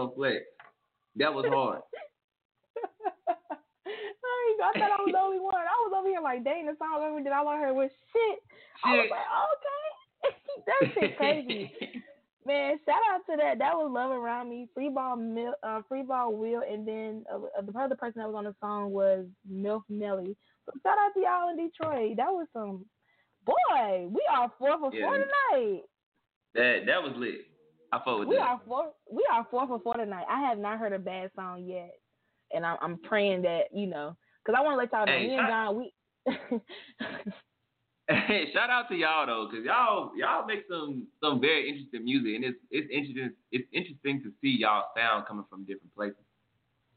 gonna, 0.09 0.23
I 0.23 0.27
ain't 0.27 0.43
even 0.43 0.45
gonna 0.45 0.45
flex. 0.45 0.45
That 1.15 1.33
was 1.33 1.45
hard. 1.47 1.81
I, 4.61 4.79
thought 4.79 4.91
I 4.91 5.01
was 5.01 5.11
the 5.11 5.19
only 5.19 5.39
one. 5.39 5.55
I 5.55 5.77
was 5.85 5.93
over 5.97 6.07
here 6.07 6.21
like, 6.21 6.43
dang, 6.43 6.65
the 6.65 6.75
song 6.77 7.01
over 7.01 7.23
that 7.23 7.33
all 7.33 7.47
I 7.47 7.57
heard 7.57 7.73
was 7.75 7.89
shit. 8.13 8.39
I 8.85 8.93
was 8.93 9.09
like, 9.09 9.27
okay. 9.51 10.37
that 10.67 10.81
shit 10.93 11.17
crazy. 11.17 11.71
Man, 12.45 12.79
shout 12.85 13.01
out 13.11 13.21
to 13.29 13.37
that. 13.37 13.59
That 13.59 13.75
was 13.75 13.91
Love 13.93 14.11
Around 14.11 14.49
Me. 14.49 14.67
Free 14.73 14.89
Ball, 14.89 15.15
Mil, 15.15 15.53
uh, 15.61 15.81
Free 15.87 16.01
Ball 16.01 16.33
Will, 16.33 16.63
and 16.67 16.87
then 16.87 17.23
uh, 17.31 17.37
uh, 17.57 17.61
the 17.61 17.77
other 17.77 17.95
person 17.95 18.19
that 18.19 18.27
was 18.27 18.35
on 18.35 18.45
the 18.45 18.55
song 18.59 18.91
was 18.91 19.25
Milf 19.51 19.83
Melly. 19.89 20.35
So 20.65 20.73
shout 20.81 20.97
out 20.97 21.13
to 21.13 21.19
y'all 21.19 21.49
in 21.49 21.57
Detroit. 21.57 22.17
That 22.17 22.31
was 22.31 22.47
some 22.51 22.85
boy. 23.45 24.07
We 24.09 24.21
are 24.31 24.51
four 24.57 24.79
for 24.79 24.91
Yeah. 24.91 25.05
four 25.05 25.17
tonight. 25.17 25.83
That 26.55 26.85
that 26.87 27.03
was 27.03 27.13
lit. 27.15 27.45
I 27.91 27.97
fuck 28.05 28.19
with 28.19 28.27
We 28.29 28.35
that. 28.35 28.41
are 28.47 28.61
four. 28.65 28.91
We 29.11 29.23
are 29.31 29.45
four 29.51 29.67
for 29.67 29.79
four 29.79 29.95
tonight. 29.95 30.25
I 30.29 30.39
have 30.47 30.57
not 30.57 30.79
heard 30.79 30.93
a 30.93 30.99
bad 30.99 31.29
song 31.35 31.63
yet, 31.65 31.91
and 32.53 32.65
I'm 32.65 32.77
I'm 32.81 32.97
praying 32.99 33.41
that 33.43 33.63
you 33.73 33.87
know, 33.87 34.15
cause 34.45 34.55
I 34.57 34.61
want 34.61 34.73
to 34.73 34.77
let 34.77 34.91
y'all 34.93 35.05
know. 35.05 35.11
Hey, 35.11 35.27
me 35.27 35.35
and 35.35 35.41
shout- 35.41 35.49
John, 35.49 35.77
we. 35.77 36.61
Hey, 38.09 38.47
shout 38.53 38.69
out 38.69 38.89
to 38.89 38.95
y'all 38.95 39.25
though, 39.25 39.47
cause 39.49 39.63
y'all 39.63 40.11
y'all 40.17 40.45
make 40.45 40.63
some 40.69 41.07
some 41.23 41.39
very 41.39 41.69
interesting 41.69 42.03
music, 42.03 42.35
and 42.35 42.43
it's 42.43 42.57
it's 42.69 42.87
interesting 42.91 43.31
it's 43.53 43.67
interesting 43.71 44.21
to 44.23 44.31
see 44.41 44.57
y'all 44.59 44.85
sound 44.97 45.25
coming 45.27 45.45
from 45.49 45.61
different 45.63 45.93
places. 45.95 46.17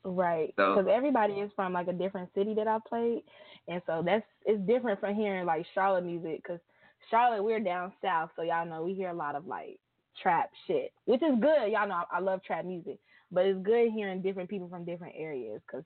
Right, 0.02 0.52
So- 0.56 0.74
because 0.74 0.90
everybody 0.92 1.34
is 1.34 1.50
from 1.54 1.72
like 1.72 1.86
a 1.88 1.92
different 1.92 2.30
city 2.34 2.52
that 2.54 2.66
I 2.66 2.78
played, 2.88 3.22
and 3.68 3.80
so 3.86 4.02
that's 4.04 4.24
it's 4.44 4.60
different 4.66 4.98
from 4.98 5.14
hearing 5.14 5.46
like 5.46 5.64
Charlotte 5.74 6.04
music. 6.04 6.42
Because 6.42 6.58
Charlotte, 7.10 7.44
we're 7.44 7.60
down 7.60 7.92
south, 8.02 8.30
so 8.34 8.42
y'all 8.42 8.66
know 8.66 8.82
we 8.82 8.94
hear 8.94 9.10
a 9.10 9.14
lot 9.14 9.36
of 9.36 9.46
like 9.46 9.78
trap 10.20 10.50
shit, 10.66 10.92
which 11.04 11.22
is 11.22 11.38
good. 11.40 11.72
Y'all 11.72 11.88
know 11.88 12.02
I, 12.10 12.16
I 12.16 12.20
love 12.20 12.42
trap 12.42 12.64
music, 12.64 12.98
but 13.30 13.46
it's 13.46 13.58
good 13.62 13.90
hearing 13.92 14.22
different 14.22 14.50
people 14.50 14.68
from 14.68 14.84
different 14.84 15.14
areas. 15.16 15.60
Because 15.66 15.84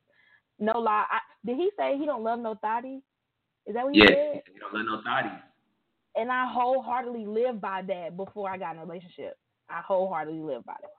no 0.59 0.79
lie, 0.79 1.05
I, 1.11 1.18
did 1.45 1.57
he 1.57 1.70
say 1.79 1.97
he 1.99 2.07
don't 2.07 2.24
love 2.24 2.41
no 2.41 2.55
thotty? 2.57 3.01
Is 3.66 3.74
that 3.74 3.85
what 3.85 3.95
he 3.95 4.01
said? 4.01 4.43
you 4.55 4.61
don't 4.61 4.74
love 4.74 4.87
no 4.87 5.11
thotties. 5.11 5.41
And 6.16 6.33
I 6.33 6.51
wholeheartedly 6.53 7.26
lived 7.26 7.61
by 7.61 7.83
that 7.87 8.16
before 8.16 8.51
I 8.51 8.59
got 8.59 8.74
in 8.74 8.83
a 8.83 8.85
relationship. 8.85 9.39
I 9.68 9.83
wholeheartedly 9.87 10.41
lived 10.41 10.64
by 10.64 10.74
that. 10.81 10.91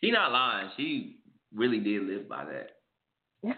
She 0.00 0.10
not 0.10 0.32
lying. 0.32 0.70
She 0.76 1.18
really 1.54 1.78
did 1.78 2.04
live 2.04 2.28
by 2.28 2.44
that. 2.44 2.70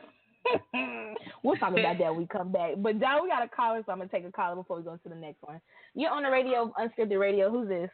we'll 1.42 1.56
talk 1.56 1.72
about 1.72 1.98
that 1.98 2.10
when 2.10 2.18
we 2.18 2.26
come 2.26 2.52
back. 2.52 2.72
But 2.78 3.00
John, 3.00 3.22
we 3.22 3.28
got 3.28 3.44
a 3.44 3.48
caller, 3.48 3.82
so 3.84 3.92
I'm 3.92 3.98
gonna 3.98 4.10
take 4.10 4.24
a 4.24 4.32
caller 4.32 4.56
before 4.56 4.76
we 4.76 4.82
go 4.82 4.96
to 4.96 5.08
the 5.08 5.14
next 5.14 5.42
one. 5.42 5.60
You're 5.94 6.10
on 6.10 6.24
the 6.24 6.30
radio, 6.30 6.72
unscripted 6.78 7.18
radio. 7.18 7.50
Who's 7.50 7.68
this? 7.68 7.90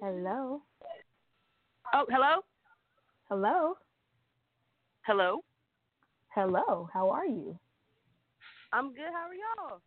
Hello. 0.00 0.62
Oh, 1.94 2.04
hello? 2.08 2.40
Hello. 3.28 3.74
Hello? 5.02 5.44
Hello. 6.34 6.88
How 6.92 7.10
are 7.10 7.26
you? 7.26 7.58
I'm 8.72 8.92
good. 8.92 9.10
How 9.12 9.28
are 9.28 9.34
y'all? 9.34 9.80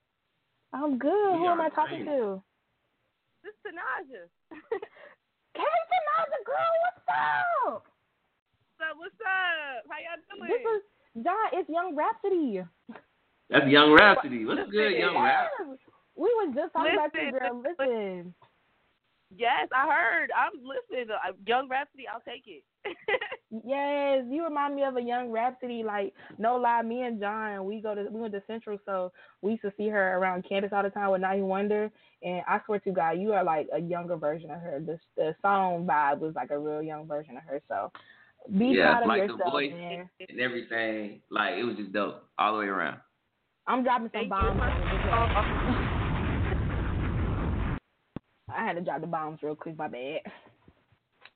I'm 0.73 0.97
good. 0.97 1.33
We 1.33 1.37
Who 1.39 1.47
am 1.47 1.61
I 1.61 1.69
talking 1.69 2.03
great. 2.05 2.17
to? 2.17 2.41
This 3.43 3.53
is 3.53 3.71
Tanaja. 3.71 4.27
Hey, 5.53 5.63
Tanaja, 5.63 6.39
girl, 6.45 6.71
what's 6.81 7.03
up? 7.11 7.83
What's 8.79 8.89
up? 8.89 8.97
What's 8.97 9.15
up? 9.19 9.83
How 9.89 9.99
y'all 9.99 10.23
doing? 10.31 10.49
This 10.49 10.63
is 10.63 11.23
John. 11.23 11.47
It's 11.51 11.69
Young 11.69 11.95
Rapsody. 11.95 12.63
That's 13.49 13.67
Young 13.67 13.91
Rapsody. 13.91 14.45
What's 14.45 14.71
good, 14.71 14.93
Young 14.97 15.21
Rap? 15.21 15.49
Yes. 15.59 15.77
We 16.15 16.29
was 16.39 16.53
just 16.55 16.73
talking 16.73 16.93
about 16.93 17.13
you, 17.13 17.31
Listen, 17.31 17.39
girl. 17.39 17.63
Listen. 17.79 18.33
Yes, 19.37 19.69
I 19.73 19.87
heard. 19.87 20.31
I'm 20.35 20.61
listening. 20.63 21.11
Uh, 21.11 21.31
Young 21.45 21.69
Rapsody, 21.69 22.05
I'll 22.07 22.21
take 22.21 22.43
it. 22.47 22.63
Yes, 23.65 24.23
you 24.29 24.45
remind 24.45 24.75
me 24.75 24.83
of 24.83 24.95
a 24.95 25.01
young 25.01 25.29
Rapsody. 25.29 25.83
Like, 25.83 26.13
no 26.37 26.55
lie, 26.55 26.81
me 26.83 27.01
and 27.01 27.19
John, 27.19 27.65
we 27.65 27.81
go 27.81 27.93
to 27.93 28.03
we 28.09 28.21
went 28.21 28.33
to 28.33 28.41
Central, 28.47 28.77
so 28.85 29.11
we 29.41 29.51
used 29.51 29.63
to 29.63 29.73
see 29.75 29.89
her 29.89 30.17
around 30.17 30.45
campus 30.47 30.71
all 30.73 30.83
the 30.83 30.89
time 30.89 31.11
with 31.11 31.19
9th 31.21 31.41
Wonder. 31.41 31.91
And 32.23 32.43
I 32.47 32.61
swear 32.65 32.79
to 32.79 32.91
God, 32.91 33.19
you 33.19 33.33
are 33.33 33.43
like 33.43 33.67
a 33.73 33.79
younger 33.79 34.15
version 34.15 34.51
of 34.51 34.61
her. 34.61 34.79
The 34.79 34.97
the 35.17 35.35
song 35.41 35.85
vibe 35.85 36.19
was 36.19 36.33
like 36.33 36.51
a 36.51 36.57
real 36.57 36.81
young 36.81 37.07
version 37.07 37.35
of 37.35 37.43
her. 37.43 37.61
So 37.67 37.91
be 38.57 38.67
yeah, 38.67 38.91
proud 38.91 39.03
of 39.03 39.09
like 39.09 39.27
the 39.27 39.33
voice 39.51 39.73
man. 39.73 40.09
and 40.29 40.39
everything. 40.39 41.21
Like 41.29 41.55
it 41.55 41.63
was 41.63 41.75
just 41.75 41.91
dope 41.91 42.23
all 42.39 42.53
the 42.53 42.59
way 42.59 42.67
around. 42.67 42.99
I'm 43.67 43.83
dropping 43.83 44.11
some 44.13 44.29
Thank 44.29 44.29
bombs. 44.29 45.80
I 48.55 48.65
had 48.65 48.73
to 48.73 48.81
drop 48.81 49.01
the 49.01 49.07
bombs 49.07 49.39
real 49.41 49.55
quick. 49.55 49.77
My 49.77 49.87
bad. 49.87 50.21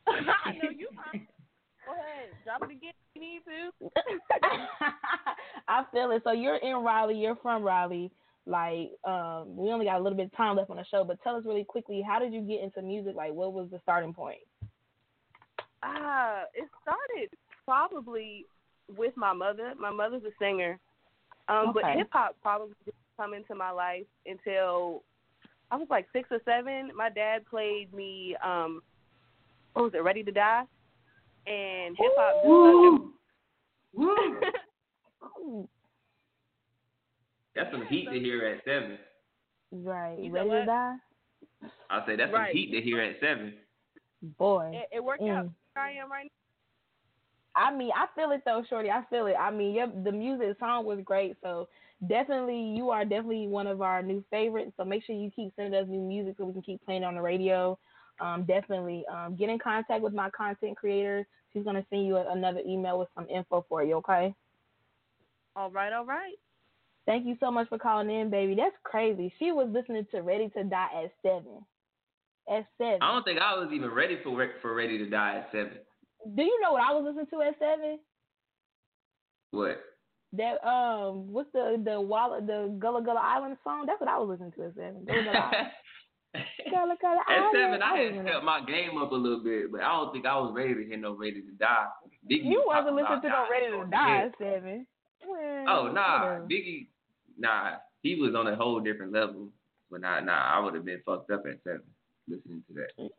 I 0.07 0.51
know 0.51 0.70
you. 0.78 0.88
fine. 1.11 1.28
Go 1.86 1.93
ahead. 1.93 2.30
Drop 2.43 2.63
it 2.63 2.76
again 2.76 2.93
if 2.93 3.16
you 3.16 3.22
need 3.22 3.41
to. 3.45 3.91
I 5.68 5.84
feel 5.91 6.11
it. 6.11 6.22
So 6.24 6.32
you're 6.32 6.57
in 6.57 6.78
Raleigh. 6.78 7.18
You're 7.18 7.38
from 7.38 7.63
Raleigh. 7.63 8.11
Like, 8.47 8.91
um, 9.03 9.55
we 9.55 9.70
only 9.72 9.86
got 9.86 9.99
a 9.99 10.03
little 10.03 10.18
bit 10.18 10.28
of 10.28 10.38
time 10.38 10.55
left 10.57 10.70
on 10.70 10.78
the 10.78 10.86
show, 10.91 11.03
but 11.03 11.22
tell 11.24 11.36
us 11.36 11.43
really 11.45 11.63
quickly, 11.63 12.03
how 12.07 12.20
did 12.20 12.32
you 12.32 12.41
get 12.41 12.61
into 12.61 12.82
music? 12.82 13.16
Like, 13.16 13.34
what 13.34 13.53
was 13.53 13.70
the 13.72 13.80
starting 13.82 14.13
point? 14.13 14.38
Ah, 15.82 16.43
it 16.53 16.70
started 16.82 17.30
probably 17.66 18.45
with 18.95 19.18
my 19.18 19.34
mother. 19.34 19.74
My 19.80 19.91
mother's 19.91 20.24
a 20.24 20.32
singer. 20.39 20.80
Um, 21.47 21.74
but 21.74 21.84
hip 21.95 22.07
hop 22.11 22.36
probably 22.41 22.76
didn't 22.86 22.97
come 23.18 23.34
into 23.34 23.55
my 23.55 23.72
life 23.72 24.05
until 24.26 25.03
I 25.72 25.78
was 25.78 25.88
like 25.89 26.07
six 26.13 26.30
or 26.32 26.39
seven. 26.45 26.91
My 26.95 27.09
dad 27.09 27.45
played 27.49 27.93
me 27.93 28.36
um 28.43 28.82
what 29.74 29.84
was 29.84 29.93
it, 29.93 30.03
Ready 30.03 30.24
to 30.24 30.32
Die? 30.32 30.63
And 31.47 31.95
hip 31.97 32.11
hop 32.18 32.36
just 32.36 32.47
Woo! 32.47 33.11
Woo! 33.93 34.16
Ooh, 35.39 35.70
That's 37.55 37.72
some 37.72 37.86
heat 37.88 38.07
to 38.11 38.20
hear 38.20 38.45
at 38.47 38.63
seven. 38.66 38.97
right. 39.72 40.18
You 40.20 40.32
Ready 40.32 40.49
to 40.49 40.66
die? 40.66 40.95
I 41.89 42.05
say 42.05 42.16
that's 42.16 42.32
Right. 42.34 42.49
some 42.49 42.57
heat 42.57 42.72
to 42.72 42.82
hear 42.82 43.01
at 43.01 43.16
seven. 43.20 43.53
Boy. 44.38 44.72
it, 44.74 44.97
it 44.97 45.03
worked 45.03 45.22
out. 45.24 45.45
Mm. 45.45 45.51
Here 45.76 45.84
I 45.84 45.91
am 45.91 46.11
right 46.11 46.26
now. 46.26 46.30
I 47.57 47.76
mean, 47.76 47.91
I 47.95 48.07
feel 48.16 48.32
it 48.32 48.41
though, 48.45 48.63
Shorty. 48.70 48.89
I 48.89 49.03
feel 49.09 49.28
it. 49.28 49.36
I 49.39 49.49
mean, 49.51 49.74
your, 49.76 49.88
the 50.03 50.11
music 50.11 50.47
the 50.49 50.55
song 50.59 50.86
was 50.86 50.99
great. 51.05 51.38
So 51.41 51.68
definitely, 52.08 52.74
you 52.76 52.89
are 52.89 53.04
definitely 53.04 53.48
one 53.48 53.68
of 53.68 53.82
our 53.82 54.02
new 54.02 54.24
favorites. 54.30 54.72
So 54.78 54.86
make 54.86 55.04
sure 55.04 55.16
you 55.16 55.32
keep 55.36 55.54
sending 55.56 55.80
us 55.80 55.88
new 55.88 56.02
music 56.02 56.36
so 56.38 56.46
we 56.46 56.54
can 56.54 56.62
keep 56.62 56.84
playing 56.86 57.04
it 57.04 57.06
on 57.06 57.16
the 57.16 57.22
radio. 57.22 57.78
Um, 58.20 58.46
definitely 58.46 59.04
um, 59.12 59.36
get 59.36 59.50
in 59.50 59.60
contact 59.60 60.02
with 60.02 60.14
my 60.14 60.30
content 60.30 60.78
creator. 60.78 61.28
She's 61.52 61.64
gonna 61.64 61.86
send 61.89 62.06
you 62.06 62.18
a, 62.18 62.32
another 62.32 62.62
email 62.66 63.00
with 63.00 63.10
some 63.16 63.28
info 63.30 63.66
for 63.68 63.84
you. 63.84 63.96
Okay. 63.96 64.34
All 65.56 65.72
right, 65.72 65.93
all 65.93 66.06
right. 66.06 66.36
Thank 67.06 67.26
you 67.26 67.38
so 67.39 67.52
much 67.52 67.70
for 67.70 67.78
calling 67.78 68.10
in, 68.10 68.30
baby. 68.30 68.56
That's 68.56 68.76
crazy. 68.84 69.34
She 69.38 69.52
was 69.52 69.70
listening 69.72 70.06
to 70.12 70.22
Ready 70.22 70.50
to 70.50 70.64
Die 70.64 70.89
at 71.04 71.12
seven. 71.22 71.66
At 72.50 72.66
seven. 72.78 73.00
I 73.02 73.12
don't 73.12 73.24
think 73.24 73.39
I 73.39 73.54
was 73.54 73.70
even 73.74 73.91
ready 73.91 74.18
for 74.24 74.50
for 74.62 74.74
Ready 74.74 74.98
to 74.98 75.10
Die 75.10 75.36
at 75.38 75.50
seven. 75.52 75.78
Do 76.36 76.41
you 76.41 76.60
know 76.62 76.74
what 76.74 76.82
I 76.82 76.93
was 76.93 77.04
listening 77.06 77.28
to 77.32 77.41
at 77.41 77.60
seven? 77.60 78.00
What? 79.52 79.82
That 80.38 80.66
um, 80.68 81.32
what's 81.32 81.52
the 81.54 81.82
the 81.84 82.00
Walla 82.00 82.42
the 82.42 82.76
Gullah 82.80 83.04
Gullah 83.04 83.22
Island 83.24 83.58
song? 83.64 83.86
That's 83.86 84.00
what 84.00 84.10
I 84.10 84.18
was 84.18 84.30
listening 84.30 84.52
to 84.54 84.66
at 84.66 84.76
seven. 84.76 85.06
Gullah 85.06 85.24
Gullah 85.24 85.52
Island. 85.54 85.72
Gullah 86.70 86.98
Gullah 87.00 87.24
At 87.30 87.52
seven, 87.54 87.82
I 87.82 87.98
had 87.98 88.26
stepped 88.28 88.44
my 88.44 88.60
game 88.66 88.98
up 88.98 89.12
a 89.12 89.16
little 89.16 89.44
bit, 89.44 89.72
but 89.72 89.82
I 89.82 89.96
don't 89.96 90.12
think 90.12 90.26
I 90.26 90.36
was 90.38 90.52
ready 90.54 90.74
to 90.76 90.84
hear 90.84 90.98
no 90.98 91.16
Ready 91.16 91.42
to 91.42 91.52
Die. 91.58 91.86
Biggie 92.30 92.44
You 92.44 92.64
was 92.66 92.84
wasn't 92.84 92.96
listening 92.96 93.22
to 93.22 93.30
no 93.30 93.46
Ready 93.50 93.72
to 93.72 93.90
Die 93.90 94.18
at 94.18 94.32
seven. 94.38 94.88
Well, 95.26 95.66
Oh 95.70 95.92
nah. 95.92 96.40
Biggie, 96.46 96.88
nah, 97.38 97.78
he 98.04 98.16
was 98.16 98.36
on 98.36 98.48
a 98.48 98.56
whole 98.56 98.80
different 98.82 99.14
level. 99.14 99.48
But 99.90 100.02
nah, 100.02 100.20
nah, 100.20 100.52
I 100.56 100.60
would 100.60 100.74
have 100.76 100.84
been 100.84 101.02
fucked 101.06 101.32
up 101.32 101.44
at 101.48 101.64
seven 101.64 101.84
listening 102.28 102.64
to 102.68 102.74
that. 102.74 103.10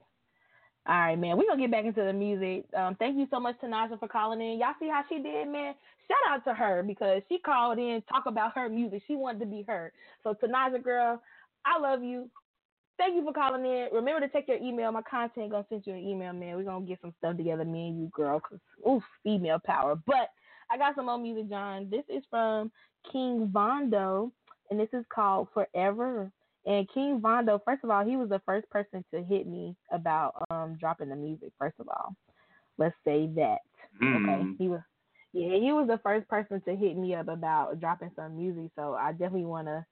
All 0.89 0.95
right, 0.95 1.18
man. 1.18 1.37
We're 1.37 1.49
gonna 1.49 1.61
get 1.61 1.72
back 1.72 1.84
into 1.84 2.03
the 2.03 2.12
music. 2.12 2.64
Um, 2.76 2.95
thank 2.97 3.18
you 3.18 3.26
so 3.30 3.41
much 3.41 3.59
to 3.61 3.66
Naja 3.66 3.99
for 3.99 4.07
calling 4.07 4.41
in. 4.41 4.59
Y'all 4.59 4.74
see 4.78 4.89
how 4.89 5.03
she 5.09 5.16
did, 5.16 5.49
man? 5.49 5.74
Shout 6.07 6.18
out 6.28 6.45
to 6.45 6.55
her 6.55 6.84
because 6.84 7.22
she 7.28 7.39
called 7.39 7.78
in, 7.78 8.03
talk 8.09 8.26
about 8.26 8.55
her 8.55 8.68
music. 8.68 9.03
She 9.09 9.16
wanted 9.16 9.41
to 9.41 9.47
be 9.47 9.64
heard. 9.66 9.91
So 10.22 10.34
Tanaja 10.34 10.82
girl, 10.82 11.20
I 11.64 11.78
love 11.80 12.05
you. 12.05 12.30
Thank 12.99 13.16
you 13.16 13.24
for 13.24 13.32
calling 13.32 13.66
in. 13.66 13.89
Remember 13.93 14.26
to 14.26 14.32
check 14.32 14.45
your 14.47 14.59
email. 14.59 14.93
My 14.93 15.03
content 15.03 15.51
gonna 15.51 15.66
send 15.68 15.82
you 15.87 15.95
an 15.95 15.99
email, 15.99 16.32
man. 16.32 16.57
We're 16.57 16.62
gonna 16.62 16.87
get 16.87 17.01
some 17.03 17.14
stuff 17.18 17.37
together, 17.37 17.64
me 17.64 17.89
and 17.89 18.01
you, 18.01 18.09
girl. 18.14 18.41
Cause 18.41 18.61
oof, 18.89 19.03
female 19.24 19.59
power. 19.64 19.97
But 20.07 20.30
I 20.70 20.78
got 20.78 20.95
some 20.95 21.07
more 21.07 21.18
music, 21.18 21.51
John. 21.51 21.91
This 21.91 22.05
is 22.09 22.22
from 22.30 22.70
King 23.11 23.51
Vondo, 23.53 24.30
and 24.70 24.78
this 24.78 24.89
is 24.93 25.05
called 25.12 25.49
Forever. 25.53 26.30
And 26.67 26.89
King 26.93 27.21
Vondo, 27.21 27.61
first 27.64 27.85
of 27.85 27.91
all, 27.91 28.05
he 28.05 28.17
was 28.17 28.29
the 28.29 28.41
first 28.47 28.69
person 28.71 29.05
to 29.14 29.23
hit 29.23 29.47
me 29.47 29.77
about 29.93 30.35
um 30.51 30.77
dropping 30.81 31.09
the 31.11 31.17
music. 31.17 31.53
First 31.59 31.77
of 31.81 31.89
all, 31.89 32.14
let's 32.79 32.97
say 33.05 33.27
that. 33.37 33.59
Okay, 34.03 34.43
Mm. 34.43 34.57
he 34.59 34.69
was, 34.69 34.81
yeah, 35.33 35.57
he 35.59 35.73
was 35.73 35.87
the 35.89 35.99
first 35.99 36.29
person 36.29 36.61
to 36.62 36.77
hit 36.77 36.97
me 36.97 37.14
up 37.14 37.29
about 37.29 37.81
dropping 37.81 38.11
some 38.17 38.37
music. 38.37 38.71
So 38.77 38.95
I 38.95 39.12
definitely 39.12 39.47
want 39.47 39.69
to 39.69 39.85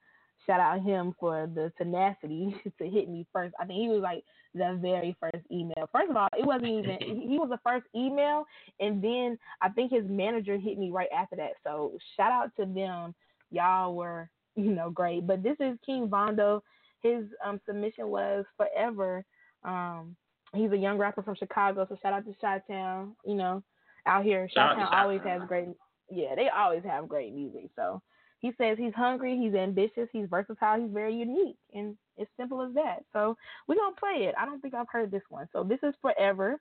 shout 0.45 0.59
out 0.59 0.81
him 0.81 1.13
for 1.19 1.47
the 1.53 1.71
tenacity 1.77 2.55
to 2.79 2.87
hit 2.89 3.09
me 3.09 3.25
first. 3.33 3.53
I 3.59 3.65
think 3.65 3.79
he 3.79 3.87
was 3.89 4.01
like 4.01 4.23
the 4.53 4.77
very 4.81 5.15
first 5.19 5.45
email. 5.51 5.89
First 5.91 6.09
of 6.09 6.17
all, 6.17 6.29
it 6.37 6.45
wasn't 6.45 6.67
even 6.67 6.97
he 7.29 7.37
was 7.39 7.49
the 7.49 7.59
first 7.63 7.85
email, 7.95 8.45
and 8.79 9.01
then 9.03 9.37
I 9.61 9.69
think 9.69 9.91
his 9.91 10.05
manager 10.07 10.57
hit 10.57 10.77
me 10.77 10.91
right 10.91 11.09
after 11.15 11.35
that. 11.37 11.53
So 11.63 11.97
shout 12.15 12.31
out 12.31 12.51
to 12.57 12.65
them. 12.65 13.15
Y'all 13.51 13.95
were 13.95 14.29
you 14.55 14.71
know 14.71 14.89
great. 14.89 15.27
But 15.27 15.43
this 15.43 15.57
is 15.59 15.77
King 15.85 16.07
Vondo. 16.07 16.61
His 17.01 17.25
um, 17.45 17.59
submission 17.65 18.07
was 18.07 18.45
forever. 18.57 19.23
Um, 19.63 20.15
he's 20.53 20.71
a 20.71 20.77
young 20.77 20.97
rapper 20.97 21.21
from 21.21 21.35
Chicago, 21.35 21.85
so 21.87 21.97
shout 22.01 22.13
out 22.13 22.25
to 22.25 22.33
Chi 22.39 22.61
Town. 22.67 23.15
You 23.25 23.35
know, 23.35 23.63
out 24.05 24.23
here, 24.23 24.47
Chi 24.53 24.75
Town 24.75 24.87
always 24.91 25.21
has 25.25 25.41
great. 25.47 25.67
Yeah, 26.09 26.35
they 26.35 26.49
always 26.49 26.83
have 26.83 27.07
great 27.07 27.33
music. 27.33 27.69
So 27.75 28.01
he 28.39 28.51
says 28.57 28.77
he's 28.77 28.93
hungry, 28.93 29.37
he's 29.37 29.55
ambitious, 29.55 30.07
he's 30.11 30.27
versatile, 30.29 30.79
he's 30.79 30.91
very 30.91 31.15
unique, 31.15 31.57
and 31.73 31.97
it's 32.17 32.29
simple 32.37 32.61
as 32.61 32.73
that. 32.75 33.03
So 33.11 33.35
we're 33.67 33.75
gonna 33.75 33.95
play 33.95 34.25
it. 34.25 34.35
I 34.37 34.45
don't 34.45 34.61
think 34.61 34.73
I've 34.73 34.89
heard 34.91 35.11
this 35.11 35.23
one. 35.29 35.47
So 35.51 35.63
this 35.63 35.79
is 35.83 35.95
forever. 36.01 36.59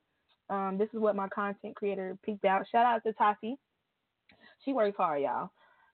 Um, 0.50 0.76
this 0.78 0.88
is 0.92 1.00
what 1.00 1.16
my 1.16 1.28
content 1.28 1.74
creator 1.76 2.18
peeked 2.24 2.44
out. 2.44 2.66
Shout 2.70 2.86
out 2.86 3.02
to 3.04 3.12
Tati. 3.12 3.56
She 4.64 4.72
works 4.72 4.96
hard, 4.96 5.22
y'all. 5.22 5.50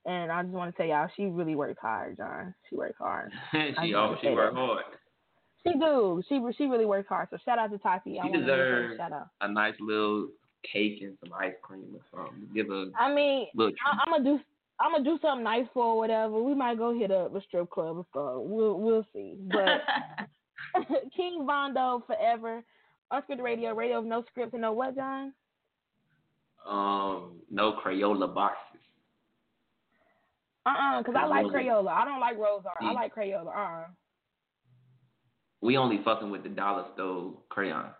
And 0.07 0.33
I 0.33 0.43
just 0.43 0.55
want 0.55 0.75
to 0.75 0.77
tell 0.77 0.87
y'all, 0.87 1.09
she 1.17 1.27
really 1.27 1.55
works 1.55 1.79
hard, 1.81 2.17
John. 2.17 2.55
She 2.69 2.77
works 2.77 2.97
hard. 2.99 3.31
She 3.53 3.95
oh, 3.95 4.17
she 4.21 4.31
worked 4.31 4.57
hard. 4.57 4.85
She 5.67 5.73
do. 5.75 6.23
She 6.29 6.41
she 6.57 6.65
really 6.65 6.87
works 6.87 7.09
hard. 7.09 7.29
So 7.31 7.37
shout 7.45 7.59
out 7.59 7.71
to 7.71 7.79
Tati. 7.79 8.13
She 8.13 8.17
want 8.17 8.33
to 8.33 8.39
give 8.39 8.49
her 8.49 8.55
a 8.55 8.89
deserves 8.89 8.97
shout 8.97 9.13
out. 9.13 9.29
a 9.43 9.49
nice 9.53 9.75
little 9.79 10.29
cake 10.73 11.01
and 11.03 11.17
some 11.23 11.33
ice 11.39 11.53
cream 11.63 11.95
or 11.95 12.01
something. 12.27 12.49
Give 12.55 12.69
her 12.69 12.87
I 12.99 13.13
mean, 13.15 13.47
Look. 13.55 13.75
I, 13.85 13.99
I'm 14.07 14.13
gonna 14.13 14.25
do. 14.25 14.43
I'm 14.81 14.93
gonna 14.93 15.05
do 15.05 15.19
something 15.21 15.45
nice 15.45 15.67
for 15.75 15.93
her, 15.93 15.99
whatever. 15.99 16.43
We 16.43 16.55
might 16.55 16.79
go 16.79 16.99
hit 16.99 17.11
up 17.11 17.35
a 17.35 17.43
strip 17.43 17.69
club 17.69 17.99
or 17.99 18.07
so. 18.15 18.43
We'll 18.47 18.81
we'll 18.81 19.07
see. 19.13 19.37
But 19.51 19.83
King 21.17 21.47
Vondo 21.47 22.07
forever. 22.07 22.63
Unscripted 23.13 23.43
radio, 23.43 23.75
radio 23.75 23.99
of 23.99 24.05
no 24.07 24.23
scripts 24.31 24.55
and 24.55 24.63
no 24.63 24.73
what, 24.73 24.95
John? 24.95 25.35
um 26.69 27.33
no 27.51 27.73
Crayola 27.85 28.33
boxes. 28.35 28.70
Uh 30.67 30.71
uh 30.71 30.99
because 30.99 31.15
I 31.19 31.27
like 31.27 31.47
Crayola. 31.47 31.53
Crayola. 31.85 31.89
I 31.91 32.05
don't 32.05 32.21
like 32.21 32.37
Rose 32.39 32.63
art. 32.67 32.77
I 32.83 32.93
like 32.93 33.15
Crayola. 33.15 33.47
Uh 33.49 33.61
uh 33.61 33.85
We 35.63 35.77
only 35.77 36.01
fucking 36.05 36.31
with 36.31 36.43
the 36.43 36.49
dollar 36.51 36.85
store 36.95 37.35
crayons, 37.49 37.95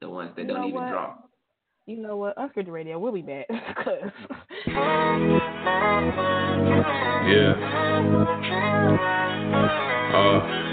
the 0.00 0.08
ones 0.08 0.32
that 0.36 0.42
You 0.42 0.48
don't 0.48 0.64
even 0.68 0.74
what? 0.82 0.90
draw. 0.90 1.14
You 1.86 1.96
know 1.98 2.16
what? 2.16 2.36
Unscripted 2.36 2.70
radio. 2.72 2.98
We'll 2.98 3.12
be 3.12 3.22
back. 3.22 3.46
'Cause 3.76 4.10
Yeah. 7.24 7.54
Uh. 10.14 10.71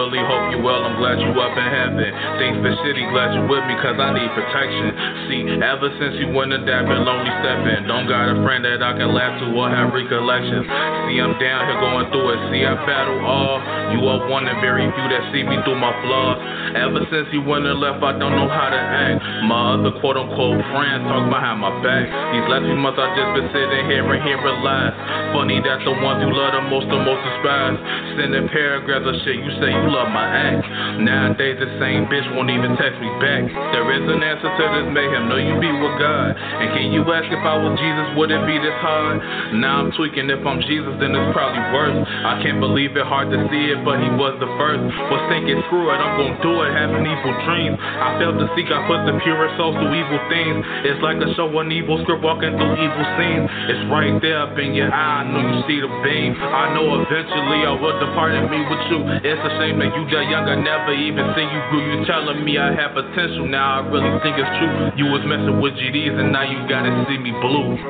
Willie, 0.00 0.24
hope 0.24 0.48
you 0.48 0.64
well, 0.64 0.80
I'm 0.80 0.96
glad 0.96 1.20
you 1.20 1.28
up 1.28 1.52
in 1.52 1.68
heaven. 1.68 2.08
Things 2.40 2.56
been 2.64 2.72
shitty, 2.80 3.04
glad 3.12 3.36
you 3.36 3.44
with 3.44 3.60
me, 3.68 3.76
cause 3.84 4.00
I 4.00 4.16
need 4.16 4.32
protection. 4.32 4.96
See, 5.28 5.44
ever 5.60 5.92
since 6.00 6.16
you 6.16 6.32
went 6.32 6.56
to 6.56 6.58
that, 6.64 6.88
been 6.88 7.04
lonely 7.04 7.28
stepping. 7.44 7.84
Don't 7.84 8.08
got 8.08 8.32
a 8.32 8.40
friend 8.40 8.64
that 8.64 8.80
I 8.80 8.96
can 8.96 9.12
laugh 9.12 9.36
to 9.44 9.52
or 9.52 9.68
have 9.68 9.92
recollections. 9.92 10.64
See, 11.04 11.20
I'm 11.20 11.36
down 11.36 11.68
here 11.68 11.80
going 11.84 12.08
through 12.08 12.32
it. 12.32 12.40
See, 12.48 12.64
I 12.64 12.80
battle 12.88 13.20
all. 13.28 13.60
You 13.92 14.00
are 14.08 14.24
one 14.32 14.48
and 14.48 14.56
very 14.64 14.88
few 14.88 15.06
that 15.12 15.20
see 15.36 15.44
me 15.44 15.60
through 15.68 15.76
my 15.76 15.92
flaws. 16.00 16.40
Ever 16.80 17.04
since 17.12 17.28
you 17.36 17.44
went 17.44 17.68
and 17.68 17.76
left, 17.76 18.00
I 18.00 18.16
don't 18.16 18.32
know 18.32 18.48
how 18.48 18.72
to 18.72 18.80
act. 18.80 19.20
My 19.44 19.76
other 19.76 19.92
quote 20.00 20.16
unquote 20.16 20.64
friends 20.72 21.04
talk 21.12 21.28
behind 21.28 21.60
my 21.60 21.76
back. 21.84 22.08
These 22.08 22.46
last 22.48 22.64
few 22.64 22.78
months 22.80 22.96
I 22.96 23.12
just 23.18 23.30
been 23.36 23.52
sitting 23.52 23.84
here 23.84 24.06
and 24.06 24.22
hearing 24.24 24.64
lies. 24.64 24.96
Funny 25.36 25.60
that 25.60 25.84
the 25.84 25.92
ones 25.92 26.24
you 26.24 26.30
love 26.32 26.56
the 26.56 26.62
most, 26.72 26.88
the 26.88 26.96
most 26.96 27.20
despise. 27.20 27.76
Sending 28.16 28.46
paragraphs 28.48 29.04
of 29.04 29.14
shit, 29.26 29.42
you 29.42 29.52
say 29.58 29.74
you 29.74 29.89
love 29.90 30.08
my 30.14 30.26
act. 30.26 30.64
Nowadays 31.02 31.58
the 31.58 31.70
same 31.82 32.06
bitch 32.08 32.26
won't 32.34 32.50
even 32.50 32.78
text 32.78 32.98
me 33.02 33.10
back. 33.20 33.44
There 33.74 33.86
is 33.92 34.04
an 34.06 34.22
answer 34.22 34.50
to 34.50 34.64
this 34.78 34.88
mayhem, 34.90 35.28
know 35.28 35.38
you 35.38 35.58
be 35.58 35.70
with 35.70 35.96
God. 35.98 36.34
And 36.38 36.68
can 36.74 36.94
you 36.94 37.02
ask 37.10 37.26
if 37.28 37.42
I 37.42 37.56
was 37.58 37.74
Jesus, 37.76 38.06
would 38.16 38.30
it 38.30 38.42
be 38.46 38.56
this 38.62 38.78
hard? 38.80 39.18
Now 39.58 39.82
I'm 39.82 39.90
tweaking, 39.94 40.30
if 40.30 40.42
I'm 40.46 40.62
Jesus, 40.64 40.94
then 41.02 41.12
it's 41.12 41.30
probably 41.34 41.62
worse. 41.74 41.98
I 42.06 42.40
can't 42.42 42.62
believe 42.62 42.94
it, 42.96 43.06
hard 43.06 43.30
to 43.34 43.38
see 43.50 43.74
it, 43.74 43.82
but 43.84 43.98
he 44.00 44.10
was 44.14 44.38
the 44.38 44.50
first. 44.56 44.82
Was 45.10 45.22
thinking, 45.28 45.58
screw 45.68 45.90
it, 45.90 45.98
I'm 45.98 46.14
gonna 46.18 46.38
do 46.40 46.52
it, 46.64 46.70
having 46.72 47.02
evil 47.02 47.34
dreams. 47.44 47.78
I 47.78 48.16
failed 48.22 48.38
to 48.38 48.46
seek, 48.54 48.70
I 48.70 48.86
put 48.86 49.04
the 49.04 49.18
purest 49.26 49.58
souls 49.58 49.74
through 49.76 49.92
evil 49.92 50.20
things. 50.30 50.62
It's 50.86 51.02
like 51.02 51.18
a 51.18 51.28
show, 51.34 51.50
an 51.58 51.74
evil 51.74 51.98
script 52.06 52.22
walking 52.22 52.54
through 52.54 52.74
evil 52.78 53.06
scenes. 53.18 53.48
It's 53.68 53.84
right 53.90 54.14
there 54.22 54.46
up 54.46 54.54
in 54.56 54.72
your 54.72 54.88
eye, 54.88 55.10
I 55.20 55.28
know 55.28 55.42
you 55.42 55.60
see 55.66 55.80
the 55.82 55.90
beam. 56.06 56.38
I 56.38 56.72
know 56.72 56.86
eventually 57.02 57.60
I 57.66 57.74
will 57.74 57.96
depart 57.98 58.32
and 58.32 58.46
meet 58.46 58.64
with 58.70 58.84
you. 58.88 59.00
It's 59.26 59.42
a 59.42 59.50
shame 59.58 59.79
that 59.80 59.96
you 59.96 60.04
that 60.12 60.28
young, 60.28 60.44
I 60.44 60.60
never 60.60 60.92
even 60.92 61.24
seen 61.32 61.48
you 61.48 61.62
grew. 61.72 61.80
You 61.88 62.04
telling 62.04 62.44
me 62.44 62.60
I 62.60 62.76
have 62.76 62.92
potential, 62.92 63.48
now 63.48 63.80
I 63.80 63.88
really 63.88 64.12
think 64.20 64.36
it's 64.36 64.52
true. 64.60 64.92
You 65.00 65.08
was 65.08 65.24
messing 65.24 65.56
with 65.60 65.72
GDs 65.80 66.20
and 66.20 66.28
now 66.30 66.44
you 66.44 66.60
gotta 66.68 66.92
see 67.08 67.16
me 67.16 67.32
blue. 67.40 67.80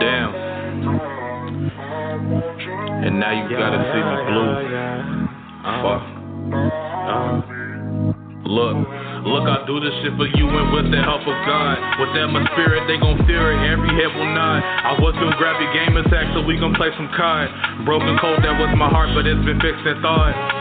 Damn. 0.00 0.32
And 3.04 3.20
now 3.20 3.36
you 3.36 3.44
gotta 3.52 3.80
see 3.92 4.00
me 4.00 4.16
blue. 4.32 4.50
Fuck. 5.84 6.02
Uh. 7.08 7.58
Look, 8.48 8.80
look, 9.28 9.44
I 9.44 9.60
do 9.68 9.76
this 9.76 9.92
shit 10.00 10.16
for 10.16 10.24
you 10.24 10.48
and 10.48 10.72
with 10.72 10.88
the 10.88 11.04
help 11.04 11.20
of 11.20 11.38
God. 11.44 11.76
With 12.00 12.16
that 12.16 12.32
my 12.32 12.40
spirit, 12.56 12.88
they 12.88 12.96
gon' 12.96 13.20
fear 13.28 13.52
it, 13.52 13.60
every 13.68 13.92
head 13.92 14.08
will 14.16 14.24
nod. 14.32 14.64
I 14.64 14.96
was 14.96 15.12
gonna 15.20 15.36
grab 15.36 15.60
your 15.60 15.68
game 15.76 16.00
attack 16.00 16.32
so 16.32 16.40
we 16.40 16.56
gon' 16.56 16.72
play 16.72 16.88
some 16.96 17.12
card. 17.12 17.52
Broken 17.84 18.16
cold, 18.24 18.40
that 18.40 18.56
was 18.56 18.72
my 18.72 18.88
heart, 18.88 19.12
but 19.12 19.28
it's 19.28 19.44
been 19.44 19.60
fixed 19.60 19.84
in 19.84 20.00
thought. 20.00 20.57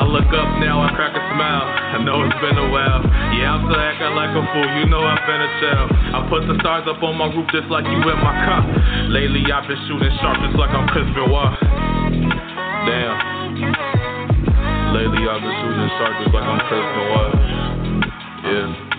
I 0.00 0.08
look 0.08 0.32
up 0.32 0.48
now, 0.64 0.80
I 0.80 0.96
crack 0.96 1.12
a 1.12 1.20
smile. 1.36 1.60
I 1.68 2.00
know 2.00 2.24
it's 2.24 2.40
been 2.40 2.56
a 2.56 2.72
while. 2.72 3.04
Yeah, 3.36 3.52
I'm 3.52 3.68
still 3.68 3.76
acting 3.76 4.16
like 4.16 4.32
a 4.32 4.40
fool. 4.48 4.64
You 4.80 4.88
know 4.88 5.04
I've 5.04 5.20
been 5.28 5.44
a 5.44 5.50
child. 5.60 5.92
I 5.92 6.24
put 6.24 6.48
the 6.48 6.56
stars 6.64 6.88
up 6.88 7.04
on 7.04 7.20
my 7.20 7.28
roof 7.28 7.44
just 7.52 7.68
like 7.68 7.84
you 7.84 8.00
in 8.00 8.18
my 8.24 8.32
car. 8.48 8.64
Lately 9.12 9.44
I've 9.52 9.68
been 9.68 9.76
shooting 9.84 10.08
sharp 10.24 10.40
just 10.40 10.56
like 10.56 10.72
I'm 10.72 10.88
Chris 10.88 11.04
Benoit. 11.12 11.52
Damn. 12.88 13.12
Lately 14.96 15.20
I've 15.28 15.44
been 15.44 15.56
shooting 15.60 15.90
sharp 16.00 16.16
just 16.24 16.32
like 16.32 16.48
I'm 16.48 16.60
Chris 16.64 16.80
Benoit. 16.96 17.32
Yeah. 18.40 18.89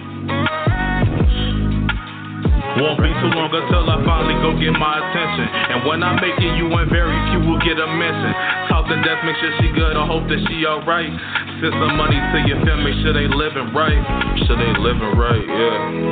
Won't 2.82 2.98
be 2.98 3.14
too 3.14 3.30
long 3.38 3.54
until 3.54 3.86
I 3.86 4.02
finally 4.02 4.34
go 4.42 4.58
get 4.58 4.74
my 4.74 4.98
attention. 4.98 5.46
And 5.46 5.86
when 5.86 6.02
I 6.02 6.18
make 6.18 6.34
it, 6.42 6.58
you 6.58 6.66
and 6.66 6.90
very 6.90 7.14
few 7.30 7.46
will 7.46 7.62
get 7.62 7.78
a 7.78 7.86
mention. 7.86 8.34
Talk 8.74 8.90
to 8.90 8.98
death, 9.06 9.22
make 9.22 9.38
sure 9.38 9.54
she 9.62 9.70
good. 9.70 9.94
I 9.94 10.02
hope 10.02 10.26
that 10.26 10.42
she 10.50 10.66
alright. 10.66 11.14
Send 11.62 11.78
some 11.78 11.94
money 11.94 12.18
to 12.18 12.38
your 12.50 12.58
family, 12.66 12.98
sure 13.06 13.14
they 13.14 13.30
living 13.30 13.70
right. 13.78 14.02
Sure 14.50 14.58
they 14.58 14.74
living 14.82 15.14
right, 15.14 15.46
yeah. 15.46 16.10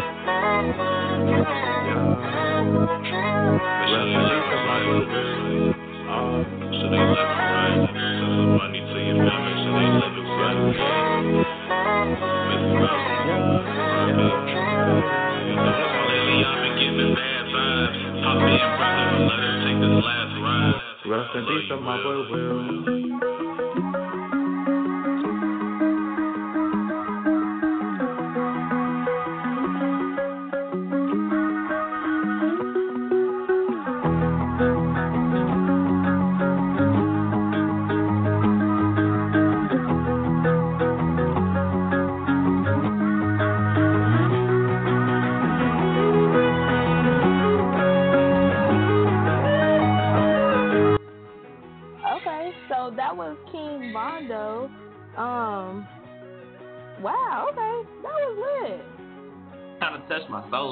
In 21.40 21.46
peace 21.46 21.72
of 21.72 21.82
my 21.82 21.96
boy 22.04 22.20
Will. 22.32 23.69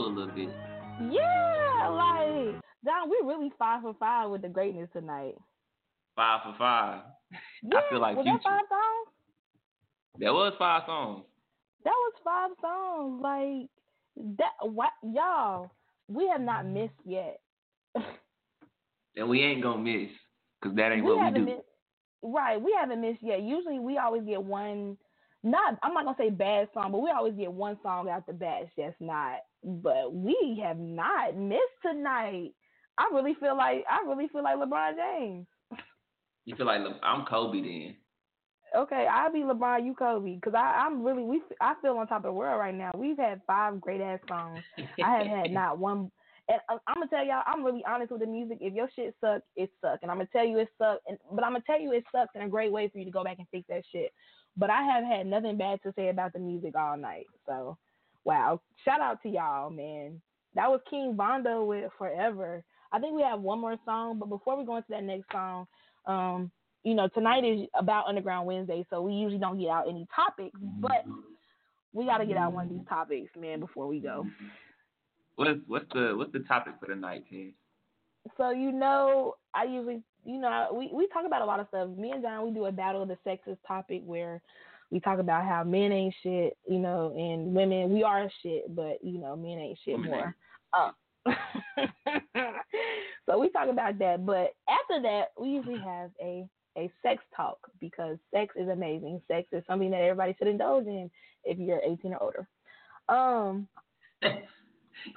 A 0.07 0.09
little 0.09 0.33
bit. 0.33 0.49
Yeah, 1.11 1.89
like 1.89 2.61
Don, 2.85 3.09
we 3.09 3.17
really 3.23 3.51
five 3.59 3.81
for 3.81 3.95
five 3.99 4.29
with 4.29 4.41
the 4.41 4.49
greatness 4.49 4.89
tonight. 4.93 5.35
Five 6.15 6.41
for 6.43 6.55
five. 6.57 7.01
Yeah, 7.63 7.79
I 7.79 7.89
feel 7.89 8.01
like 8.01 8.15
was 8.15 8.23
Future. 8.25 8.39
that 8.43 8.49
five 8.49 8.61
songs? 8.69 9.07
There 10.19 10.33
was 10.33 10.53
five 10.57 10.83
songs. 10.85 11.23
That 11.83 11.91
was 11.91 12.13
five 12.23 12.51
songs. 12.61 13.21
Like 13.21 14.37
that. 14.37 14.67
What 14.67 14.91
y'all? 15.03 15.71
We 16.07 16.27
have 16.29 16.41
not 16.41 16.65
mm-hmm. 16.65 16.73
missed 16.73 16.93
yet. 17.05 17.39
And 19.15 19.27
we 19.29 19.41
ain't 19.41 19.63
gonna 19.63 19.81
miss. 19.81 20.11
Cause 20.63 20.73
that 20.75 20.91
ain't 20.91 21.03
we 21.03 21.13
what 21.13 21.33
we 21.33 21.39
do. 21.39 21.45
missed. 21.45 21.61
Right, 22.23 22.61
we 22.61 22.75
haven't 22.79 23.01
missed 23.01 23.21
yet. 23.21 23.41
Usually, 23.41 23.79
we 23.79 23.97
always 23.97 24.23
get 24.23 24.41
one. 24.41 24.97
Not, 25.43 25.77
I'm 25.83 25.93
not 25.93 26.05
gonna 26.05 26.17
say 26.17 26.29
bad 26.29 26.67
song, 26.73 26.91
but 26.91 27.01
we 27.01 27.11
always 27.11 27.35
get 27.35 27.51
one 27.51 27.77
song 27.83 28.09
out 28.09 28.25
the 28.25 28.33
batch 28.33 28.67
that's 28.77 28.95
not. 28.99 29.39
But 29.63 30.13
we 30.13 30.59
have 30.63 30.77
not 30.77 31.37
missed 31.37 31.61
tonight. 31.81 32.51
I 32.97 33.09
really 33.13 33.35
feel 33.39 33.55
like 33.55 33.85
I 33.89 34.07
really 34.07 34.27
feel 34.27 34.43
like 34.43 34.57
LeBron 34.57 34.95
James. 34.95 35.47
You 36.45 36.55
feel 36.55 36.65
like 36.65 36.81
Le- 36.81 36.99
I'm 37.03 37.25
Kobe 37.25 37.61
then. 37.61 37.95
Okay, 38.75 39.07
I'll 39.09 39.31
be 39.31 39.39
LeBron, 39.39 39.85
you 39.85 39.93
Kobe, 39.93 40.35
because 40.35 40.53
I'm 40.55 41.03
really 41.03 41.23
we 41.23 41.41
I 41.61 41.75
feel 41.81 41.97
on 41.97 42.07
top 42.07 42.19
of 42.19 42.23
the 42.23 42.31
world 42.31 42.59
right 42.59 42.75
now. 42.75 42.91
We've 42.95 43.17
had 43.17 43.41
five 43.47 43.79
great 43.79 44.01
ass 44.01 44.19
songs. 44.27 44.63
I 45.03 45.17
have 45.17 45.27
had 45.27 45.51
not 45.51 45.77
one. 45.77 46.11
And 46.49 46.61
I'm, 46.69 46.79
I'm 46.87 46.95
gonna 46.95 47.07
tell 47.09 47.25
y'all, 47.25 47.43
I'm 47.45 47.63
really 47.63 47.83
honest 47.87 48.11
with 48.11 48.21
the 48.21 48.27
music. 48.27 48.57
If 48.61 48.73
your 48.73 48.89
shit 48.95 49.15
suck, 49.21 49.41
it 49.55 49.69
suck, 49.81 49.99
and 50.01 50.09
I'm 50.09 50.17
gonna 50.17 50.29
tell 50.31 50.45
you 50.45 50.57
it 50.59 50.69
suck. 50.77 50.99
And 51.07 51.17
but 51.31 51.43
I'm 51.43 51.51
gonna 51.51 51.63
tell 51.65 51.79
you 51.79 51.91
it 51.93 52.05
sucks 52.11 52.35
in 52.35 52.41
a 52.41 52.49
great 52.49 52.71
way 52.71 52.87
for 52.89 52.97
you 52.97 53.05
to 53.05 53.11
go 53.11 53.23
back 53.23 53.37
and 53.39 53.47
fix 53.51 53.65
that 53.69 53.83
shit. 53.91 54.11
But 54.57 54.69
I 54.69 54.81
have 54.83 55.03
had 55.03 55.27
nothing 55.27 55.57
bad 55.57 55.81
to 55.83 55.93
say 55.95 56.09
about 56.09 56.33
the 56.33 56.39
music 56.39 56.75
all 56.75 56.97
night. 56.97 57.27
So, 57.45 57.77
wow, 58.25 58.59
shout 58.83 59.01
out 59.01 59.21
to 59.23 59.29
y'all, 59.29 59.69
man. 59.69 60.21
That 60.55 60.69
was 60.69 60.81
King 60.89 61.15
Vondo 61.15 61.67
with 61.67 61.91
Forever. 61.97 62.63
I 62.91 62.99
think 62.99 63.15
we 63.15 63.21
have 63.21 63.41
one 63.41 63.59
more 63.59 63.77
song, 63.85 64.17
but 64.17 64.29
before 64.29 64.57
we 64.57 64.65
go 64.65 64.77
into 64.77 64.87
that 64.89 65.03
next 65.03 65.31
song, 65.31 65.67
um, 66.05 66.51
you 66.83 66.95
know, 66.95 67.07
tonight 67.09 67.43
is 67.43 67.67
about 67.77 68.07
Underground 68.07 68.47
Wednesday, 68.47 68.85
so 68.89 69.01
we 69.01 69.13
usually 69.13 69.39
don't 69.39 69.59
get 69.59 69.69
out 69.69 69.89
any 69.89 70.07
topics, 70.15 70.57
but 70.79 71.05
we 71.93 72.05
got 72.05 72.19
to 72.19 72.25
get 72.25 72.37
out 72.37 72.53
one 72.53 72.67
of 72.67 72.71
these 72.71 72.87
topics, 72.87 73.29
man, 73.37 73.59
before 73.59 73.87
we 73.87 73.99
go. 73.99 74.25
What's 75.35 75.59
what's 75.67 75.85
the 75.93 76.13
what's 76.15 76.31
the 76.31 76.39
topic 76.39 76.73
for 76.79 76.87
the 76.87 76.95
night, 76.95 77.25
Ken? 77.29 77.53
So 78.37 78.51
you 78.51 78.71
know, 78.71 79.35
I 79.53 79.65
usually, 79.65 80.01
you 80.27 80.39
know, 80.39 80.67
we 80.73 80.89
we 80.93 81.07
talk 81.07 81.25
about 81.25 81.41
a 81.41 81.45
lot 81.45 81.61
of 81.61 81.67
stuff. 81.69 81.87
Me 81.97 82.11
and 82.11 82.21
John, 82.21 82.45
we 82.45 82.51
do 82.51 82.65
a 82.65 82.71
battle 82.71 83.01
of 83.01 83.07
the 83.07 83.17
sexes 83.23 83.57
topic 83.65 84.01
where 84.05 84.41
we 84.91 84.99
talk 84.99 85.19
about 85.19 85.45
how 85.45 85.63
men 85.63 85.93
ain't 85.93 86.13
shit, 86.21 86.57
you 86.67 86.79
know, 86.79 87.13
and 87.17 87.55
women 87.55 87.93
we 87.93 88.03
are 88.03 88.29
shit, 88.43 88.75
but 88.75 88.97
you 89.01 89.19
know, 89.19 89.37
men 89.37 89.57
ain't 89.57 89.79
shit 89.85 89.97
more. 89.97 90.35
Um, 90.77 90.91
so 93.25 93.39
we 93.39 93.49
talk 93.49 93.69
about 93.69 93.97
that, 93.99 94.25
but 94.25 94.53
after 94.67 95.01
that, 95.03 95.27
we 95.39 95.47
usually 95.47 95.79
have 95.79 96.11
a 96.21 96.45
a 96.77 96.91
sex 97.01 97.23
talk 97.35 97.57
because 97.79 98.17
sex 98.33 98.53
is 98.57 98.67
amazing. 98.67 99.21
Sex 99.29 99.47
is 99.53 99.63
something 99.65 99.91
that 99.91 100.01
everybody 100.01 100.35
should 100.37 100.49
indulge 100.49 100.87
in 100.87 101.09
if 101.45 101.57
you're 101.57 101.81
18 101.83 102.13
or 102.13 102.21
older. 102.21 102.47
Um. 103.07 103.67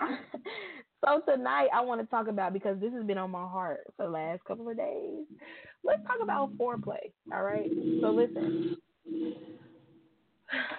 so 1.05 1.21
tonight 1.27 1.69
I 1.75 1.81
want 1.81 2.01
to 2.01 2.07
talk 2.07 2.29
about 2.29 2.53
because 2.53 2.79
this 2.81 2.93
has 2.93 3.05
been 3.05 3.19
on 3.19 3.31
my 3.31 3.47
heart 3.47 3.81
for 3.97 4.07
the 4.07 4.13
last 4.13 4.45
couple 4.45 4.69
of 4.69 4.77
days. 4.77 5.25
Let's 5.85 6.03
talk 6.07 6.19
about 6.23 6.57
foreplay. 6.57 7.13
All 7.33 7.43
right. 7.43 7.71
So 8.01 8.11
listen. 8.11 8.77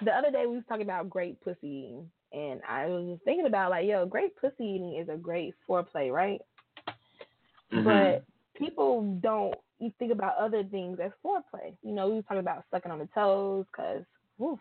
The 0.04 0.12
other 0.12 0.32
day 0.32 0.46
we 0.48 0.56
was 0.56 0.66
talking 0.68 0.84
about 0.84 1.10
great 1.10 1.40
pussy 1.42 1.58
eating, 1.64 2.10
and 2.34 2.60
I 2.68 2.88
was 2.88 3.14
just 3.14 3.24
thinking 3.24 3.46
about 3.46 3.72
like, 3.72 3.88
yo, 3.88 4.06
great 4.06 4.36
pussy 4.36 4.66
eating 4.66 4.98
is 5.02 5.08
a 5.08 5.16
great 5.16 5.54
foreplay, 5.68 6.12
right? 6.12 6.42
Mm-hmm. 7.72 7.84
But 7.86 8.26
people 8.58 9.18
don't 9.22 9.56
you 9.82 9.92
think 9.98 10.12
about 10.12 10.38
other 10.38 10.64
things 10.64 11.00
as 11.04 11.12
foreplay. 11.26 11.74
You 11.84 11.94
know, 11.94 12.08
we 12.08 12.16
was 12.16 12.24
talking 12.28 12.40
about 12.40 12.64
sucking 12.70 12.92
on 12.92 13.00
the 13.00 13.10
toes 13.16 13.66
because, 13.72 14.04
woof, 14.38 14.60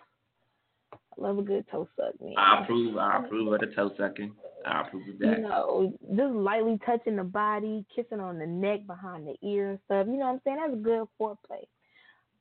I 0.93 0.97
love 1.17 1.39
a 1.39 1.43
good 1.43 1.65
toe 1.71 1.89
suck, 1.97 2.21
man. 2.21 2.35
I 2.37 2.63
approve. 2.63 2.97
I 2.97 3.19
approve 3.19 3.53
of 3.53 3.61
the 3.61 3.67
toe 3.75 3.93
sucking. 3.97 4.33
I 4.67 4.83
approve 4.83 5.09
of 5.09 5.19
that. 5.19 5.39
You 5.39 5.43
know, 5.43 5.93
just 6.09 6.35
lightly 6.35 6.79
touching 6.85 7.17
the 7.17 7.25
body, 7.25 7.85
kissing 7.95 8.21
on 8.21 8.39
the 8.39 8.47
neck, 8.47 8.87
behind 8.87 9.27
the 9.27 9.37
ear 9.47 9.71
and 9.71 9.79
stuff. 9.87 10.07
You 10.07 10.19
know 10.19 10.27
what 10.27 10.33
I'm 10.33 10.41
saying? 10.45 10.59
That's 10.61 10.83
good 10.83 11.09
foreplay. 11.21 11.67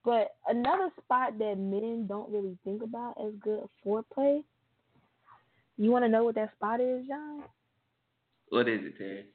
But 0.05 0.35
another 0.47 0.89
spot 1.03 1.37
that 1.39 1.57
men 1.57 2.07
don't 2.07 2.31
really 2.31 2.57
think 2.63 2.81
about 2.83 3.15
as 3.23 3.33
good 3.39 3.63
foreplay. 3.85 4.43
You 5.77 5.91
want 5.91 6.05
to 6.05 6.09
know 6.09 6.23
what 6.23 6.35
that 6.35 6.53
spot 6.55 6.81
is, 6.81 7.05
John? 7.07 7.43
What 8.49 8.67
is 8.67 8.79
it, 8.83 8.97
Terry? 8.97 9.25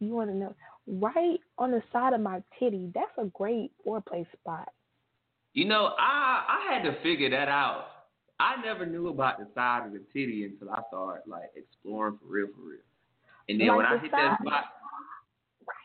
You 0.00 0.14
want 0.14 0.30
to 0.30 0.36
know? 0.36 0.54
Right 0.86 1.40
on 1.58 1.70
the 1.70 1.82
side 1.92 2.14
of 2.14 2.20
my 2.20 2.42
titty. 2.58 2.90
That's 2.94 3.10
a 3.18 3.26
great 3.26 3.72
foreplay 3.86 4.26
spot. 4.32 4.68
You 5.52 5.64
know, 5.66 5.94
I 5.98 6.44
I 6.48 6.74
had 6.74 6.82
to 6.84 7.00
figure 7.02 7.30
that 7.30 7.48
out. 7.48 7.86
I 8.40 8.60
never 8.64 8.86
knew 8.86 9.08
about 9.08 9.38
the 9.38 9.48
side 9.54 9.86
of 9.86 9.92
the 9.92 10.02
titty 10.12 10.44
until 10.44 10.70
I 10.70 10.82
started 10.88 11.22
like 11.28 11.50
exploring 11.56 12.18
for 12.20 12.26
real, 12.26 12.46
for 12.54 12.62
real. 12.62 12.78
And 13.48 13.60
then 13.60 13.68
Like 13.68 13.76
when 13.76 13.86
I 13.86 13.98
hit 13.98 14.10
that 14.12 14.38
spot, 14.40 14.64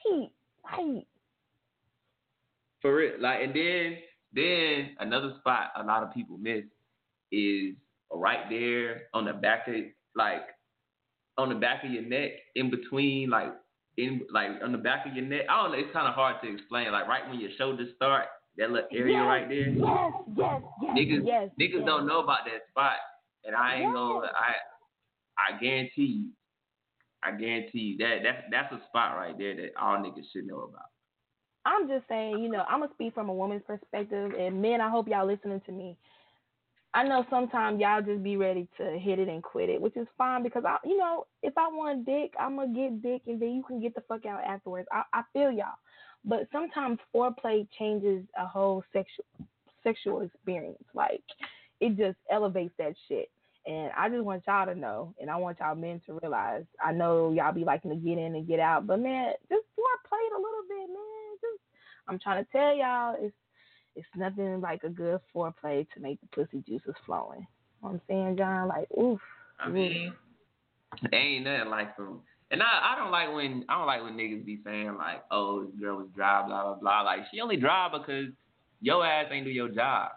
Right, 0.05 0.29
right. 0.71 1.07
for 2.81 2.95
real, 2.95 3.13
like, 3.19 3.41
and 3.43 3.55
then 3.55 3.97
then 4.33 4.95
another 4.99 5.33
spot 5.39 5.71
a 5.77 5.83
lot 5.83 6.03
of 6.03 6.13
people 6.13 6.37
miss 6.37 6.63
is 7.31 7.75
right 8.11 8.49
there 8.49 9.03
on 9.13 9.25
the 9.25 9.33
back 9.33 9.67
of 9.67 9.75
like 10.15 10.41
on 11.37 11.49
the 11.49 11.55
back 11.55 11.83
of 11.83 11.91
your 11.91 12.03
neck, 12.03 12.31
in 12.55 12.69
between 12.69 13.29
like 13.29 13.53
in 13.97 14.21
like 14.31 14.49
on 14.63 14.71
the 14.71 14.77
back 14.77 15.05
of 15.07 15.15
your 15.15 15.25
neck. 15.25 15.45
I 15.49 15.63
don't 15.63 15.71
know. 15.71 15.77
It's 15.77 15.93
kind 15.93 16.07
of 16.07 16.13
hard 16.13 16.35
to 16.43 16.53
explain. 16.53 16.91
Like 16.91 17.07
right 17.07 17.27
when 17.29 17.39
your 17.39 17.51
shoulders 17.57 17.89
start, 17.95 18.25
that 18.57 18.69
little 18.71 18.89
area 18.91 19.13
Yes, 19.17 19.25
right 19.25 19.49
there. 19.49 19.69
Yes, 19.69 20.13
yes, 20.37 20.61
yes, 20.81 20.95
niggas 20.97 21.25
yes. 21.25 21.49
niggas 21.59 21.73
yes. 21.81 21.85
don't 21.85 22.07
know 22.07 22.19
about 22.19 22.45
that 22.45 22.67
spot, 22.69 22.97
and 23.45 23.55
I 23.55 23.75
ain't 23.75 23.83
Yes. 23.83 23.93
gonna. 23.93 24.27
I 24.27 24.53
I 25.37 25.59
guarantee 25.59 26.05
you, 26.05 26.29
I 27.23 27.31
guarantee 27.31 27.79
you 27.79 27.97
that 27.97 28.19
that's 28.23 28.43
that's 28.51 28.73
a 28.73 28.85
spot 28.87 29.15
right 29.15 29.37
there 29.37 29.55
that 29.55 29.71
all 29.79 29.97
niggas 29.97 30.31
should 30.31 30.45
know 30.45 30.61
about. 30.61 30.85
I'm 31.65 31.87
just 31.87 32.07
saying, 32.07 32.39
you 32.39 32.49
know, 32.49 32.63
I'm 32.67 32.81
gonna 32.81 32.91
speak 32.93 33.13
from 33.13 33.29
a 33.29 33.33
woman's 33.33 33.63
perspective, 33.65 34.33
and 34.37 34.61
men, 34.61 34.81
I 34.81 34.89
hope 34.89 35.07
y'all 35.07 35.25
listening 35.25 35.61
to 35.65 35.71
me. 35.71 35.97
I 36.95 37.03
know 37.03 37.25
sometimes 37.29 37.79
y'all 37.79 38.03
just 38.03 38.21
be 38.21 38.37
ready 38.37 38.67
to 38.77 38.99
hit 38.99 39.17
it 39.17 39.27
and 39.27 39.41
quit 39.41 39.69
it, 39.69 39.81
which 39.81 39.97
is 39.97 40.07
fine 40.15 40.43
because 40.43 40.63
I, 40.65 40.77
you 40.85 40.97
know, 40.97 41.25
if 41.41 41.57
I 41.57 41.67
want 41.69 42.05
dick, 42.05 42.33
I'm 42.39 42.55
gonna 42.57 42.73
get 42.73 43.01
dick, 43.01 43.23
and 43.25 43.41
then 43.41 43.53
you 43.55 43.63
can 43.63 43.79
get 43.81 43.95
the 43.95 44.01
fuck 44.01 44.25
out 44.25 44.43
afterwards. 44.43 44.87
I, 44.91 45.03
I 45.11 45.23
feel 45.33 45.51
y'all, 45.51 45.73
but 46.25 46.47
sometimes 46.51 46.99
foreplay 47.13 47.67
changes 47.77 48.23
a 48.37 48.45
whole 48.45 48.83
sexual 48.93 49.25
sexual 49.83 50.21
experience. 50.21 50.83
Like 50.93 51.23
it 51.79 51.97
just 51.97 52.17
elevates 52.31 52.73
that 52.77 52.93
shit. 53.07 53.29
And 53.65 53.91
I 53.97 54.09
just 54.09 54.23
want 54.23 54.43
y'all 54.45 54.65
to 54.65 54.75
know, 54.75 55.13
and 55.21 55.29
I 55.29 55.37
want 55.37 55.59
y'all 55.59 55.75
men 55.75 56.01
to 56.05 56.19
realize. 56.21 56.65
I 56.83 56.91
know 56.91 57.31
y'all 57.31 57.53
be 57.53 57.63
liking 57.63 57.91
to 57.91 57.95
get 57.95 58.17
in 58.17 58.35
and 58.35 58.47
get 58.47 58.59
out, 58.59 58.87
but 58.87 58.99
man, 58.99 59.33
just 59.49 59.65
foreplay 59.77 60.19
it 60.27 60.33
a 60.33 60.37
little 60.37 60.63
bit, 60.67 60.89
man. 60.89 61.37
Just 61.39 61.63
I'm 62.07 62.19
trying 62.19 62.43
to 62.43 62.51
tell 62.51 62.75
y'all, 62.75 63.15
it's 63.19 63.35
it's 63.95 64.07
nothing 64.15 64.59
like 64.59 64.83
a 64.83 64.89
good 64.89 65.19
foreplay 65.33 65.87
to 65.93 65.99
make 65.99 66.19
the 66.19 66.27
pussy 66.27 66.63
juices 66.67 66.95
flowing. 67.05 67.39
You 67.39 67.89
know 67.89 67.89
what 67.89 67.91
I'm 67.91 68.01
saying, 68.07 68.37
John? 68.37 68.67
Like, 68.67 68.87
oof. 68.99 69.19
I 69.59 69.69
mean, 69.69 70.13
ain't 71.13 71.45
nothing 71.45 71.69
like 71.69 71.95
some. 71.95 72.21
And 72.51 72.61
I, 72.61 72.93
I 72.93 72.95
don't 72.97 73.11
like 73.11 73.33
when 73.33 73.65
I 73.69 73.77
don't 73.77 73.87
like 73.87 74.03
when 74.03 74.13
niggas 74.13 74.45
be 74.45 74.59
saying 74.63 74.95
like, 74.97 75.23
oh, 75.31 75.63
this 75.65 75.73
girl 75.79 75.97
was 75.97 76.07
dry, 76.15 76.45
blah 76.45 76.63
blah 76.63 76.75
blah. 76.75 77.01
Like 77.01 77.21
she 77.31 77.39
only 77.41 77.57
dry 77.57 77.89
because 77.91 78.27
your 78.81 79.05
ass 79.05 79.27
ain't 79.31 79.45
do 79.45 79.51
your 79.51 79.69
job. 79.69 80.09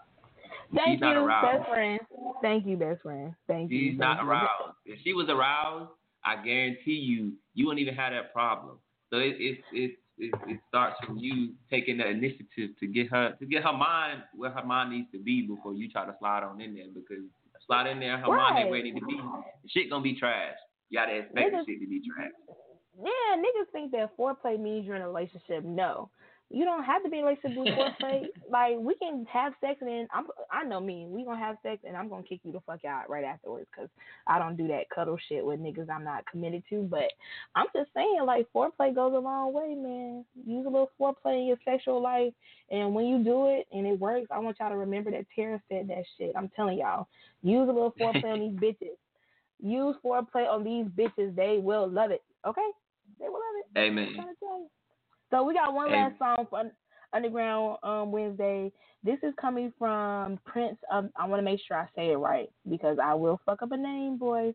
Thank 0.74 0.96
She's 0.96 1.00
not 1.00 1.14
you, 1.14 1.20
aroused. 1.24 1.58
best 1.58 1.70
friend. 1.70 2.00
Thank 2.42 2.66
you, 2.66 2.76
best 2.76 3.02
friend. 3.02 3.32
Thank 3.46 3.70
you. 3.70 3.90
She's 3.90 3.98
not 3.98 4.16
Thank 4.18 4.26
you. 4.26 4.30
aroused. 4.32 4.74
If 4.84 4.98
she 5.02 5.12
was 5.12 5.28
aroused, 5.28 5.90
I 6.24 6.36
guarantee 6.44 6.92
you, 6.92 7.32
you 7.54 7.66
wouldn't 7.66 7.80
even 7.80 7.94
have 7.94 8.12
that 8.12 8.32
problem. 8.32 8.78
So 9.10 9.18
it 9.18 9.36
it 9.38 9.58
it 9.72 9.92
it, 10.18 10.34
it 10.48 10.60
starts 10.68 10.96
from 11.06 11.18
you 11.18 11.52
taking 11.70 11.98
the 11.98 12.08
initiative 12.08 12.70
to 12.80 12.86
get 12.86 13.08
her 13.10 13.34
to 13.38 13.46
get 13.46 13.62
her 13.62 13.72
mind 13.72 14.22
where 14.34 14.50
her 14.50 14.64
mind 14.64 14.90
needs 14.90 15.10
to 15.12 15.18
be 15.18 15.42
before 15.42 15.74
you 15.74 15.88
try 15.90 16.04
to 16.04 16.14
slide 16.18 16.42
on 16.42 16.60
in 16.60 16.74
there 16.74 16.86
because 16.92 17.22
slide 17.66 17.86
in 17.86 18.00
there, 18.00 18.18
her 18.18 18.28
mind 18.28 18.58
ain't 18.58 18.64
Right. 18.66 18.70
where 18.70 18.80
it 18.80 18.84
need 18.84 19.00
to 19.00 19.06
be. 19.06 19.20
Shit 19.68 19.90
gonna 19.90 20.02
be 20.02 20.14
trash. 20.18 20.56
You 20.90 20.98
gotta 20.98 21.16
expect 21.16 21.52
Niggas- 21.52 21.66
shit 21.66 21.80
to 21.80 21.86
be 21.86 22.02
trash. 22.08 22.30
Yeah, 22.98 23.36
niggas 23.36 23.70
think 23.72 23.92
that 23.92 24.16
foreplay 24.16 24.58
means 24.58 24.86
you're 24.86 24.96
in 24.96 25.02
a 25.02 25.06
relationship. 25.06 25.64
No, 25.64 26.08
you 26.48 26.64
don't 26.64 26.84
have 26.84 27.02
to 27.02 27.10
be 27.10 27.18
in 27.18 27.24
a 27.24 27.26
relationship 27.26 27.62
do 27.66 27.70
foreplay. 28.04 28.26
like 28.48 28.76
we 28.78 28.94
can 28.94 29.26
have 29.30 29.52
sex 29.60 29.78
and 29.82 29.90
then 29.90 30.08
I'm, 30.14 30.26
I 30.50 30.64
know 30.64 30.80
me. 30.80 31.06
We 31.06 31.24
gonna 31.24 31.38
have 31.38 31.56
sex 31.62 31.82
and 31.86 31.94
I'm 31.94 32.08
gonna 32.08 32.22
kick 32.22 32.40
you 32.44 32.52
the 32.52 32.60
fuck 32.60 32.86
out 32.86 33.10
right 33.10 33.24
afterwards 33.24 33.66
because 33.70 33.90
I 34.26 34.38
don't 34.38 34.56
do 34.56 34.66
that 34.68 34.88
cuddle 34.94 35.18
shit 35.28 35.44
with 35.44 35.60
niggas 35.60 35.90
I'm 35.90 36.04
not 36.04 36.24
committed 36.24 36.62
to. 36.70 36.84
But 36.84 37.10
I'm 37.54 37.66
just 37.74 37.90
saying, 37.94 38.20
like 38.24 38.46
foreplay 38.54 38.94
goes 38.94 39.12
a 39.14 39.18
long 39.18 39.52
way, 39.52 39.74
man. 39.74 40.24
Use 40.46 40.64
a 40.64 40.70
little 40.70 40.90
foreplay 40.98 41.40
in 41.40 41.46
your 41.48 41.58
sexual 41.66 42.00
life, 42.00 42.32
and 42.70 42.94
when 42.94 43.04
you 43.06 43.22
do 43.22 43.48
it 43.48 43.66
and 43.72 43.86
it 43.86 43.98
works, 44.00 44.28
I 44.30 44.38
want 44.38 44.56
y'all 44.58 44.70
to 44.70 44.76
remember 44.78 45.10
that 45.10 45.26
Tara 45.34 45.60
said 45.68 45.88
that 45.88 46.04
shit. 46.16 46.32
I'm 46.34 46.48
telling 46.56 46.78
y'all, 46.78 47.08
use 47.42 47.68
a 47.68 47.72
little 47.72 47.92
foreplay 48.00 48.32
on 48.32 48.40
these 48.40 48.58
bitches. 48.58 48.96
Use 49.62 49.96
foreplay 50.04 50.48
on 50.48 50.64
these 50.64 50.86
bitches. 50.86 51.34
They 51.34 51.58
will 51.62 51.88
love 51.88 52.10
it. 52.10 52.22
Okay. 52.46 52.68
They 53.18 53.26
will 53.26 53.34
love 53.34 53.64
it. 53.74 53.78
Amen. 53.78 54.08
I'm 54.08 54.14
trying 54.14 54.34
to 54.34 54.40
tell 54.40 54.58
you. 54.58 54.66
So 55.30 55.42
we 55.44 55.54
got 55.54 55.72
one 55.74 55.88
Amen. 55.88 56.14
last 56.20 56.36
song 56.36 56.46
for 56.48 56.70
Underground 57.12 57.78
um, 57.82 58.12
Wednesday. 58.12 58.70
This 59.02 59.18
is 59.22 59.32
coming 59.40 59.72
from 59.78 60.38
Prince. 60.44 60.78
Um, 60.90 61.10
I 61.16 61.26
want 61.26 61.38
to 61.40 61.44
make 61.44 61.60
sure 61.66 61.76
I 61.76 61.86
say 61.96 62.10
it 62.10 62.16
right 62.16 62.48
because 62.68 62.98
I 63.02 63.14
will 63.14 63.40
fuck 63.46 63.62
up 63.62 63.72
a 63.72 63.76
name, 63.76 64.18
boys. 64.18 64.54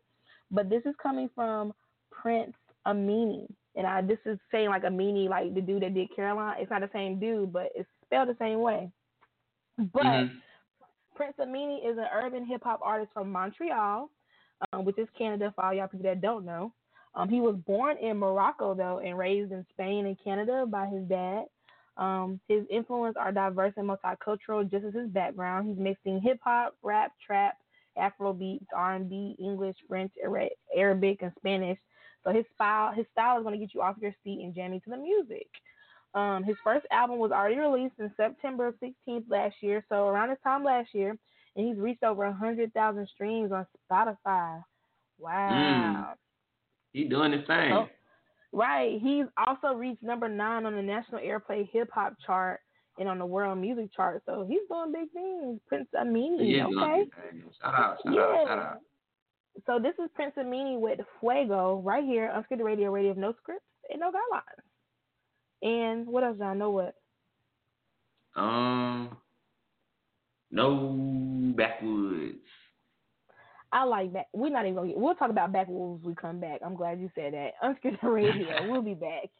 But 0.50 0.68
this 0.68 0.82
is 0.84 0.94
coming 1.02 1.30
from 1.34 1.72
Prince 2.10 2.52
Aminé, 2.86 3.46
and 3.74 3.86
I 3.86 4.02
this 4.02 4.18
is 4.26 4.38
saying 4.50 4.68
like 4.68 4.82
Aminé, 4.82 5.28
like 5.28 5.54
the 5.54 5.60
dude 5.62 5.82
that 5.82 5.94
did 5.94 6.14
Caroline. 6.14 6.56
It's 6.60 6.70
not 6.70 6.82
the 6.82 6.90
same 6.92 7.18
dude, 7.18 7.52
but 7.52 7.70
it's 7.74 7.88
spelled 8.04 8.28
the 8.28 8.36
same 8.38 8.60
way. 8.60 8.90
But 9.78 10.04
Mhm. 10.04 10.40
Prince 11.14 11.34
Aminé 11.38 11.78
is 11.90 11.96
an 11.98 12.06
urban 12.12 12.44
hip 12.44 12.62
hop 12.62 12.80
artist 12.82 13.12
from 13.14 13.30
Montreal, 13.32 14.10
um, 14.72 14.84
which 14.84 14.98
is 14.98 15.08
Canada 15.16 15.52
for 15.54 15.64
all 15.64 15.74
y'all 15.74 15.88
people 15.88 16.04
that 16.04 16.20
don't 16.20 16.44
know. 16.44 16.72
Um, 17.14 17.28
he 17.28 17.40
was 17.40 17.56
born 17.66 17.96
in 17.98 18.18
Morocco 18.18 18.74
though 18.74 19.00
and 19.04 19.18
raised 19.18 19.52
in 19.52 19.66
Spain 19.72 20.06
and 20.06 20.16
Canada 20.22 20.64
by 20.66 20.86
his 20.86 21.04
dad. 21.08 21.44
Um, 21.98 22.40
his 22.48 22.64
influences 22.70 23.18
are 23.20 23.32
diverse 23.32 23.74
and 23.76 23.88
multicultural, 23.88 24.70
just 24.70 24.84
as 24.86 24.94
his 24.94 25.08
background. 25.10 25.68
He's 25.68 25.78
mixing 25.78 26.20
hip 26.20 26.40
hop, 26.42 26.74
rap, 26.82 27.12
trap, 27.24 27.58
Afro 27.96 28.32
beats, 28.32 28.64
R 28.74 28.94
and 28.94 29.10
B, 29.10 29.36
English, 29.38 29.76
French, 29.88 30.12
Arabic, 30.74 31.18
and 31.20 31.32
Spanish. 31.38 31.78
So 32.24 32.32
his 32.32 32.44
style, 32.54 32.92
his 32.94 33.06
style 33.12 33.38
is 33.38 33.42
going 33.42 33.58
to 33.58 33.64
get 33.64 33.74
you 33.74 33.82
off 33.82 33.96
your 34.00 34.14
seat 34.24 34.40
and 34.42 34.54
jamming 34.54 34.80
to 34.82 34.90
the 34.90 34.96
music. 34.96 35.48
Um, 36.14 36.44
his 36.44 36.56
first 36.62 36.86
album 36.90 37.18
was 37.18 37.32
already 37.32 37.56
released 37.56 37.94
in 37.98 38.12
September 38.16 38.74
16th 38.82 39.24
last 39.28 39.56
year, 39.60 39.84
so 39.88 40.06
around 40.08 40.28
this 40.28 40.38
time 40.44 40.62
last 40.62 40.94
year, 40.94 41.16
and 41.56 41.66
he's 41.66 41.76
reached 41.76 42.02
over 42.02 42.24
a 42.24 42.30
100,000 42.30 43.08
streams 43.14 43.52
on 43.52 43.66
Spotify. 43.90 44.62
Wow. 45.18 46.14
He 46.92 47.04
doing 47.04 47.32
his 47.32 47.46
thing. 47.46 47.72
Oh, 47.72 47.88
right. 48.52 49.00
He's 49.00 49.26
also 49.36 49.74
reached 49.74 50.02
number 50.02 50.28
nine 50.28 50.66
on 50.66 50.74
the 50.74 50.82
National 50.82 51.20
Airplay 51.20 51.68
Hip 51.72 51.88
Hop 51.94 52.14
chart 52.24 52.60
and 52.98 53.08
on 53.08 53.18
the 53.18 53.26
World 53.26 53.58
Music 53.58 53.94
chart. 53.94 54.22
So 54.26 54.46
he's 54.48 54.60
doing 54.68 54.92
big 54.92 55.10
things. 55.12 55.60
Prince 55.68 55.88
Aminé, 55.94 56.40
He 56.40 56.54
is 56.54 56.66
doing 56.66 56.78
okay? 56.78 57.10
Shout 57.62 57.74
out, 57.74 57.98
shout 58.04 58.14
yeah. 58.14 58.20
out, 58.20 58.46
shout 58.46 58.58
out. 58.58 58.78
So 59.66 59.78
this 59.78 59.94
is 60.02 60.10
Prince 60.14 60.34
Aminé 60.38 60.80
with 60.80 61.00
Fuego 61.20 61.82
right 61.84 62.04
here 62.04 62.30
on 62.30 62.42
Unscripted 62.42 62.64
Radio, 62.64 62.90
Radio 62.90 63.10
of 63.10 63.18
No 63.18 63.34
Scripts 63.40 63.64
and 63.90 64.00
No 64.00 64.10
Guidelines. 64.10 64.62
And 65.62 66.06
what 66.06 66.24
else, 66.24 66.38
John? 66.38 66.58
Know 66.58 66.70
what? 66.70 66.94
Um, 68.34 69.16
no 70.52 71.52
backwoods. 71.56 72.38
I 73.72 73.84
like 73.84 74.12
that. 74.12 74.26
We're 74.34 74.50
not 74.50 74.64
even 74.64 74.74
gonna 74.74 74.88
get. 74.88 74.98
We'll 74.98 75.14
talk 75.14 75.30
about 75.30 75.52
backwoods 75.52 76.04
when 76.04 76.10
we 76.10 76.14
come 76.14 76.40
back. 76.40 76.60
I'm 76.64 76.76
glad 76.76 77.00
you 77.00 77.10
said 77.14 77.32
that. 77.32 77.52
Unscripted 77.64 78.02
Radio. 78.02 78.46
we'll 78.70 78.82
be 78.82 78.94
back. 78.94 79.30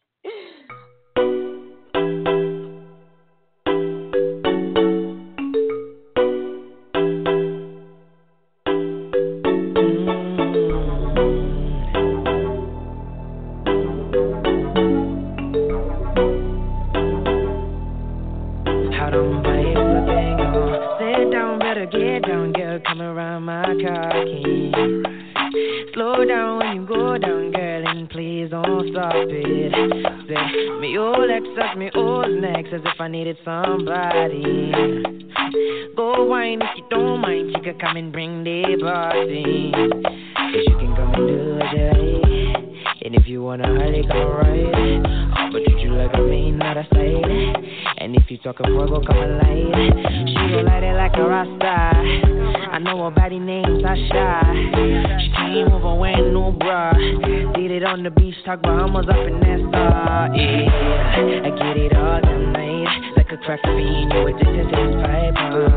On 57.84 58.02
the 58.02 58.10
beach, 58.10 58.34
talk 58.44 58.62
Bahamas 58.62 59.06
up 59.08 59.16
in 59.26 59.40
Nesta. 59.40 60.30
Yeah, 60.34 61.46
I 61.46 61.50
get 61.50 61.76
it 61.76 61.96
all 61.96 62.20
tonight. 62.20 62.86
Like 63.16 63.32
a 63.32 63.38
crack 63.38 63.60
fiend, 63.62 64.12
you 64.12 64.26
addicted 64.28 64.70
to 64.70 64.76
this 64.76 64.94
pipe. 65.02 65.34
Uh. 65.34 65.70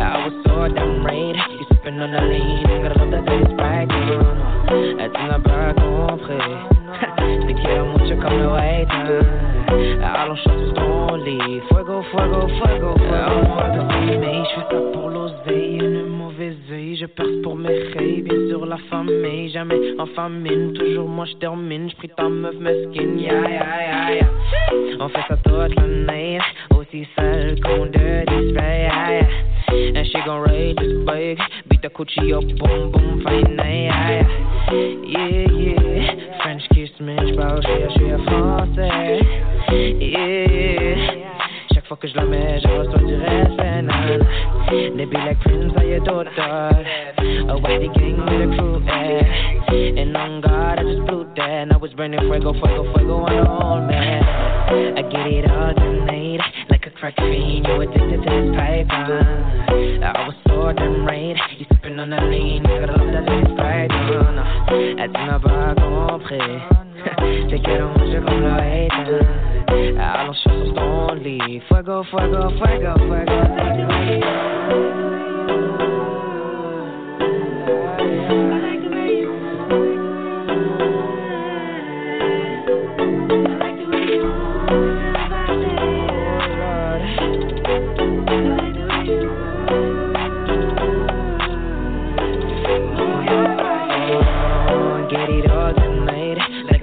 I 0.00 0.24
was 0.24 0.34
so 0.46 0.68
damn 0.72 1.04
right. 1.04 1.36
You 1.36 1.66
sipping 1.68 2.00
on 2.00 2.12
the 2.12 2.22
lean, 2.24 2.62
gotta 2.82 2.98
love 3.00 3.10
that 3.10 3.26
taste 3.26 3.52
right. 3.58 3.88
Uh. 3.90 4.56
Tu 4.66 5.22
n'as 5.26 5.40
pas 5.40 5.74
compris. 5.74 6.40
Te 7.46 7.54
quiero 7.60 7.86
mucho 7.86 8.16
comme. 8.16 8.46
Allons 10.02 10.36
chanter 10.36 10.72
ton 10.74 11.16
lit. 11.24 11.62
Fuego, 11.68 12.02
fuego, 12.10 12.48
fuego, 12.58 12.94
fuego. 12.96 13.36
Mais 14.20 14.44
je 14.54 14.85
Je 17.06 17.42
pour 17.42 17.56
mes 17.56 17.92
sûr 18.48 18.66
la 18.66 18.78
famille. 18.90 19.50
Jamais 19.50 19.78
en 19.98 20.06
famine, 20.06 20.72
toujours 20.72 21.08
moi 21.08 21.24
je 21.26 21.36
termine. 21.36 21.88
Je 21.88 21.96
prie 21.96 22.08
ta 22.08 22.28
meuf 22.28 22.54
ya 22.54 23.02
ya 23.16 23.48
ya 23.48 24.14
ya. 24.14 24.28
On 24.98 25.08
fait 25.08 25.20
ça 25.28 25.36
toute 25.36 25.76
la 25.76 25.86
nuit, 25.86 26.38
aussi 26.76 27.06
seul 27.16 27.60
qu'on 27.60 27.86
de 27.86 28.24
display. 28.26 28.88
ya, 28.88 29.20
ya. 29.20 29.26
And 29.68 30.06
she 30.06 30.18
gon' 30.24 30.40
ride 30.40 30.76
this 30.78 31.04
bike, 31.04 31.38
beat 31.68 31.82
the 31.82 31.90
coochie 31.90 32.32
up, 32.32 32.44
boom 32.58 32.90
boom, 32.90 33.22
fine, 33.22 33.56
ya. 33.56 33.84
Yeah 34.02 34.26
yeah, 35.04 36.42
French 36.42 36.62
kiss 36.74 36.90
me, 37.00 37.16
j'parle, 37.28 37.62
j'suis 37.62 37.86
j'suis 37.90 38.24
français. 38.26 39.20
Yeah 39.70 40.46
yeah. 41.20 41.35
Chaque 41.86 42.00
fois 42.00 42.08
que 42.08 42.08
je 42.08 42.16
la 42.16 42.24
mets, 42.24 42.58
je 42.58 42.66
reçois 42.66 42.98
du 42.98 43.16
nan. 43.16 43.88
They 44.96 45.04
be 45.04 45.14
like 45.14 45.38
Prince, 45.38 45.72
are 45.76 45.84
your 45.84 46.00
daughter? 46.00 46.32
A 46.32 47.54
whitey 47.62 47.94
gang 47.94 48.18
with 48.26 48.42
a 48.42 48.56
crew, 48.56 48.82
eh. 48.88 50.02
And 50.02 50.16
on 50.16 50.40
God, 50.40 50.80
I 50.80 50.82
just 50.82 51.06
blew 51.06 51.28
that. 51.36 51.68
Now 51.68 51.78
it's 51.84 51.94
burning 51.94 52.18
fuego, 52.18 52.54
fuego, 52.54 52.92
fuego 52.92 53.18
on 53.18 53.46
whole 53.46 53.80
man. 53.86 54.24
I 54.98 55.02
get 55.02 55.26
it 55.28 55.48
all 55.48 55.74
tonight, 55.74 56.40
like 56.70 56.86
a 56.86 56.90
crack 56.90 57.14
fiend. 57.18 57.68
You 57.68 57.80
addicted 57.80 58.18
to 58.18 58.30
this 58.34 58.56
pipe. 58.56 58.90
I 58.90 60.26
was 60.26 60.34
so 60.48 60.72
damn 60.72 61.06
right. 61.06 61.36
You 61.56 61.66
sipping 61.70 62.00
on 62.00 62.10
the 62.10 62.16
lean, 62.16 62.64
gotta 62.64 62.98
love 62.98 63.12
n'as 65.06 65.40
pas 65.40 65.74
compris. 65.76 66.40
Te 67.48 67.62
quiero 67.62 67.90
mucho 67.90 68.24
como 68.24 68.40
lo 68.40 68.56
hater. 68.58 69.55
Allons 69.98 70.32
sur 70.34 70.74
ton 70.74 71.14
lit. 71.14 71.60
Fuego, 71.68 72.02
fuego, 72.04 72.50
fuego, 72.58 72.94
fuego. 73.06 73.66
Get 95.08 95.30
it 95.30 95.48
all 95.48 95.75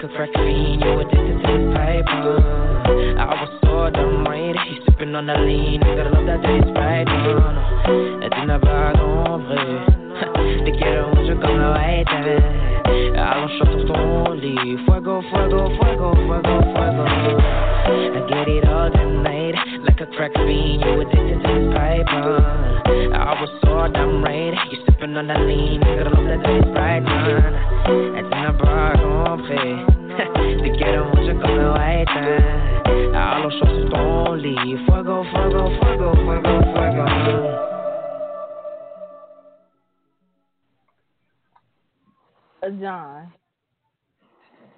crack 0.10 0.30
fiend, 0.34 0.84
you 0.84 1.00
addicted 1.00 1.40
to 1.40 1.48
this 1.48 1.76
pipe. 1.76 2.06
Uh. 2.08 2.84
I 3.16 3.40
was 3.40 3.52
so 3.64 3.90
dumb, 3.90 4.26
right? 4.28 4.56
He's 4.68 4.84
sipping 4.86 5.16
on 5.16 5.28
the 5.28 5.34
lean, 5.34 5.80
gotta 5.80 6.10
love 6.10 6.26
that 6.26 6.42
dirty 6.44 6.68
sprite. 6.70 7.08
Uh. 7.08 7.24
no. 7.24 8.20
Et 8.22 8.30
tu 8.30 8.46
n'as 8.46 8.60
pas 8.60 8.92
compris, 8.94 10.66
te 10.66 10.72
quiero 10.72 11.08
mucho 11.16 11.40
como 11.40 11.58
lo 11.58 11.74
hater. 11.76 12.44
Allons 13.16 13.52
sur 13.58 13.86
ton 13.88 14.36
lit, 14.36 14.80
fuego, 14.86 15.22
fuego, 15.32 15.70
fuego, 15.80 16.14
fuego, 16.28 16.62
fuego. 16.74 17.06
I 17.86 18.26
get 18.28 18.48
it 18.48 18.68
all 18.68 18.92
tonight, 18.92 19.56
like 19.84 20.02
a 20.02 20.08
crack 20.18 20.34
fiend, 20.34 20.84
you 20.84 21.02
addicted 21.02 21.44
to 21.44 21.48
this 21.48 21.74
pipe. 21.74 22.08
Uh. 22.12 22.74
I 23.16 23.40
was 23.40 23.50
so 23.64 23.88
dumb, 23.94 24.24
right? 24.24 24.54
You 24.72 24.93
sipping 25.14 25.18
on 25.18 25.28
the 25.28 25.34
lean, 25.46 25.80
gotta 25.82 26.10
love 26.10 26.26
that 26.26 26.44
dirty 26.44 26.62
sprite. 26.70 27.04
Et 28.18 28.24
tu 28.24 28.30
n'as 28.30 28.54
pas 28.54 28.94
compris, 28.98 29.86
te 30.62 30.70
quiero 30.78 31.06
mucho 31.06 31.34
como 31.40 31.56
lo 31.56 31.76
hater. 31.76 32.40
Allons 33.14 33.54
sur 33.60 33.90
ton 33.90 34.36
lit, 34.36 34.78
fuego, 34.86 35.24
fuego, 35.32 35.70
fuego, 35.80 36.14
fuego, 36.26 36.62
fuego. 36.74 37.06
John. 42.82 43.32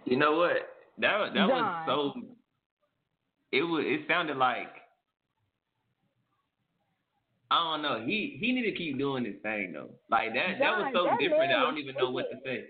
You 0.06 0.18
know 0.18 0.38
what? 0.38 0.58
That 0.98 1.34
that 1.34 1.48
John. 1.48 1.50
was 1.50 1.86
so. 1.86 2.22
It 3.52 3.62
was. 3.62 3.84
It 3.86 4.08
sounded 4.08 4.38
like. 4.38 4.85
I 7.52 7.72
don't 7.72 7.82
know. 7.82 8.04
He 8.06 8.38
he 8.40 8.52
need 8.52 8.64
to 8.64 8.72
keep 8.78 8.98
doing 8.98 9.26
his 9.26 9.36
thing 9.44 9.74
though. 9.74 9.90
Like 10.10 10.34
that. 10.34 10.58
that 10.60 10.78
was 10.78 10.92
so 10.94 11.06
that 11.06 11.20
different. 11.20 11.52
I 11.52 11.62
don't 11.62 11.78
even 11.78 11.96
know 11.96 12.10
what 12.10 12.26
to 12.32 12.38
say. 12.44 12.66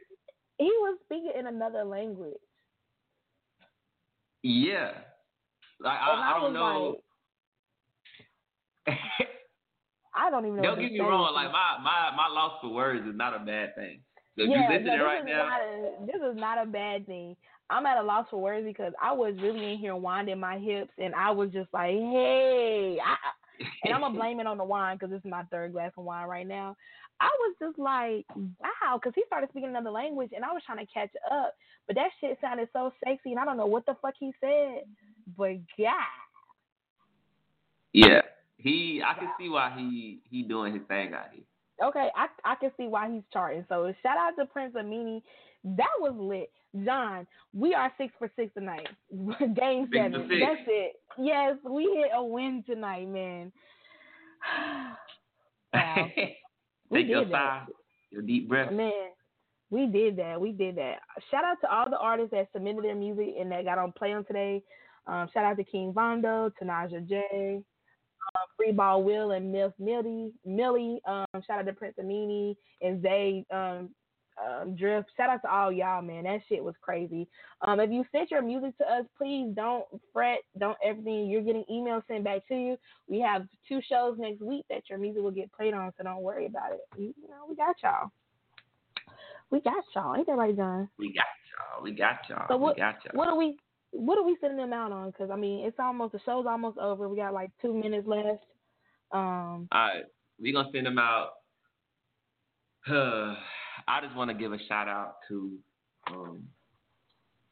He 0.57 0.65
was 0.65 0.97
speaking 1.05 1.32
in 1.38 1.47
another 1.47 1.84
language. 1.84 2.34
Yeah. 4.43 4.91
Like 5.82 5.97
I, 5.99 6.34
I 6.36 6.39
don't 6.39 6.53
know. 6.53 6.97
I 10.15 10.30
don't 10.30 10.45
even 10.45 10.57
know. 10.57 10.63
don't 10.63 10.80
get 10.80 10.91
me 10.91 10.99
wrong. 10.99 11.34
Like 11.34 11.51
my 11.51 11.78
my 11.84 12.11
my 12.15 12.28
loss 12.28 12.59
for 12.61 12.69
words 12.69 13.05
is 13.07 13.15
not 13.15 13.36
a 13.36 13.39
bad 13.39 13.76
thing. 13.76 14.01
So 14.38 14.43
if 14.43 14.49
yeah, 14.49 14.55
you 14.55 14.78
listening 14.78 14.86
no, 14.86 14.97
this 14.97 15.03
right 15.03 15.19
is 15.21 15.26
now, 15.28 15.49
Not 15.49 15.61
a, 15.61 16.05
this 16.05 16.32
is 16.32 16.39
not 16.39 16.67
a 16.67 16.69
bad 16.69 17.05
thing. 17.05 17.36
I'm 17.69 17.86
at 17.86 17.97
a 17.97 18.03
loss 18.03 18.28
for 18.30 18.41
words 18.41 18.65
because 18.65 18.93
I 19.01 19.11
was 19.13 19.34
really 19.41 19.73
in 19.73 19.80
here 19.80 19.95
winding 19.95 20.39
my 20.39 20.59
hips, 20.59 20.91
and 20.97 21.15
I 21.15 21.32
was 21.32 21.49
just 21.51 21.73
like, 21.73 21.91
"Hey," 21.91 22.99
I, 23.03 23.15
and 23.83 23.93
I'm 23.93 24.01
gonna 24.01 24.15
blame 24.19 24.39
it 24.39 24.47
on 24.47 24.57
the 24.57 24.63
wine 24.63 24.97
because 24.97 25.11
this 25.11 25.23
is 25.23 25.31
my 25.31 25.43
third 25.43 25.73
glass 25.73 25.91
of 25.97 26.03
wine 26.03 26.27
right 26.27 26.47
now. 26.47 26.75
I 27.19 27.29
was 27.39 27.55
just 27.59 27.79
like, 27.79 28.25
"Wow," 28.35 28.99
because 28.99 29.13
he 29.15 29.23
started 29.27 29.49
speaking 29.49 29.69
another 29.69 29.91
language, 29.91 30.31
and 30.35 30.43
I 30.43 30.51
was 30.51 30.63
trying 30.65 30.85
to 30.85 30.93
catch 30.93 31.11
up, 31.31 31.53
but 31.87 31.95
that 31.95 32.09
shit 32.19 32.37
sounded 32.41 32.69
so 32.73 32.91
sexy, 33.03 33.31
and 33.31 33.39
I 33.39 33.45
don't 33.45 33.57
know 33.57 33.65
what 33.65 33.85
the 33.85 33.95
fuck 34.01 34.15
he 34.19 34.33
said, 34.41 34.83
but 35.37 35.55
God, 35.77 36.03
yeah, 37.93 38.21
he. 38.57 39.01
I 39.05 39.17
can 39.17 39.29
see 39.39 39.47
why 39.47 39.73
he 39.75 40.19
he 40.29 40.43
doing 40.43 40.73
his 40.73 40.83
thing 40.89 41.13
out 41.13 41.27
here. 41.31 41.45
Okay, 41.81 42.09
I 42.15 42.27
I 42.43 42.55
can 42.55 42.71
see 42.75 42.87
why 42.87 43.09
he's 43.09 43.23
charting. 43.31 43.65
So 43.69 43.93
shout 44.03 44.17
out 44.17 44.31
to 44.37 44.45
Prince 44.45 44.75
Aminé. 44.75 45.21
That 45.66 45.89
was 45.99 46.13
lit. 46.18 46.51
John, 46.86 47.26
we 47.53 47.74
are 47.74 47.91
six 47.97 48.13
for 48.20 48.30
six 48.36 48.53
tonight. 48.53 48.88
Game 49.11 49.88
Six 49.91 49.97
seven. 49.97 50.30
That's 50.30 50.61
it. 50.68 50.93
Yes, 51.18 51.55
we 51.68 51.84
hit 51.95 52.11
a 52.13 52.24
win 52.24 52.63
tonight, 52.66 53.07
man. 53.09 53.51
Wow. 55.74 56.09
We 56.91 56.99
Take 57.01 57.09
your 57.09 57.24
did 57.26 57.32
sigh, 57.32 57.63
that. 57.68 57.74
your 58.11 58.22
deep 58.22 58.47
breath. 58.47 58.72
Man, 58.72 58.91
we 59.72 59.88
did 59.88 60.16
that. 60.18 60.39
We 60.39 60.51
did 60.51 60.76
that. 60.78 60.99
Shout 61.32 61.43
out 61.43 61.57
to 61.61 61.70
all 61.70 61.89
the 61.89 61.97
artists 61.97 62.32
that 62.32 62.47
submitted 62.53 62.84
their 62.84 62.95
music 62.95 63.34
and 63.39 63.51
that 63.51 63.66
got 63.66 63.80
on 63.80 63.91
play 63.91 64.13
on 64.13 64.24
today. 64.24 64.61
Um, 65.07 65.28
shout 65.34 65.43
out 65.45 65.57
to 65.57 65.63
King 65.63 65.91
Vondo, 65.93 66.51
Tanaja 66.61 67.05
J, 67.09 67.24
um, 67.55 68.47
Free 68.55 68.72
Ball 68.72 69.03
Will 69.03 69.32
and 69.32 69.51
Mills 69.51 69.74
Millie. 69.80 70.32
Millie. 70.45 71.01
Um, 71.07 71.26
shout 71.45 71.59
out 71.59 71.66
to 71.66 71.74
Prince 71.74 71.95
Aminé 71.99 72.55
and 72.82 73.01
Zay 73.01 73.43
um, 73.51 73.89
um, 74.43 74.75
Drift. 74.75 75.09
Shout 75.15 75.29
out 75.29 75.41
to 75.43 75.51
all 75.51 75.71
y'all, 75.71 76.01
man. 76.01 76.23
That 76.25 76.41
shit 76.47 76.63
was 76.63 76.75
crazy. 76.81 77.27
Um, 77.61 77.79
if 77.79 77.89
you 77.91 78.03
sent 78.11 78.31
your 78.31 78.41
music 78.41 78.77
to 78.79 78.83
us, 78.86 79.05
please 79.17 79.53
don't 79.55 79.86
fret. 80.11 80.39
Don't 80.59 80.77
everything. 80.83 81.29
You're 81.29 81.41
getting 81.41 81.63
emails 81.71 82.03
sent 82.07 82.23
back 82.23 82.47
to 82.49 82.55
you. 82.55 82.77
We 83.07 83.19
have 83.21 83.47
two 83.67 83.79
shows 83.89 84.17
next 84.19 84.41
week 84.41 84.65
that 84.69 84.83
your 84.89 84.99
music 84.99 85.21
will 85.21 85.31
get 85.31 85.51
played 85.53 85.73
on, 85.73 85.91
so 85.97 86.03
don't 86.03 86.21
worry 86.21 86.45
about 86.45 86.73
it. 86.73 86.81
You, 86.97 87.13
you 87.21 87.29
know, 87.29 87.45
we 87.47 87.55
got 87.55 87.75
y'all. 87.81 88.11
We 89.51 89.61
got 89.61 89.83
y'all. 89.95 90.15
Ain't 90.15 90.27
that 90.27 90.33
right, 90.33 90.55
John? 90.55 90.89
We 90.97 91.13
got 91.13 91.25
y'all. 91.73 91.83
We 91.83 91.91
got 91.91 92.17
y'all. 92.29 92.45
So 92.49 92.57
what? 92.57 92.75
we 92.75 92.81
got 92.81 92.95
y'all. 93.05 93.13
What 93.13 93.27
are 93.27 93.38
we? 93.38 93.57
What 93.91 94.17
are 94.17 94.25
we 94.25 94.36
sending 94.41 94.57
them 94.57 94.73
out 94.73 94.91
on? 94.91 95.11
Because 95.11 95.29
I 95.31 95.38
mean, 95.38 95.65
it's 95.65 95.79
almost 95.79 96.11
the 96.11 96.19
show's 96.25 96.45
almost 96.45 96.77
over. 96.77 97.07
We 97.07 97.17
got 97.17 97.33
like 97.33 97.51
two 97.61 97.73
minutes 97.73 98.07
left. 98.07 98.43
Um, 99.11 99.69
All 99.71 99.88
right, 99.88 100.03
we 100.41 100.51
gonna 100.51 100.69
send 100.73 100.88
them 100.88 100.99
out. 100.99 101.29
I 103.88 104.01
just 104.01 104.15
want 104.15 104.31
to 104.31 104.33
give 104.36 104.51
a 104.53 104.57
shout 104.67 104.88
out 104.88 105.17
to 105.27 105.51
um, 106.11 106.43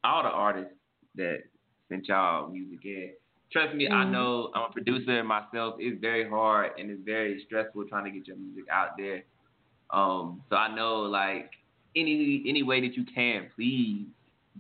all 0.04 0.24
the 0.24 0.30
artists 0.30 0.74
that 1.16 1.40
sent 1.90 2.08
y'all 2.08 2.50
music 2.50 2.80
in. 2.86 3.12
Trust 3.52 3.76
me, 3.76 3.88
I 3.88 4.04
Mhm. 4.04 4.12
know 4.12 4.52
I'm 4.56 4.70
a 4.70 4.74
producer 4.74 5.24
myself. 5.24 5.76
It's 5.80 6.00
very 6.02 6.28
hard 6.28 6.72
and 6.80 6.90
it's 6.90 7.02
very 7.04 7.44
stressful 7.46 7.86
trying 7.88 8.06
to 8.06 8.12
get 8.12 8.28
your 8.28 8.38
music 8.38 8.68
out 8.70 8.98
there. 8.98 9.24
Um, 9.92 10.42
so 10.50 10.56
I 10.56 10.74
know 10.74 11.02
like 11.04 11.52
any 11.96 12.44
any 12.48 12.64
way 12.64 12.82
that 12.82 12.96
you 12.98 13.06
can, 13.06 13.50
please 13.56 14.08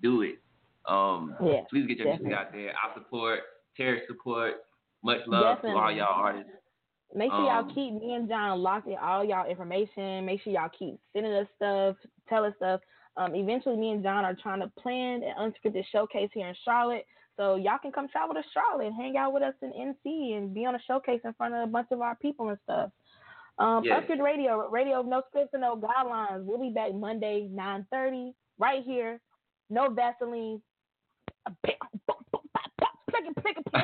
do 0.02 0.22
it. 0.22 0.38
Um, 0.86 1.36
Yeah, 1.42 1.64
please 1.70 1.88
get 1.88 1.98
your 1.98 2.06
definitely. 2.08 2.30
music 2.30 2.38
out 2.40 2.52
there. 2.52 2.74
I 2.78 2.94
support, 2.94 3.40
Terry 3.76 4.06
support. 4.06 4.66
Much 5.04 5.26
love 5.28 5.62
to 5.62 5.68
all 5.70 5.92
y'all 5.92 6.08
artists. 6.14 6.52
Make 7.16 7.32
sure 7.32 7.42
y'all 7.42 7.60
Um, 7.60 7.70
keep 7.74 7.94
me 7.94 8.14
and 8.14 8.28
John 8.28 8.60
locked 8.62 8.88
in 8.88 8.98
all 8.98 9.24
y'all 9.24 9.48
information. 9.50 10.26
Make 10.26 10.42
sure 10.42 10.54
y'all 10.54 10.70
keep 10.70 11.00
sending 11.14 11.34
us 11.34 11.48
stuff, 11.56 11.96
tell 12.28 12.44
us 12.46 12.54
stuff. 12.58 12.82
Um, 13.18 13.36
eventually, 13.36 13.76
me 13.78 13.92
and 13.92 14.02
John 14.02 14.26
are 14.26 14.34
trying 14.36 14.62
to 14.62 14.68
plan 14.80 15.22
an 15.24 15.36
unscripted 15.40 15.86
showcase 15.92 16.30
here 16.34 16.48
in 16.48 16.56
Charlotte. 16.66 17.06
So 17.38 17.56
y'all 17.56 17.78
can 17.80 17.92
come 17.92 18.08
travel 18.08 18.34
to 18.36 18.44
Charlotte 18.54 18.88
and 18.88 18.96
hang 18.96 19.18
out 19.18 19.34
with 19.34 19.44
us 19.44 19.54
in 19.62 19.72
NC 19.72 20.38
and 20.38 20.54
be 20.54 20.66
on 20.66 20.76
a 20.76 20.80
showcase 20.88 21.22
in 21.24 21.34
front 21.34 21.54
of 21.54 21.64
a 21.64 21.68
bunch 21.72 21.88
of 21.92 22.02
our 22.02 22.16
people 22.16 22.50
and 22.50 22.58
stuff. 22.64 22.90
Um. 23.60 23.84
Upgrade 23.92 24.20
Radio, 24.20 24.68
Radio 24.70 25.02
No 25.04 25.22
Scripts 25.30 25.54
and 25.54 25.62
No 25.62 25.76
Guidelines. 25.76 26.44
We'll 26.44 26.60
be 26.60 26.72
back 26.72 26.94
Monday, 26.94 27.50
9.30, 27.54 28.34
right 28.58 28.84
here. 28.84 29.20
No 29.70 29.90
Vaseline. 29.90 30.62
Plick, 31.64 31.78
plick, 33.10 33.58
plick, 33.66 33.84